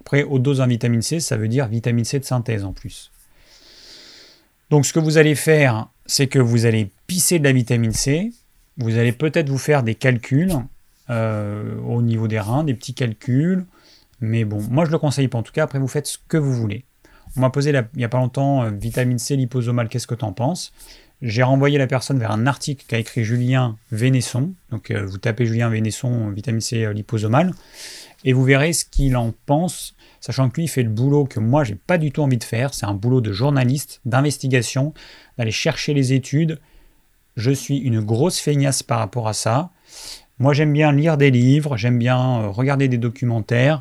[0.01, 3.11] Après, haute dose en vitamine C, ça veut dire vitamine C de synthèse en plus.
[4.71, 8.33] Donc ce que vous allez faire, c'est que vous allez pisser de la vitamine C,
[8.79, 10.55] vous allez peut-être vous faire des calculs
[11.11, 13.65] euh, au niveau des reins, des petits calculs,
[14.21, 16.37] mais bon, moi je le conseille pas en tout cas, après vous faites ce que
[16.37, 16.85] vous voulez.
[17.37, 20.25] On m'a posé il n'y a pas longtemps, euh, vitamine C liposomale, qu'est-ce que tu
[20.25, 20.73] en penses?
[21.23, 24.53] J'ai renvoyé la personne vers un article qu'a écrit Julien Vénesson.
[24.71, 27.53] Donc euh, vous tapez Julien Vénesson, vitamine C liposomale,
[28.25, 31.39] et vous verrez ce qu'il en pense, sachant que lui il fait le boulot que
[31.39, 32.73] moi j'ai pas du tout envie de faire.
[32.73, 34.95] C'est un boulot de journaliste, d'investigation,
[35.37, 36.59] d'aller chercher les études.
[37.37, 39.69] Je suis une grosse feignasse par rapport à ça.
[40.39, 43.81] Moi j'aime bien lire des livres, j'aime bien regarder des documentaires,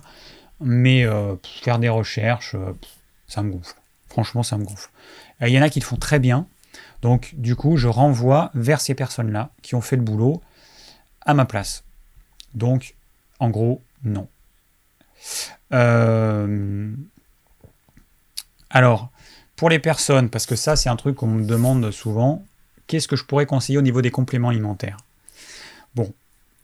[0.59, 1.05] mais
[1.63, 2.57] faire des recherches,
[3.27, 3.75] ça me gonfle.
[4.07, 4.89] Franchement, ça me gonfle.
[5.39, 6.47] Il y en a qui le font très bien.
[7.01, 10.41] Donc, du coup, je renvoie vers ces personnes-là qui ont fait le boulot
[11.21, 11.83] à ma place.
[12.53, 12.95] Donc,
[13.39, 14.27] en gros, non.
[15.73, 16.91] Euh,
[18.69, 19.11] alors,
[19.55, 22.43] pour les personnes, parce que ça, c'est un truc qu'on me demande souvent,
[22.87, 24.97] qu'est-ce que je pourrais conseiller au niveau des compléments alimentaires?
[25.95, 26.13] Bon,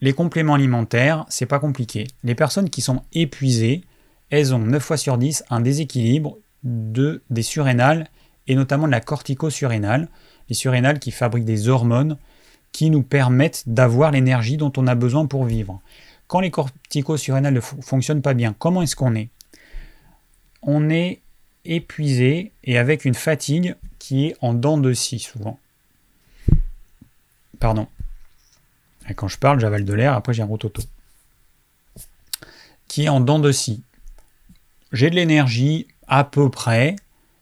[0.00, 2.06] les compléments alimentaires, c'est pas compliqué.
[2.24, 3.82] Les personnes qui sont épuisées,
[4.30, 8.08] elles ont 9 fois sur 10 un déséquilibre de, des surrénales
[8.46, 10.08] et notamment de la cortico-surrénale.
[10.48, 12.16] Les surrénales qui fabriquent des hormones
[12.72, 15.80] qui nous permettent d'avoir l'énergie dont on a besoin pour vivre.
[16.28, 19.30] Quand les cortico-surrénales ne fonctionnent pas bien, comment est-ce qu'on est?
[20.62, 21.20] On est
[21.64, 25.58] épuisé et avec une fatigue qui est en dents de scie souvent.
[27.58, 27.88] Pardon.
[29.16, 30.82] Quand je parle, j'avale de l'air, après j'ai un rototo.
[32.88, 33.82] Qui est en dents de scie.
[34.92, 36.96] J'ai de l'énergie, à peu près,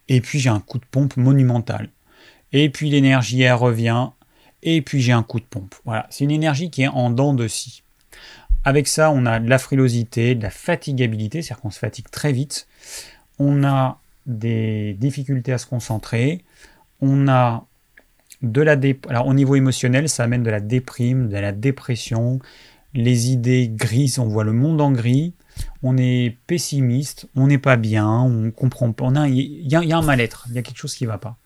[0.08, 1.90] et puis j'ai un coup de pompe monumental.
[2.52, 4.10] Et puis l'énergie, elle revient,
[4.62, 5.74] et puis j'ai un coup de pompe.
[5.84, 7.82] Voilà, c'est une énergie qui est en dents de scie.
[8.66, 12.32] Avec ça, on a de la frilosité, de la fatigabilité, c'est-à-dire qu'on se fatigue très
[12.32, 12.66] vite.
[13.38, 16.44] On a des difficultés à se concentrer.
[17.00, 17.64] On a
[18.42, 18.76] de la.
[19.08, 22.40] Alors au niveau émotionnel, ça amène de la déprime, de la dépression,
[22.92, 25.32] les idées grises, on voit le monde en gris
[25.82, 30.46] on est pessimiste, on n'est pas bien, on comprend pas, il y, a un mal-être,
[30.48, 31.36] il y a quelque chose qui ne va pas.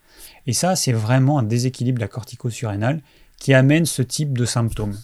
[0.47, 3.03] Et ça, c'est vraiment un déséquilibre de la cortico-surrénale
[3.39, 4.97] qui amène ce type de symptômes.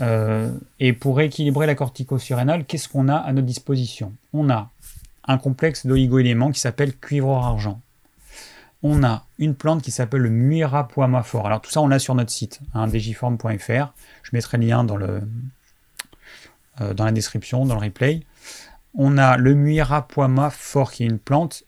[0.00, 0.50] Euh,
[0.80, 4.12] et pour rééquilibrer la cortico-surrénale, qu'est-ce qu'on a à notre disposition?
[4.32, 4.70] On a
[5.26, 7.80] un complexe d'oligo-éléments qui s'appelle cuivre-argent.
[8.82, 11.46] On a une plante qui s'appelle le muirapoimaphore.
[11.46, 13.92] Alors tout ça, on l'a sur notre site, hein, digiform.fr.
[14.22, 15.22] Je mettrai le lien dans le,
[16.80, 18.22] euh, la description, dans le replay.
[18.96, 21.64] On a le Muirapuama fort, qui est une plante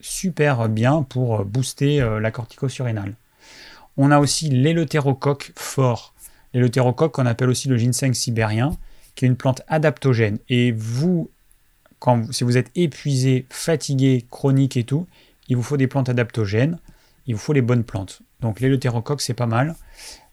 [0.00, 3.14] super bien pour booster euh, la cortico-surrénale.
[3.96, 6.13] On a aussi l'éleutérocoque fort.
[6.54, 8.76] L'éleutérocoque qu'on appelle aussi le ginseng sibérien,
[9.14, 10.38] qui est une plante adaptogène.
[10.48, 11.30] Et vous,
[11.98, 15.06] quand, si vous êtes épuisé, fatigué, chronique et tout,
[15.48, 16.78] il vous faut des plantes adaptogènes,
[17.26, 18.22] il vous faut les bonnes plantes.
[18.40, 19.74] Donc l'éleutérocoque, c'est pas mal.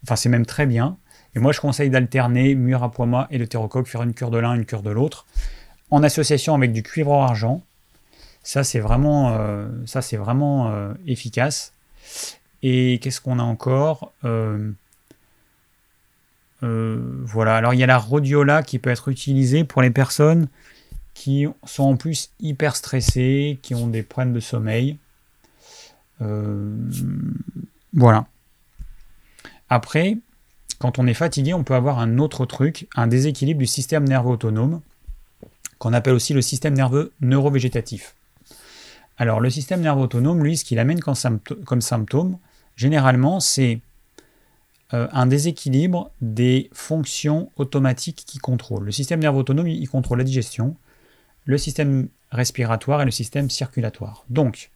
[0.04, 0.98] Enfin, c'est même très bien.
[1.36, 4.38] Et moi, je conseille d'alterner mur à poids et le terrocoque, faire une cure de
[4.38, 5.26] l'un, une cure de l'autre,
[5.90, 7.62] en association avec du cuivre argent.
[8.44, 11.74] Ça, c'est vraiment, euh, ça, c'est vraiment euh, efficace.
[12.64, 14.12] Et qu'est-ce qu'on a encore?
[14.26, 14.72] Euh,
[16.62, 20.48] Voilà, alors il y a la rhodiola qui peut être utilisée pour les personnes
[21.14, 24.98] qui sont en plus hyper stressées, qui ont des problèmes de sommeil.
[27.94, 28.26] voilà.
[29.70, 30.18] Après,
[30.80, 34.32] quand on est fatigué, on peut avoir un autre truc, un déséquilibre du système nerveux
[34.32, 34.82] autonome,
[35.78, 38.16] qu'on appelle aussi le système nerveux neurovégétatif.
[39.18, 42.38] Alors le système nerveux autonome, lui, ce qu'il amène comme symptôme,
[42.76, 43.80] généralement, c'est
[44.94, 48.84] euh, un déséquilibre des fonctions automatiques qui contrôlent.
[48.84, 50.76] Le système nerveux autonome, il contrôle la digestion,
[51.46, 54.26] le système respiratoire et le système circulatoire.
[54.30, 54.72] Donc,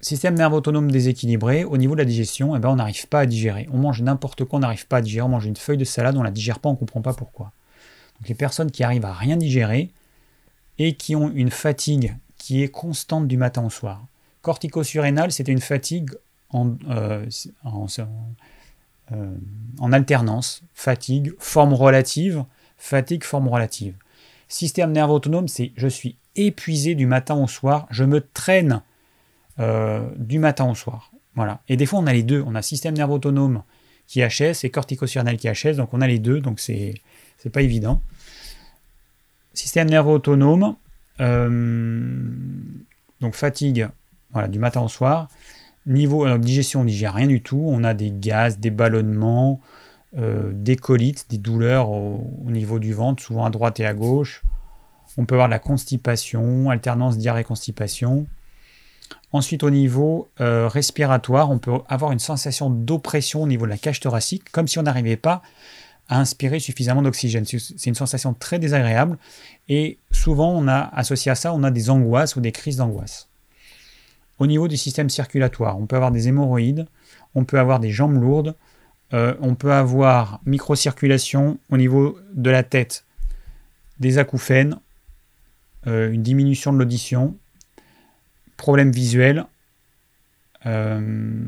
[0.00, 3.26] Système nerveux autonome déséquilibré, au niveau de la digestion, eh ben, on n'arrive pas à
[3.26, 3.68] digérer.
[3.72, 5.22] On mange n'importe quoi, on n'arrive pas à digérer.
[5.26, 7.14] On mange une feuille de salade, on ne la digère pas, on ne comprend pas
[7.14, 7.50] pourquoi.
[8.18, 9.90] Donc les personnes qui arrivent à rien digérer
[10.78, 14.04] et qui ont une fatigue qui est constante du matin au soir.
[14.42, 16.10] Cortico-surrénale, c'était une fatigue
[16.50, 17.26] en, euh,
[19.12, 19.34] euh,
[19.78, 20.62] en alternance.
[20.74, 22.44] Fatigue, forme relative,
[22.76, 23.94] fatigue, forme relative.
[24.48, 28.82] Système nerveux autonome, c'est je suis épuisé du matin au soir, je me traîne
[29.60, 31.10] euh, du matin au soir.
[31.34, 31.60] Voilà.
[31.68, 32.42] Et des fois, on a les deux.
[32.46, 33.62] On a système nerveux autonome
[34.06, 35.76] qui HS et cortico qui HS.
[35.76, 36.40] Donc, on a les deux.
[36.40, 37.00] Donc, c'est
[37.52, 38.02] pas évident.
[39.54, 40.76] Système nerveux autonome.
[41.20, 42.28] Euh,
[43.20, 43.88] donc, fatigue
[44.32, 45.28] voilà, du matin au soir.
[45.88, 47.60] Niveau euh, digestion, on digère rien du tout.
[47.66, 49.60] On a des gaz, des ballonnements,
[50.14, 54.42] des colites, des douleurs au, au, niveau du ventre, souvent à droite et à gauche.
[55.18, 58.26] On peut avoir de la constipation, alternance diarrhée-constipation.
[59.32, 63.78] Ensuite, au niveau euh, respiratoire, on peut avoir une sensation d'oppression au niveau de la
[63.78, 65.42] cage thoracique, comme si on n'arrivait pas
[66.08, 67.44] à inspirer suffisamment d'oxygène.
[67.44, 69.18] C'est une sensation très désagréable
[69.68, 73.28] et souvent on a associé à ça, on a des angoisses ou des crises d'angoisse.
[74.38, 76.86] Au niveau du système circulatoire, on peut avoir des hémorroïdes,
[77.34, 78.54] on peut avoir des jambes lourdes,
[79.12, 83.04] euh, on peut avoir microcirculation au niveau de la tête,
[83.98, 84.78] des acouphènes,
[85.86, 87.36] euh, une diminution de l'audition,
[88.56, 89.46] problèmes visuels
[90.66, 91.42] euh,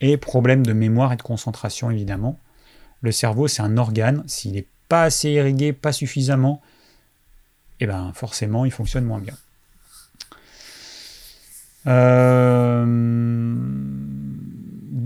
[0.00, 2.38] et problèmes de mémoire et de concentration évidemment.
[3.02, 4.22] Le cerveau, c'est un organe.
[4.26, 6.62] S'il n'est pas assez irrigué, pas suffisamment,
[7.80, 9.34] eh ben forcément, il fonctionne moins bien.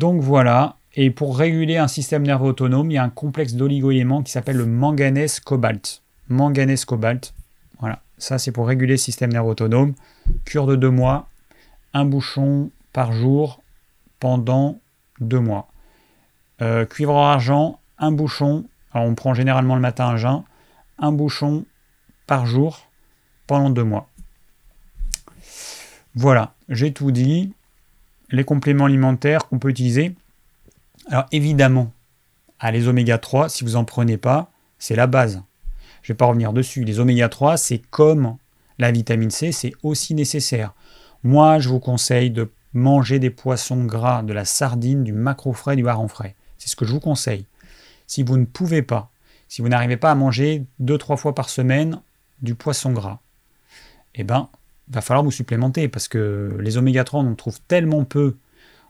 [0.00, 0.76] Donc voilà.
[0.94, 4.56] Et pour réguler un système nerveux autonome, il y a un complexe d'oligo-éléments qui s'appelle
[4.56, 6.02] le manganèse-cobalt.
[6.28, 7.32] Manganèse-cobalt.
[7.78, 9.94] Voilà, ça c'est pour réguler le système nerveux autonome.
[10.44, 11.28] Cure de deux mois,
[11.94, 13.62] un bouchon par jour
[14.18, 14.78] pendant
[15.20, 15.68] deux mois.
[16.60, 18.64] Euh, cuivre argent, un bouchon.
[18.92, 20.42] Alors on prend généralement le matin un jeun,
[20.98, 21.64] un bouchon
[22.26, 22.80] par jour
[23.46, 24.09] pendant deux mois.
[26.14, 27.52] Voilà, j'ai tout dit.
[28.30, 30.14] Les compléments alimentaires qu'on peut utiliser.
[31.08, 31.92] Alors évidemment,
[32.58, 35.42] à les oméga 3, si vous n'en prenez pas, c'est la base.
[36.02, 36.84] Je ne vais pas revenir dessus.
[36.84, 38.36] Les oméga 3, c'est comme
[38.78, 40.74] la vitamine C, c'est aussi nécessaire.
[41.22, 45.76] Moi, je vous conseille de manger des poissons gras, de la sardine, du macro frais,
[45.76, 46.34] du hareng frais.
[46.58, 47.46] C'est ce que je vous conseille.
[48.06, 49.10] Si vous ne pouvez pas,
[49.48, 52.00] si vous n'arrivez pas à manger 2-3 fois par semaine
[52.42, 53.18] du poisson gras,
[54.14, 54.48] eh ben,
[54.90, 58.36] va falloir vous supplémenter parce que les oméga 3, on en trouve tellement peu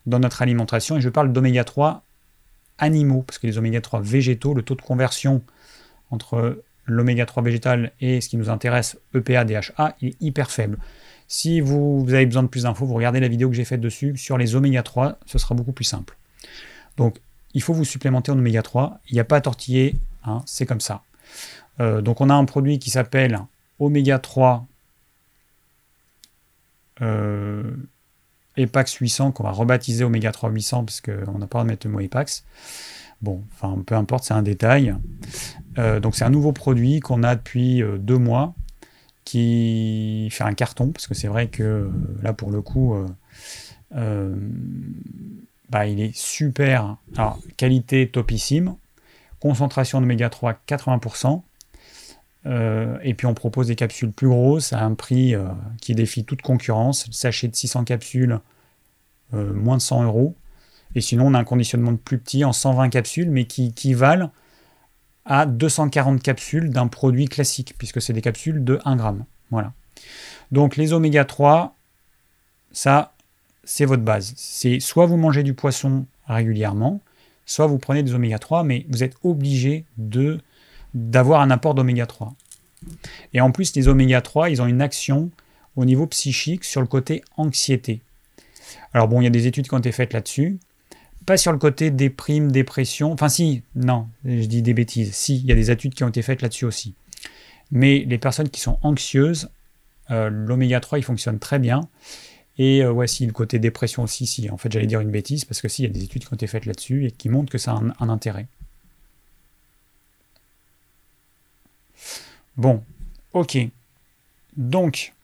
[0.07, 0.97] dans notre alimentation.
[0.97, 2.03] Et je parle d'oméga 3
[2.79, 5.43] animaux, parce que les oméga 3 végétaux, le taux de conversion
[6.11, 10.79] entre l'oméga 3 végétal et ce qui nous intéresse, EPA, DHA, est hyper faible.
[11.29, 14.17] Si vous, avez besoin de plus d'infos, vous regardez la vidéo que j'ai faite dessus
[14.17, 16.17] sur les oméga 3, ce sera beaucoup plus simple.
[16.97, 17.19] Donc,
[17.55, 18.99] il faut vous supplémenter en oméga 3.
[19.09, 21.03] Il n'y a pas à tortiller, hein, c'est comme ça.
[21.79, 23.39] Euh, donc, on a un produit qui s'appelle
[23.79, 24.67] oméga 3
[27.03, 27.63] euh,
[28.57, 31.93] Epax 800 qu'on va rebaptiser Oméga 3 800 parce qu'on n'a pas de mettre le
[31.93, 32.45] mot Epax.
[33.23, 34.95] Bon, enfin, peu importe, c'est un détail.
[35.79, 38.55] Euh, donc, c'est un nouveau produit qu'on a depuis euh, deux mois
[39.25, 41.91] qui fait un carton parce que c'est vrai que euh,
[42.23, 42.97] là, pour le coup,
[43.91, 46.97] bah, il est super.
[47.17, 48.75] Alors, qualité topissime,
[49.39, 51.43] concentration d'oméga 3 80%.
[52.45, 55.35] Et puis on propose des capsules plus grosses à un prix
[55.81, 57.07] qui défie toute concurrence.
[57.07, 58.41] Le sachet de 600 capsules,
[59.33, 60.35] moins de 100 euros.
[60.95, 63.95] Et sinon, on a un conditionnement de plus petit en 120 capsules, mais qui, qui
[63.95, 64.31] valent
[65.25, 69.25] à 240 capsules d'un produit classique, puisque c'est des capsules de 1 gramme.
[70.51, 71.77] Donc les oméga 3,
[72.73, 73.15] ça,
[73.65, 74.33] c'est votre base.
[74.37, 77.01] C'est soit vous mangez du poisson régulièrement,
[77.47, 80.41] soit vous prenez des oméga 3, mais vous êtes obligé de
[80.95, 82.35] d'avoir un apport d'oméga 3.
[83.35, 85.31] Et en plus, les oméga 3, ils ont une action
[85.77, 88.01] au niveau psychique sur le côté anxiété.
[88.93, 90.59] Alors bon, il y a des études qui ont été faites là-dessus
[91.27, 93.13] pas sur le côté déprime, dépression.
[93.13, 95.15] Enfin, si, non, je dis des bêtises.
[95.15, 96.95] Si, il y a des études qui ont été faites là-dessus aussi.
[97.71, 99.51] Mais les personnes qui sont anxieuses,
[100.11, 101.83] euh, l'oméga 3, il fonctionne très bien.
[102.59, 104.51] Et euh, ouais, si, le côté dépression aussi, si.
[104.51, 106.33] En fait, j'allais dire une bêtise, parce que si, il y a des études qui
[106.33, 108.47] ont été faites là-dessus et qui montrent que ça a un, intérêt.
[112.61, 112.85] Bon,
[113.33, 113.57] ok.
[114.55, 115.15] Donc,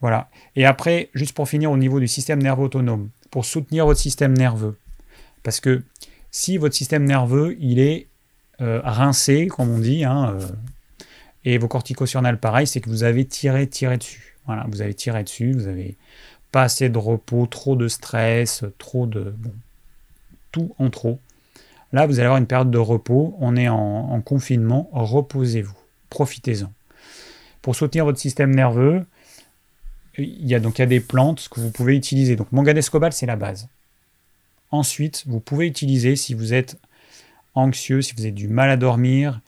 [0.00, 0.28] voilà.
[0.56, 4.36] Et après, juste pour finir au niveau du système nerveux autonome, pour soutenir votre système
[4.36, 4.76] nerveux.
[5.44, 5.84] Parce que
[6.32, 8.08] si votre système nerveux, il est
[8.60, 10.48] euh, rincé, comme on dit, hein, euh,
[11.44, 14.34] et vos corticosurnales, pareil, c'est que vous avez tiré, tiré dessus.
[14.46, 15.96] Voilà, vous avez tiré dessus, vous avez
[16.50, 19.32] pas assez de repos, trop de stress, trop de...
[19.38, 19.54] Bon,
[20.50, 21.20] tout en trop.
[21.92, 25.76] Là, vous allez avoir une période de repos, on est en, en confinement, reposez-vous,
[26.10, 26.72] profitez-en.
[27.62, 29.04] Pour soutenir votre système nerveux,
[30.18, 32.36] il y a donc il y a des plantes que vous pouvez utiliser.
[32.36, 33.68] Donc manganèse cobalt, c'est la base.
[34.70, 36.76] Ensuite, vous pouvez utiliser si vous êtes
[37.54, 39.40] anxieux, si vous avez du mal à dormir.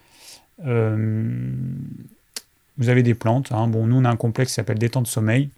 [0.64, 1.52] Euh,
[2.78, 3.52] vous avez des plantes.
[3.52, 3.66] Hein.
[3.68, 5.50] Bon, nous, on a un complexe qui s'appelle détente sommeil.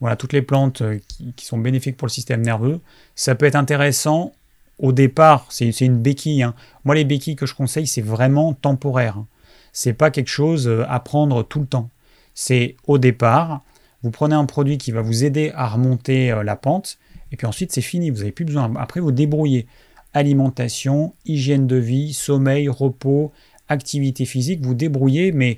[0.00, 0.98] Voilà, toutes les plantes euh,
[1.36, 2.80] qui, sont bénéfiques pour le système nerveux.
[3.14, 4.32] Ça peut être intéressant
[4.78, 5.46] au départ.
[5.50, 6.42] C'est une béquille.
[6.42, 6.54] Hein.
[6.84, 9.18] Moi, les béquilles que je conseille, c'est vraiment temporaire.
[9.18, 9.26] Hein.
[9.72, 11.90] C'est pas quelque chose euh, à prendre tout le temps
[12.36, 13.64] c'est au départ,
[14.02, 16.98] vous prenez un produit qui va vous aider à remonter euh, la pente,
[17.32, 18.72] et puis ensuite c'est fini, vous n'avez plus besoin.
[18.76, 19.66] Après, vous débrouillez.
[20.12, 23.32] Alimentation, hygiène de vie, sommeil, repos,
[23.68, 25.56] activité physique, vous débrouillez, mais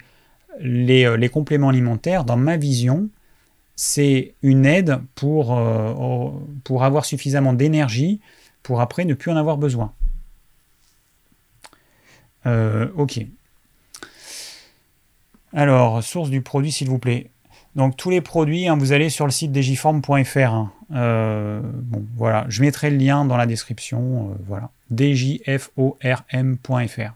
[0.61, 3.09] les, euh, compléments alimentaires, dans ma vision,
[3.75, 5.57] c'est une aide pour,
[6.65, 8.19] pour avoir suffisamment d'énergie
[8.63, 9.93] pour après ne plus en avoir besoin.
[12.47, 13.21] Euh, ok.
[15.53, 17.31] Alors, source du produit, s'il vous plaît.
[17.75, 20.39] Donc, tous les produits, hein, vous allez sur le site digiform.fr.
[20.39, 20.73] Hein.
[20.95, 22.45] Euh, bon, voilà.
[22.49, 24.31] Je mettrai le lien dans la description.
[24.31, 24.71] Euh, voilà.
[24.95, 27.13] djform.fr.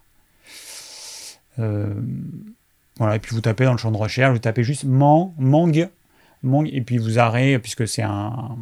[2.96, 3.16] voilà.
[3.16, 5.88] Et puis, vous tapez dans le champ de recherche, vous tapez juste man, mang,
[6.42, 8.56] mang, et puis vous arrêtez, puisque c'est un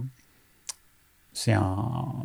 [1.40, 1.76] c'est un.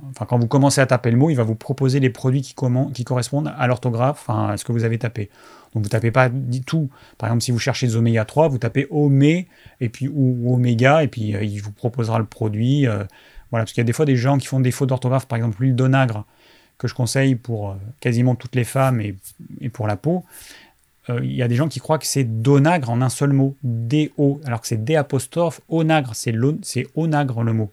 [0.09, 2.53] Enfin, quand vous commencez à taper le mot, il va vous proposer les produits qui,
[2.93, 5.29] qui correspondent à l'orthographe, enfin, à ce que vous avez tapé.
[5.73, 6.89] Donc vous tapez pas du tout.
[7.17, 9.47] Par exemple, si vous cherchez des oméga 3, vous tapez omé
[9.79, 12.87] et puis ou, oméga et puis euh, il vous proposera le produit.
[12.87, 13.03] Euh,
[13.51, 15.37] voilà, parce qu'il y a des fois des gens qui font des fautes d'orthographe, par
[15.37, 16.25] exemple l'huile d'onagre
[16.77, 19.15] que je conseille pour euh, quasiment toutes les femmes et,
[19.61, 20.25] et pour la peau.
[21.21, 24.41] Il y a des gens qui croient que c'est donagre en un seul mot, D-O,
[24.43, 26.33] alors que c'est D apostrophe, onagre, c'est
[26.95, 27.71] onagre le mot.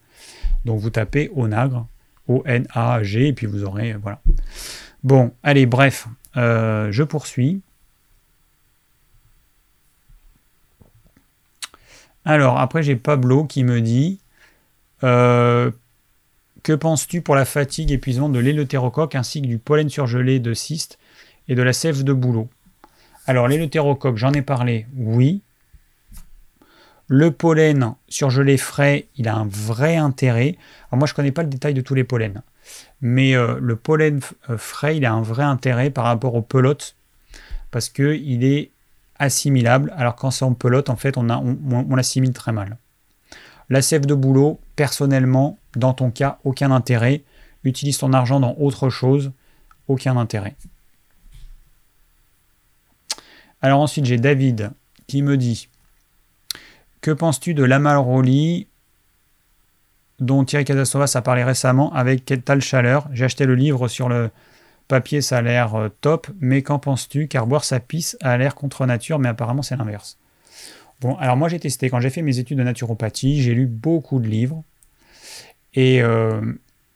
[0.65, 1.87] Donc vous tapez Onagre,
[2.29, 3.95] O-N-A-G, et puis vous aurez.
[3.95, 4.21] Voilà.
[5.03, 6.07] Bon, allez, bref,
[6.37, 7.61] euh, je poursuis.
[12.25, 14.21] Alors, après, j'ai Pablo qui me dit
[15.03, 15.71] euh,
[16.63, 20.99] Que penses-tu pour la fatigue, épuisement de l'éleutérocoque ainsi que du pollen surgelé de cyste
[21.49, 22.49] et de la sève de bouleau
[23.27, 25.43] Alors, l'éleutérocoque, j'en ai parlé, oui.
[27.15, 30.57] Le pollen surgelé frais, il a un vrai intérêt.
[30.89, 32.41] Alors moi, je ne connais pas le détail de tous les pollens,
[33.03, 36.97] mais euh, le pollen euh, frais, il a un vrai intérêt par rapport aux pelotes
[37.71, 38.71] parce qu'il est
[39.19, 42.79] assimilable, alors quand c'est en pelote, en fait, on, on, l'assimile très mal.
[43.69, 47.25] La sève de boulot, personnellement, dans ton cas, aucun intérêt.
[47.63, 49.33] Utilise ton argent dans autre chose,
[49.87, 50.57] aucun intérêt.
[53.61, 54.71] Alors ensuite, j'ai David
[55.07, 55.69] qui me dit
[57.03, 58.69] que penses-tu de l'Amalroli
[60.21, 64.31] dont Thierry Casasovas a parlé récemment avec Tal Chaleur J'ai acheté le livre sur le
[64.87, 67.27] papier, ça a l'air euh, top, mais qu'en penses-tu?
[67.27, 70.17] Car boire sa pisse a l'air contre nature, mais apparemment c'est l'inverse.
[71.01, 74.21] Bon, alors moi j'ai testé, quand j'ai fait mes études de naturopathie, j'ai lu beaucoup
[74.21, 74.63] de livres,
[75.75, 76.41] et euh,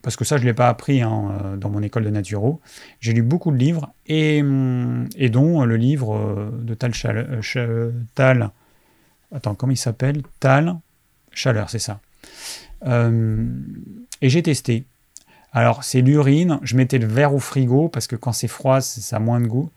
[0.03, 2.61] parce que ça je ne l'ai pas appris hein, euh, dans mon école de naturo,
[3.01, 6.93] j'ai lu beaucoup de livres, et, hum, dont le livre de Tal,
[8.15, 8.53] Tal
[9.35, 10.23] Attends, comment il s'appelle?
[10.41, 10.77] Tal
[11.33, 12.01] Chaleur, c'est ça.
[12.87, 13.47] Euh,
[14.23, 14.87] et j'ai testé.
[15.53, 16.59] Alors, c'est l'urine.
[16.63, 19.47] Je mettais le verre au frigo parce que quand c'est froid, ça a moins de
[19.47, 19.71] goût.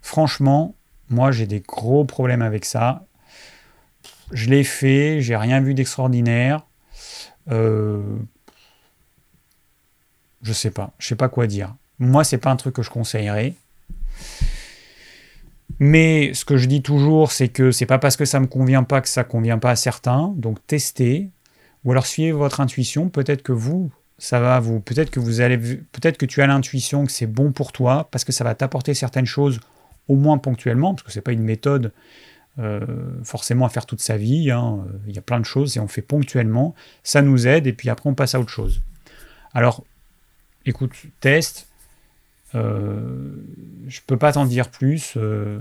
[0.00, 0.74] Franchement,
[1.08, 3.04] moi, j'ai des gros problèmes avec ça.
[4.30, 6.66] Je l'ai fait, j'ai rien vu d'extraordinaire.
[7.50, 8.02] Euh,
[10.42, 11.74] je sais pas, je sais pas quoi dire.
[11.98, 13.54] Moi, c'est pas un truc que je conseillerais.
[15.84, 18.84] Mais ce que je dis toujours, c'est que c'est pas parce que ça me convient
[18.84, 20.32] pas que ça convient pas à certains.
[20.36, 21.28] Donc testez,
[21.84, 23.08] ou alors suivez votre intuition.
[23.08, 27.04] Peut-être que vous, ça va vous, peut-être que vous allez, peut-être que tu as l'intuition
[27.04, 29.58] que c'est bon pour toi parce que ça va t'apporter certaines choses,
[30.06, 31.90] au moins ponctuellement, parce que c'est pas une méthode
[32.60, 32.86] euh,
[33.24, 34.52] forcément à faire toute sa vie.
[34.52, 34.86] Hein.
[35.08, 36.76] Il y a plein de choses et on fait ponctuellement.
[37.02, 38.82] Ça nous aide et puis après on passe à autre chose.
[39.52, 39.82] Alors,
[40.64, 41.66] écoute, teste
[42.54, 43.34] euh,
[43.86, 45.14] je peux pas t'en dire plus.
[45.16, 45.58] Euh.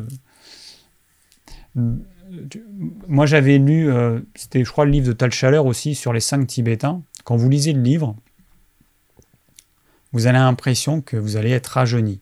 [3.07, 6.19] moi, j'avais lu, euh, c'était, je crois, le livre de Tal Chaleur aussi sur les
[6.19, 7.01] cinq Tibétains.
[7.23, 8.15] Quand vous lisez le livre,
[10.11, 12.19] vous avez l'impression que vous allez être rajeuni.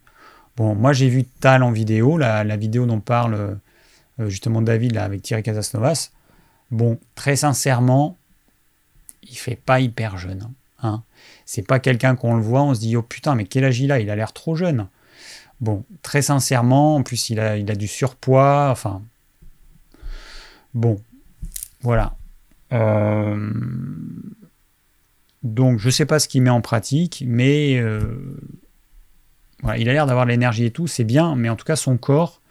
[0.58, 3.60] Bon, moi, j'ai vu Tal en vidéo, la, vidéo dont parle
[4.28, 6.12] justement David là, avec Thierry Casasnovas.
[6.72, 8.18] Bon, très sincèrement,
[9.24, 10.50] il fait pas hyper jeune.
[10.82, 11.04] Hein.
[11.52, 13.92] C'est pas quelqu'un qu'on le voit, on se dit oh putain, mais quel âge il
[13.92, 14.00] a?
[14.00, 14.88] Il a l'air trop jeune.
[15.62, 19.02] Bon, très sincèrement, en plus il a, du surpoids, enfin.
[20.76, 21.02] Bon,
[21.82, 22.16] voilà.
[22.72, 23.50] Euh,
[25.42, 28.38] donc je sais pas ce qu'il met en pratique, mais euh,
[29.76, 32.44] il a l'air d'avoir l'énergie et tout, c'est bien, mais en tout cas son corps,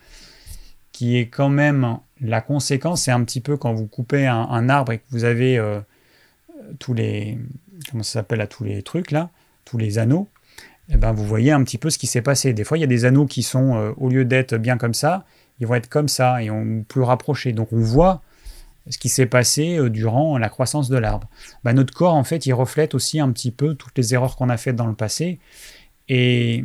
[0.91, 4.91] qui est quand même la conséquence, c'est un petit peu quand vous coupez un, arbre
[4.91, 5.79] et que vous avez euh,
[6.81, 7.39] tous les
[7.91, 9.31] comment ça s'appelle à tous les trucs là,
[9.65, 10.29] tous les anneaux,
[10.91, 12.53] eh ben vous voyez un petit peu ce qui s'est passé.
[12.53, 14.95] Des fois, il y a des anneaux qui sont, euh, au lieu d'être bien comme
[14.95, 15.25] ça,
[15.61, 17.53] ils vont être comme ça et on plus rapprochés.
[17.53, 18.23] Donc on voit
[18.89, 21.29] ce qui s'est passé euh, durant la croissance de l'arbre.
[21.65, 24.49] Ben, notre corps, en fait, il reflète aussi un petit peu toutes les erreurs qu'on
[24.49, 25.39] a faites dans le passé.
[26.09, 26.65] Et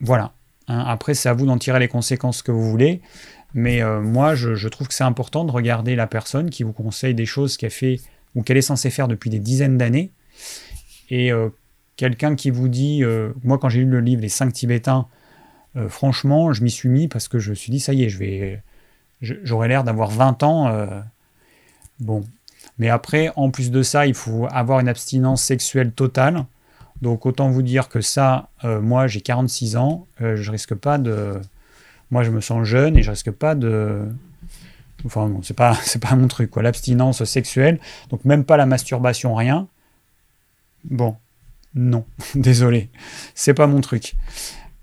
[0.00, 0.32] voilà.
[0.68, 3.00] Hein, après, c'est à vous d'en tirer les conséquences que vous voulez.
[3.54, 6.72] Mais euh, moi, je, je, trouve que c'est important de regarder la personne qui vous
[6.72, 8.00] conseille des choses qu'elle fait
[8.36, 10.12] ou qu'elle est censée faire depuis des dizaines d'années.
[11.10, 11.48] Et euh,
[11.96, 15.08] quelqu'un qui vous dit, euh, moi quand j'ai lu le livre Les cinq Tibétains,
[15.76, 18.08] euh, franchement, je m'y suis mis parce que je me suis dit, ça y est,
[18.08, 18.62] je vais,
[19.20, 20.88] j'aurais l'air d'avoir 20 ans.
[21.98, 22.24] bon,
[22.78, 26.44] Mais après, en plus de ça, il faut avoir une abstinence sexuelle totale.
[27.02, 31.40] Donc autant vous dire que ça, moi j'ai 46 ans, je risque pas de...
[32.10, 34.06] Moi je me sens jeune et je risque pas de...
[35.06, 36.62] Enfin bon, c'est pas, c'est pas mon truc, quoi.
[36.62, 37.80] L'abstinence sexuelle,
[38.10, 39.68] donc même pas la masturbation, rien.
[40.84, 41.16] Bon,
[41.74, 42.04] non,
[42.34, 42.90] désolé,
[43.34, 44.16] c'est pas mon truc.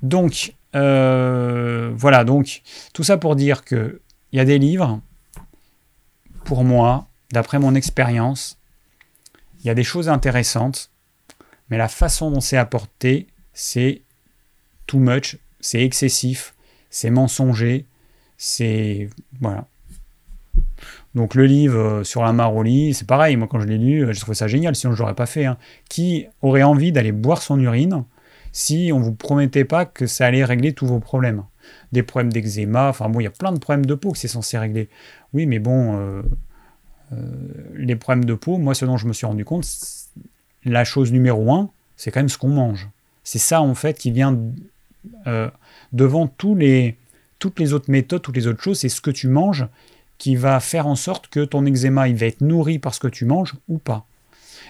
[0.01, 2.61] Donc, euh, voilà, donc
[2.93, 4.01] tout ça pour dire que
[4.31, 4.99] il y a des livres,
[6.43, 8.57] pour moi, d'après mon expérience,
[9.59, 10.91] il y a des choses intéressantes,
[11.69, 14.01] mais la façon dont c'est apporté, c'est
[14.87, 16.53] too much, c'est excessif,
[16.89, 17.85] c'est mensonger,
[18.37, 19.09] c'est.
[19.39, 19.67] Voilà.
[21.15, 24.19] Donc le livre euh, sur la Maroli, c'est pareil, moi quand je l'ai lu, j'ai
[24.19, 25.45] trouvé ça génial, sinon je l'aurais pas fait.
[25.45, 25.57] Hein.
[25.89, 28.03] Qui aurait envie d'aller boire son urine
[28.51, 31.43] si on vous promettait pas que ça allait régler tous vos problèmes?
[31.91, 34.27] Des problèmes d'eczéma, enfin bon, il y a plein de problèmes de peau que c'est
[34.27, 34.89] censé régler.
[35.33, 36.21] Oui, mais bon, euh,
[37.13, 37.15] euh,
[37.75, 39.65] les problèmes de peau, moi ce dont je me suis rendu compte,
[40.65, 42.89] la chose numéro un, c'est quand même ce qu'on mange.
[43.23, 44.37] C'est ça en fait qui vient
[45.93, 46.97] devant toutes les
[47.73, 49.67] autres méthodes, toutes les autres choses, c'est ce que tu manges
[50.23, 53.09] qui va faire en sorte que ton eczéma il va être nourri par ce que
[53.09, 54.05] tu manges ou pas.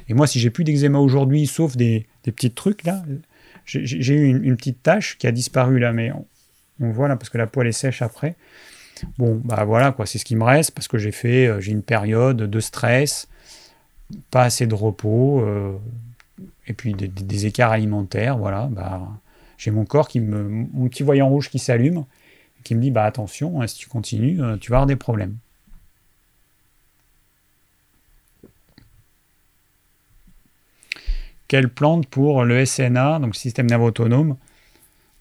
[0.09, 3.03] Et moi, si j'ai plus d'eczéma aujourd'hui, sauf des, petits trucs là,
[3.63, 6.11] j'ai eu une, petite tache qui a disparu là, mais
[6.79, 8.35] on, voit là parce que la poêle est sèche après.
[9.19, 11.71] Bon, bah voilà quoi, c'est ce qui me reste parce que j'ai fait, euh, j'ai
[11.71, 13.27] une période de stress,
[14.31, 15.77] pas assez de repos, euh,
[16.65, 18.69] et puis des, écarts alimentaires, voilà.
[18.71, 19.07] Bah,
[19.59, 20.41] j'ai mon corps qui me,
[20.73, 22.05] mon petit voyant rouge qui s'allume,
[22.63, 25.37] qui me dit bah attention, hein, si tu continues, euh, tu vas avoir des problèmes.
[31.53, 34.37] Quelle plante pour le SNA, donc le système nerveux autonome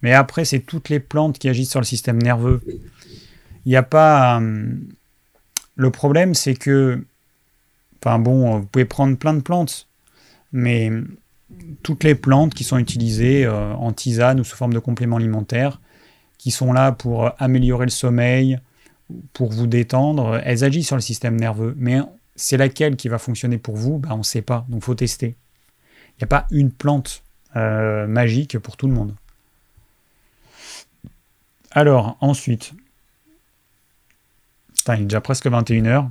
[0.00, 2.62] Mais après, c'est toutes les plantes qui agissent sur le système nerveux.
[3.66, 4.40] Il n'y a pas.
[4.40, 4.72] Euh,
[5.76, 7.04] le problème, c'est que.
[7.98, 9.88] Enfin bon, vous pouvez prendre plein de plantes,
[10.54, 10.90] mais
[11.82, 15.82] toutes les plantes qui sont utilisées euh, en tisane ou sous forme de compléments alimentaires,
[16.38, 18.59] qui sont là pour améliorer le sommeil,
[19.34, 21.74] pour vous détendre, elles agissent sur le système nerveux.
[21.76, 22.00] Mais
[22.36, 23.98] c'est laquelle qui va fonctionner pour vous?
[23.98, 25.36] Ben, On ne sait pas, donc il faut tester.
[26.16, 27.22] Il n'y a pas une plante
[27.56, 29.14] euh, magique pour tout le monde.
[31.70, 32.74] Alors, ensuite,
[34.89, 36.09] il est déjà presque 21h.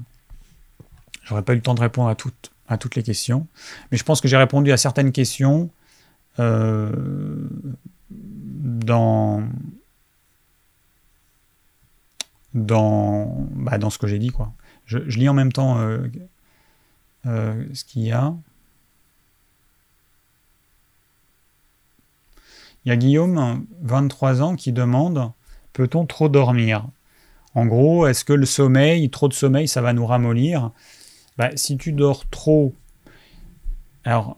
[1.23, 3.47] J'aurais pas eu le temps de répondre à toutes, à toutes les questions.
[3.91, 5.69] Mais je pense que j'ai répondu à certaines questions
[6.39, 7.47] euh,
[8.09, 9.43] dans,
[12.53, 14.29] dans, bah, dans ce que j'ai dit.
[14.29, 14.53] Quoi.
[14.85, 15.79] Je, lis en même temps
[17.25, 18.33] euh, ce qu'il y a.
[22.85, 25.31] Il y a Guillaume, 23 ans, qui demande
[25.73, 26.87] Peut-on trop dormir?
[27.53, 30.71] En gros, est-ce que le sommeil, trop de sommeil, ça va nous ramollir?
[31.37, 32.75] Bah, Si tu dors trop,
[34.03, 34.37] alors.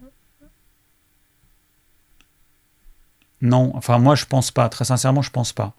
[3.42, 5.76] Non, enfin moi je pense pas, très sincèrement je pense pas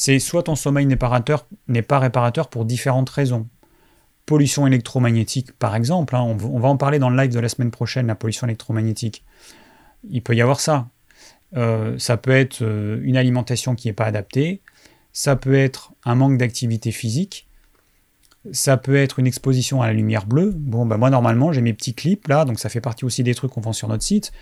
[0.00, 3.48] c'est soit ton sommeil n'est pas, réparateur pour différentes raisons.
[4.24, 7.70] Pollution électromagnétique, par exemple, hein, on, va en parler dans le live de la semaine
[7.70, 9.26] prochaine, la pollution électromagnétique.
[10.08, 10.88] Il peut y avoir ça.
[11.56, 14.60] Euh, ça peut être euh, une alimentation qui n'est pas adaptée,
[15.12, 17.48] ça peut être un manque d'activité physique,
[18.52, 20.52] ça peut être une exposition à la lumière bleue.
[20.54, 23.34] Bon, bah moi normalement j'ai mes petits clips là, donc ça fait partie aussi des
[23.34, 24.32] trucs qu'on vend sur notre site.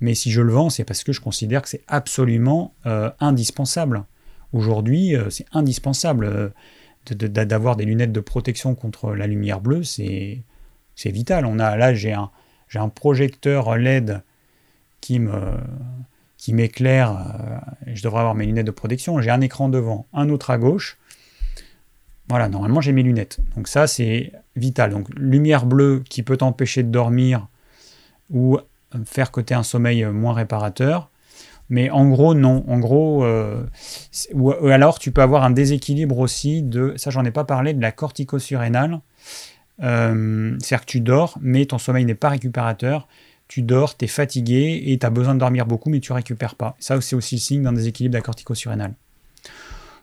[0.00, 4.04] Mais si je le vends, c'est parce que je considère que c'est absolument euh, indispensable.
[4.52, 6.52] Aujourd'hui, c'est indispensable
[7.10, 10.44] d'avoir des lunettes de protection contre la lumière bleue, c'est
[11.04, 11.44] vital.
[11.44, 12.30] On a, là, j'ai un,
[12.76, 14.22] un projecteur LED
[15.00, 15.58] qui me
[16.44, 20.28] qui m'éclaire, euh, je devrais avoir mes lunettes de protection, j'ai un écran devant, un
[20.28, 20.98] autre à gauche.
[22.28, 23.38] Voilà, normalement j'ai mes lunettes.
[23.56, 24.90] Donc ça c'est vital.
[24.90, 27.48] Donc lumière bleue qui peut t'empêcher de dormir
[28.28, 28.58] ou
[29.06, 31.08] faire côté un sommeil moins réparateur.
[31.70, 32.62] Mais en gros, non.
[32.68, 33.64] En gros, euh,
[34.34, 37.80] ou, alors tu peux avoir un déséquilibre aussi de, ça j'en ai pas parlé, de
[37.80, 39.00] la corticosurrénale.
[39.82, 43.08] Euh, C'est-à-dire que tu dors, mais ton sommeil n'est pas récupérateur.
[43.48, 46.54] Tu dors, tu es fatigué et tu as besoin de dormir beaucoup, mais tu récupères
[46.54, 46.76] pas.
[46.78, 48.90] Ça, c'est aussi le signe d'un déséquilibre de la.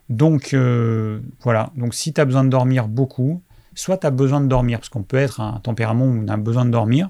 [0.08, 1.70] Donc, euh, voilà.
[1.76, 3.42] Donc, si tu as besoin de dormir beaucoup,
[3.74, 6.36] soit tu as besoin de dormir, parce qu'on peut être un tempérament où on a
[6.36, 7.08] besoin de dormir,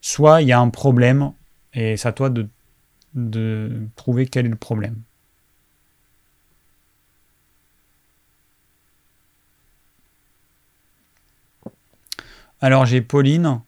[0.00, 1.32] soit il y a un problème,
[1.72, 2.48] et c'est à toi de
[3.16, 5.02] de trouver quel est le problème.
[12.60, 13.60] Alors j'ai Pauline.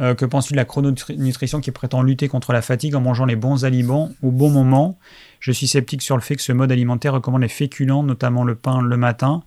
[0.00, 3.36] Euh, que penses-tu de la chrononutrition qui prétend lutter contre la fatigue en mangeant les
[3.36, 4.98] bons aliments au bon moment?
[5.38, 8.54] Je suis sceptique sur le fait que ce mode alimentaire recommande les féculents, notamment le
[8.54, 9.42] pain le matin,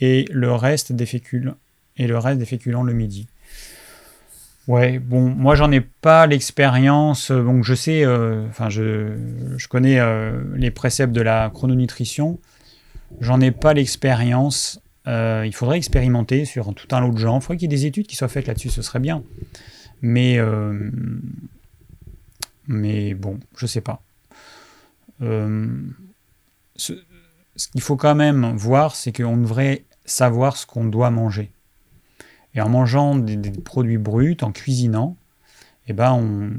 [0.00, 1.56] et le reste des féculents,
[1.96, 3.26] et le reste des féculents le midi.
[4.68, 8.06] Ouais, bon, moi j'en ai pas l'expérience, donc je sais,
[8.48, 9.16] enfin je,
[9.56, 10.00] je, connais
[10.54, 12.38] les préceptes de la chrononutrition,
[13.20, 17.56] j'en ai pas l'expérience, il faudrait expérimenter sur tout un lot de gens, il faudrait
[17.56, 19.22] qu'il y ait des études qui soient faites là-dessus, ce serait bien.
[20.00, 20.38] Mais,
[22.66, 24.02] mais bon, je sais pas.
[25.20, 27.02] ce,
[27.56, 31.50] ce qu'il faut quand même voir, c'est qu'on devrait savoir ce qu'on doit manger.
[32.54, 35.16] Et en mangeant des, produits bruts, en cuisinant,
[35.86, 36.50] eh ben on,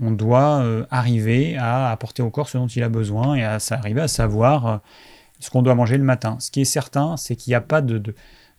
[0.00, 3.58] on doit euh, arriver à apporter au corps ce dont il a besoin et à,
[3.70, 4.78] arriver à savoir euh,
[5.42, 6.36] ce qu'on doit manger le matin.
[6.40, 8.14] Ce qui est certain, c'est qu'il n'y a pas de,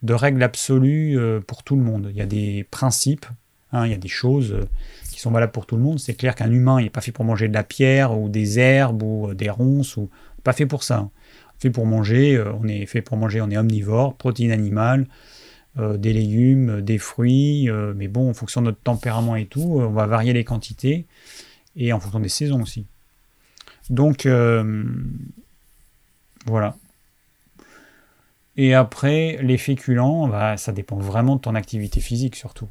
[0.09, 2.07] règle absolue euh, pour tout le monde.
[2.11, 3.25] Il y a des principes,
[3.71, 4.57] hein, il y a des choses
[5.11, 5.99] qui sont valables pour tout le monde.
[5.99, 9.01] C'est clair qu'un humain n'est pas fait pour manger de la pierre ou des herbes
[9.01, 10.09] ou des ronces, ou
[10.43, 11.09] pas fait pour ça.
[11.59, 15.07] Fait pour manger, on est fait pour manger, on est omnivore, protéines animales,
[15.79, 19.79] euh, des légumes, des fruits, euh, mais bon, en fonction de notre tempérament et tout,
[19.81, 21.07] euh, on va varier les quantités,
[21.75, 22.85] et en fonction des saisons aussi.
[23.89, 24.27] Donc,
[26.45, 26.75] voilà.
[28.55, 32.67] Et après, les féculents, bah, ça dépend vraiment de ton activité physique surtout.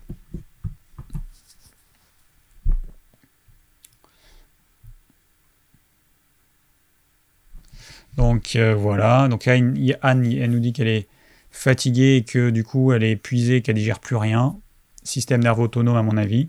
[8.16, 9.74] Donc voilà, donc Anne,
[10.04, 11.08] elle nous dit qu'elle est
[11.50, 14.56] fatiguée et que du coup elle est épuisée, qu'elle digère plus rien.
[15.02, 16.48] Système nerveux autonome à mon avis.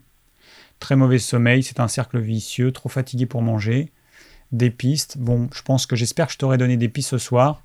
[0.80, 3.92] Très mauvais sommeil, c'est un cercle vicieux, trop fatigué pour manger.
[4.54, 5.18] Des pistes.
[5.18, 7.62] Bon, je pense que j'espère que je t'aurai donné des pistes ce soir.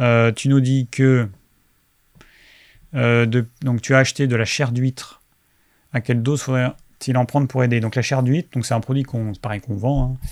[0.00, 1.28] Euh, tu nous dis que
[2.94, 3.26] euh,
[3.62, 5.22] donc tu as acheté de la chair d'huître.
[5.92, 7.78] À quelle dose faudrait-il en prendre pour aider?
[7.80, 10.04] Donc la chair d'huître, c'est un produit qu'on pareil qu'on vend.
[10.04, 10.26] Hein.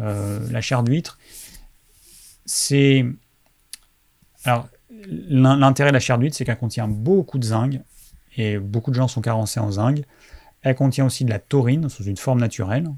[0.00, 1.18] Euh, la chair d'huître,
[2.46, 3.04] c'est
[4.44, 4.68] alors
[5.08, 7.80] L'intérêt de la chair d'huître, c'est qu'elle contient beaucoup de zinc,
[8.36, 10.02] et beaucoup de gens sont carencés en zinc.
[10.62, 12.88] Elle contient aussi de la taurine sous une forme naturelle,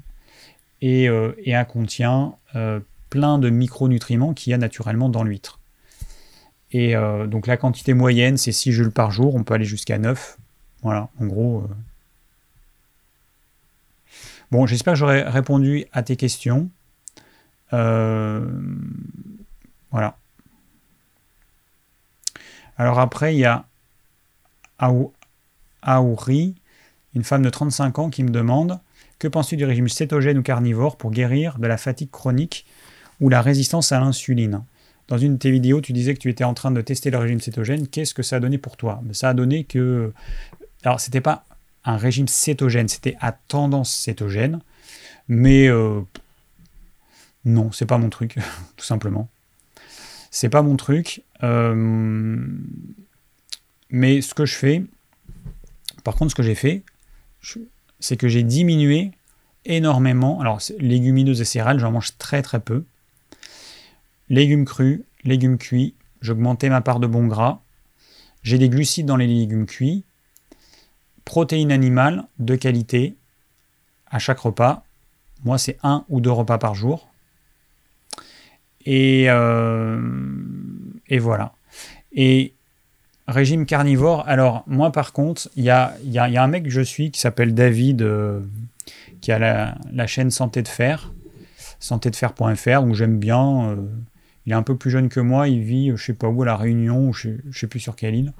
[0.83, 5.59] et, euh, elle contient euh, plein de micronutriments qu'il y a naturellement dans l'huître.
[6.71, 9.97] Et euh, donc la quantité moyenne, c'est 6 joules par jour, on peut aller jusqu'à
[9.97, 10.37] 9.
[10.81, 11.65] Voilà, en gros.
[14.51, 16.69] Bon, j'espère que j'aurai répondu à tes questions.
[17.71, 18.27] voilà.
[22.77, 23.65] Alors après, il y a
[25.81, 26.55] Aouri,
[27.15, 28.81] une femme de 35 ans, qui me demande
[29.23, 32.65] Que penses-tu du régime cétogène ou carnivore pour guérir de la fatigue chronique
[33.21, 34.65] ou la résistance à l'insuline?
[35.07, 37.19] Dans une de tes vidéos, tu disais que tu étais en train de tester le
[37.19, 37.87] régime cétogène.
[37.87, 39.01] Qu'est-ce que ça a donné pour toi?
[39.13, 40.11] Ça a donné que.
[40.83, 41.45] Alors, c'était pas
[41.85, 44.59] un régime cétogène, c'était à tendance cétogène,
[45.29, 46.01] mais euh,
[47.45, 48.35] non, c'est pas mon truc,
[48.75, 49.29] tout simplement.
[50.31, 51.23] C'est pas mon truc.
[51.43, 52.45] Euh,
[53.89, 54.83] mais ce que je fais,
[56.03, 56.83] par contre, ce que j'ai fait,
[58.03, 59.11] c'est que j'ai diminué
[59.63, 60.41] énormément.
[60.41, 62.83] Alors, légumineuses et céréales, j'en mange très très peu.
[64.27, 67.61] Légumes crus, légumes cuits, j'augmentais ma part de bon gras.
[68.43, 70.03] J'ai des glucides dans les légumes cuits.
[71.23, 73.15] Protéines animales de qualité
[74.07, 74.83] à chaque repas.
[75.45, 77.07] Moi, c'est un ou deux repas par jour.
[78.85, 80.01] Et, euh,
[81.07, 81.53] et voilà.
[82.11, 82.52] Et
[83.27, 86.81] régime carnivore, alors moi par contre, il y a, y, a, un mec que je
[86.81, 88.41] suis qui s'appelle David, euh,
[89.21, 91.11] qui a la, chaîne Santé de Fer,
[91.79, 93.69] santédefer.fr, donc j'aime bien.
[93.69, 93.75] Euh,
[94.45, 96.45] il est un peu plus jeune que moi, il vit, je sais pas où, à
[96.45, 98.33] La Réunion, je sais, sais plus sur quelle île.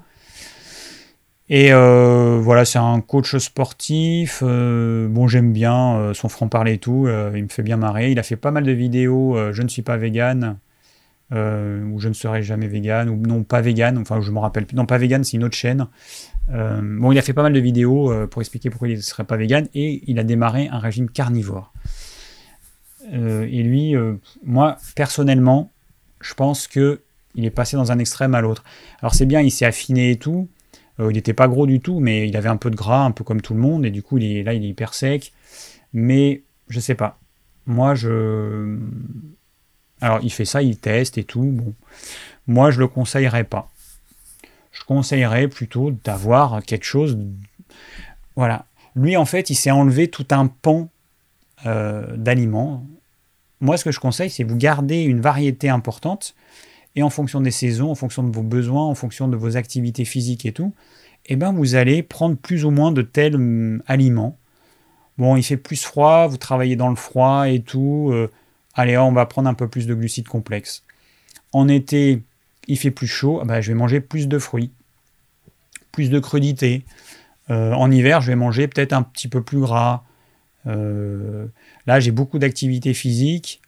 [1.48, 4.42] Et euh, voilà, c'est un coach sportif.
[4.42, 7.08] Bon, j'aime bien son franc-parler et tout.
[7.34, 8.12] il me fait bien marrer.
[8.12, 9.52] Il a fait pas mal de vidéos.
[9.52, 10.58] je ne suis pas vegan.
[11.34, 13.08] Ou je ne serai jamais vegan.
[13.08, 13.98] Ou non, pas vegan.
[13.98, 14.76] Enfin, je me rappelle plus.
[14.76, 15.86] Non, pas vegan, c'est une autre chaîne.
[16.48, 19.36] bon, il a fait pas mal de vidéos pour expliquer pourquoi il ne serait pas
[19.36, 19.66] vegan.
[19.74, 21.72] Et il a démarré un régime carnivore.
[23.12, 23.94] et lui,
[24.44, 25.72] moi, personnellement,
[26.20, 27.00] je pense que
[27.34, 28.64] il est passé dans un extrême à l'autre.
[29.00, 30.48] Alors c'est bien, il s'est affiné et tout.
[31.00, 33.10] Euh, il n'était pas gros du tout, mais il avait un peu de gras, un
[33.10, 35.32] peu comme tout le monde, et du coup, là, il est hyper sec.
[35.92, 37.18] Mais je sais pas.
[37.66, 38.78] Moi, je.
[40.04, 41.44] Alors, il fait ça, il teste et tout.
[41.44, 41.72] Bon.
[42.46, 43.70] Moi, je le conseillerais pas.
[44.70, 47.16] Je conseillerais plutôt d'avoir quelque chose.
[48.36, 48.66] Voilà.
[48.94, 50.90] Lui, en fait, il s'est enlevé tout un pan
[51.64, 52.86] euh, d'aliments.
[53.62, 56.34] Moi, ce que je conseille, c'est vous garder une variété importante
[56.96, 60.04] et en fonction des saisons, en fonction de vos besoins, en fonction de vos activités
[60.04, 60.74] physiques et tout,
[61.24, 64.36] eh ben vous allez prendre plus ou moins de tels hum, aliments.
[65.16, 68.10] Bon, il fait plus froid, vous travaillez dans le froid et tout.
[68.12, 68.30] Euh,
[68.74, 70.82] allez, on va prendre un peu plus de glucides complexes.
[71.52, 72.22] En été,
[72.66, 74.70] il fait plus chaud, ah ben, je vais manger plus de fruits,
[75.92, 76.84] plus de crudités,
[77.48, 80.02] en hiver, je vais manger peut-être un petit peu plus gras.
[80.64, 83.60] là, j'ai beaucoup d'activité physique.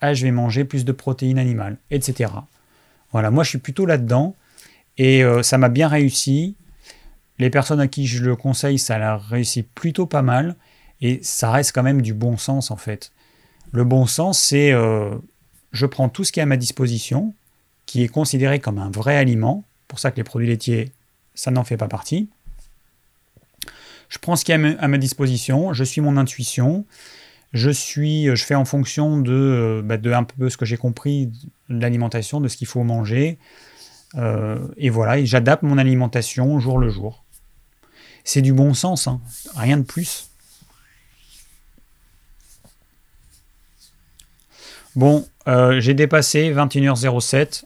[0.00, 2.32] Ah, je vais manger plus de protéines animales, etc.
[3.12, 4.34] Voilà, moi je suis plutôt là-dedans
[4.98, 6.56] et ça m'a bien réussi.
[7.38, 10.56] Les personnes à qui je le conseille, ça a réussi plutôt pas mal.
[11.02, 13.12] Et ça reste quand même du bon sens en fait.
[13.72, 15.14] Le bon sens, c'est euh,
[15.72, 17.34] je prends tout ce qui est à ma disposition,
[17.86, 19.64] qui est considéré comme un vrai aliment.
[19.88, 20.92] Pour ça que les produits laitiers,
[21.34, 22.28] ça n'en fait pas partie.
[24.08, 26.84] Je prends ce qui est à ma disposition, je suis mon intuition,
[27.52, 29.96] je je fais en fonction de, euh, bah,
[30.48, 31.26] ce que j'ai compris
[31.68, 33.38] de l'alimentation, de ce qu'il faut manger.
[34.16, 37.24] Euh, et voilà, j'adapte mon alimentation jour le jour.
[38.24, 39.20] C'est du bon sens, hein.
[39.54, 40.29] rien de plus.
[44.96, 47.64] Bon, euh, j'ai dépassé 21h07,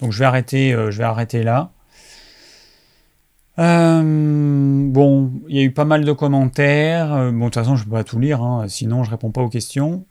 [0.00, 1.72] donc je vais arrêter, euh, je vais arrêter là.
[3.58, 4.02] Euh,
[4.88, 7.08] bon, il y a eu pas mal de commentaires.
[7.32, 9.30] Bon, de toute façon, je ne peux pas tout lire, hein, sinon je ne réponds
[9.30, 10.06] pas aux questions.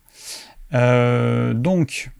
[0.72, 2.10] donc,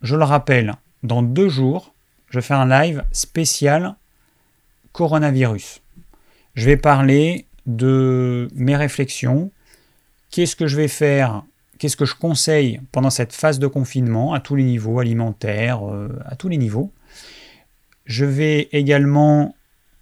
[0.00, 1.92] je le rappelle, dans deux jours,
[2.30, 3.96] je fais un live spécial
[4.92, 5.82] coronavirus.
[6.54, 9.50] Je vais parler de mes réflexions,
[10.30, 11.42] qu'est-ce que je vais faire,
[11.78, 16.08] qu'est-ce que je conseille pendant cette phase de confinement à tous les niveaux, alimentaires, euh,
[16.24, 16.92] à tous les niveaux.
[18.04, 19.54] Je vais également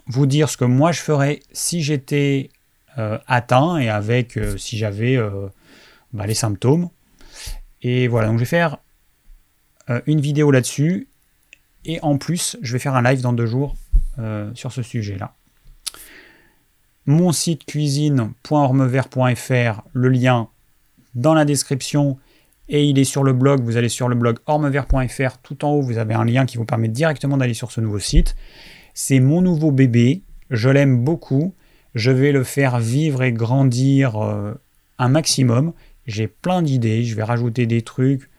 [0.07, 2.51] vous dire ce que moi je ferais si j'étais
[2.99, 5.19] euh, atteint et avec euh, si j'avais
[6.13, 6.91] bah, les symptômes.
[7.83, 8.79] Et voilà, donc je vais faire
[10.07, 11.09] une vidéo là-dessus.
[11.85, 13.77] Et en plus, je vais faire un live dans deux jours
[14.55, 15.37] sur ce sujet-là
[17.07, 20.49] mon site cuisine.ormevert.fr, le lien
[21.17, 22.19] dans la description
[22.69, 23.63] et il est sur le blog.
[23.63, 26.65] Vous allez sur le blog ormevert.fr, tout en haut, vous avez un lien qui vous
[26.65, 28.37] permet directement d'aller sur ce nouveau site.
[28.95, 31.55] C'est mon nouveau bébé, je l'aime beaucoup,
[31.95, 34.55] je vais le faire vivre et grandir euh,
[34.99, 35.73] un maximum.
[36.07, 38.31] J'ai plein d'idées, je vais rajouter des trucs,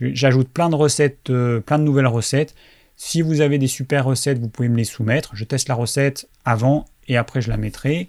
[0.00, 2.54] j'ajoute plein de recettes, euh, plein de nouvelles recettes.
[2.96, 5.34] Si vous avez des super recettes, vous pouvez me les soumettre.
[5.34, 8.08] Je teste la recette avant et après je la mettrai.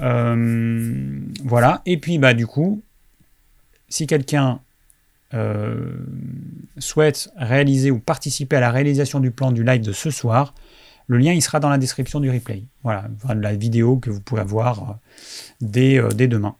[0.00, 1.82] Euh, voilà.
[1.84, 2.82] Et puis bah du coup,
[3.92, 4.60] si quelqu'un
[5.34, 5.94] euh,
[6.78, 10.54] souhaite réaliser ou participer à la réalisation du plan du live de ce soir,
[11.06, 12.64] le lien il sera dans la description du replay.
[12.82, 14.94] Voilà, la vidéo que vous pouvez avoir euh,
[15.60, 16.56] dès, dès demain.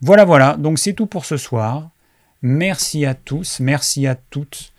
[0.00, 0.56] Voilà, voilà.
[0.56, 1.90] Donc c'est tout pour ce soir.
[2.42, 4.72] Merci à tous, merci à toutes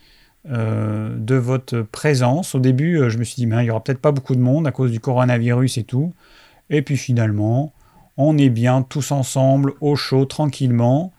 [0.48, 2.54] euh, de votre présence.
[2.54, 4.40] Au début, euh, je me suis dit, mais il n'y aura peut-être pas beaucoup de
[4.40, 6.14] monde à cause du coronavirus et tout.
[6.70, 7.74] Et puis finalement,
[8.16, 11.12] on est bien tous ensemble, au chaud, tranquillement.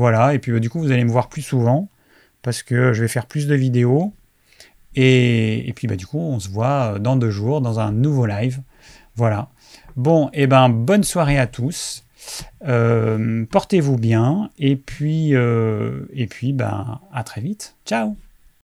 [0.00, 1.90] Voilà, et puis bah, du coup, vous allez me voir plus souvent
[2.40, 4.14] parce que je vais faire plus de vidéos.
[4.96, 8.62] Et, puis bah, du coup, on se voit dans deux jours dans un nouveau live.
[9.14, 9.50] Voilà.
[9.96, 12.06] Bon, et eh ben bonne soirée à tous.
[12.66, 17.76] Euh, portez-vous bien et puis, et puis ben, à très vite.
[17.84, 18.16] Ciao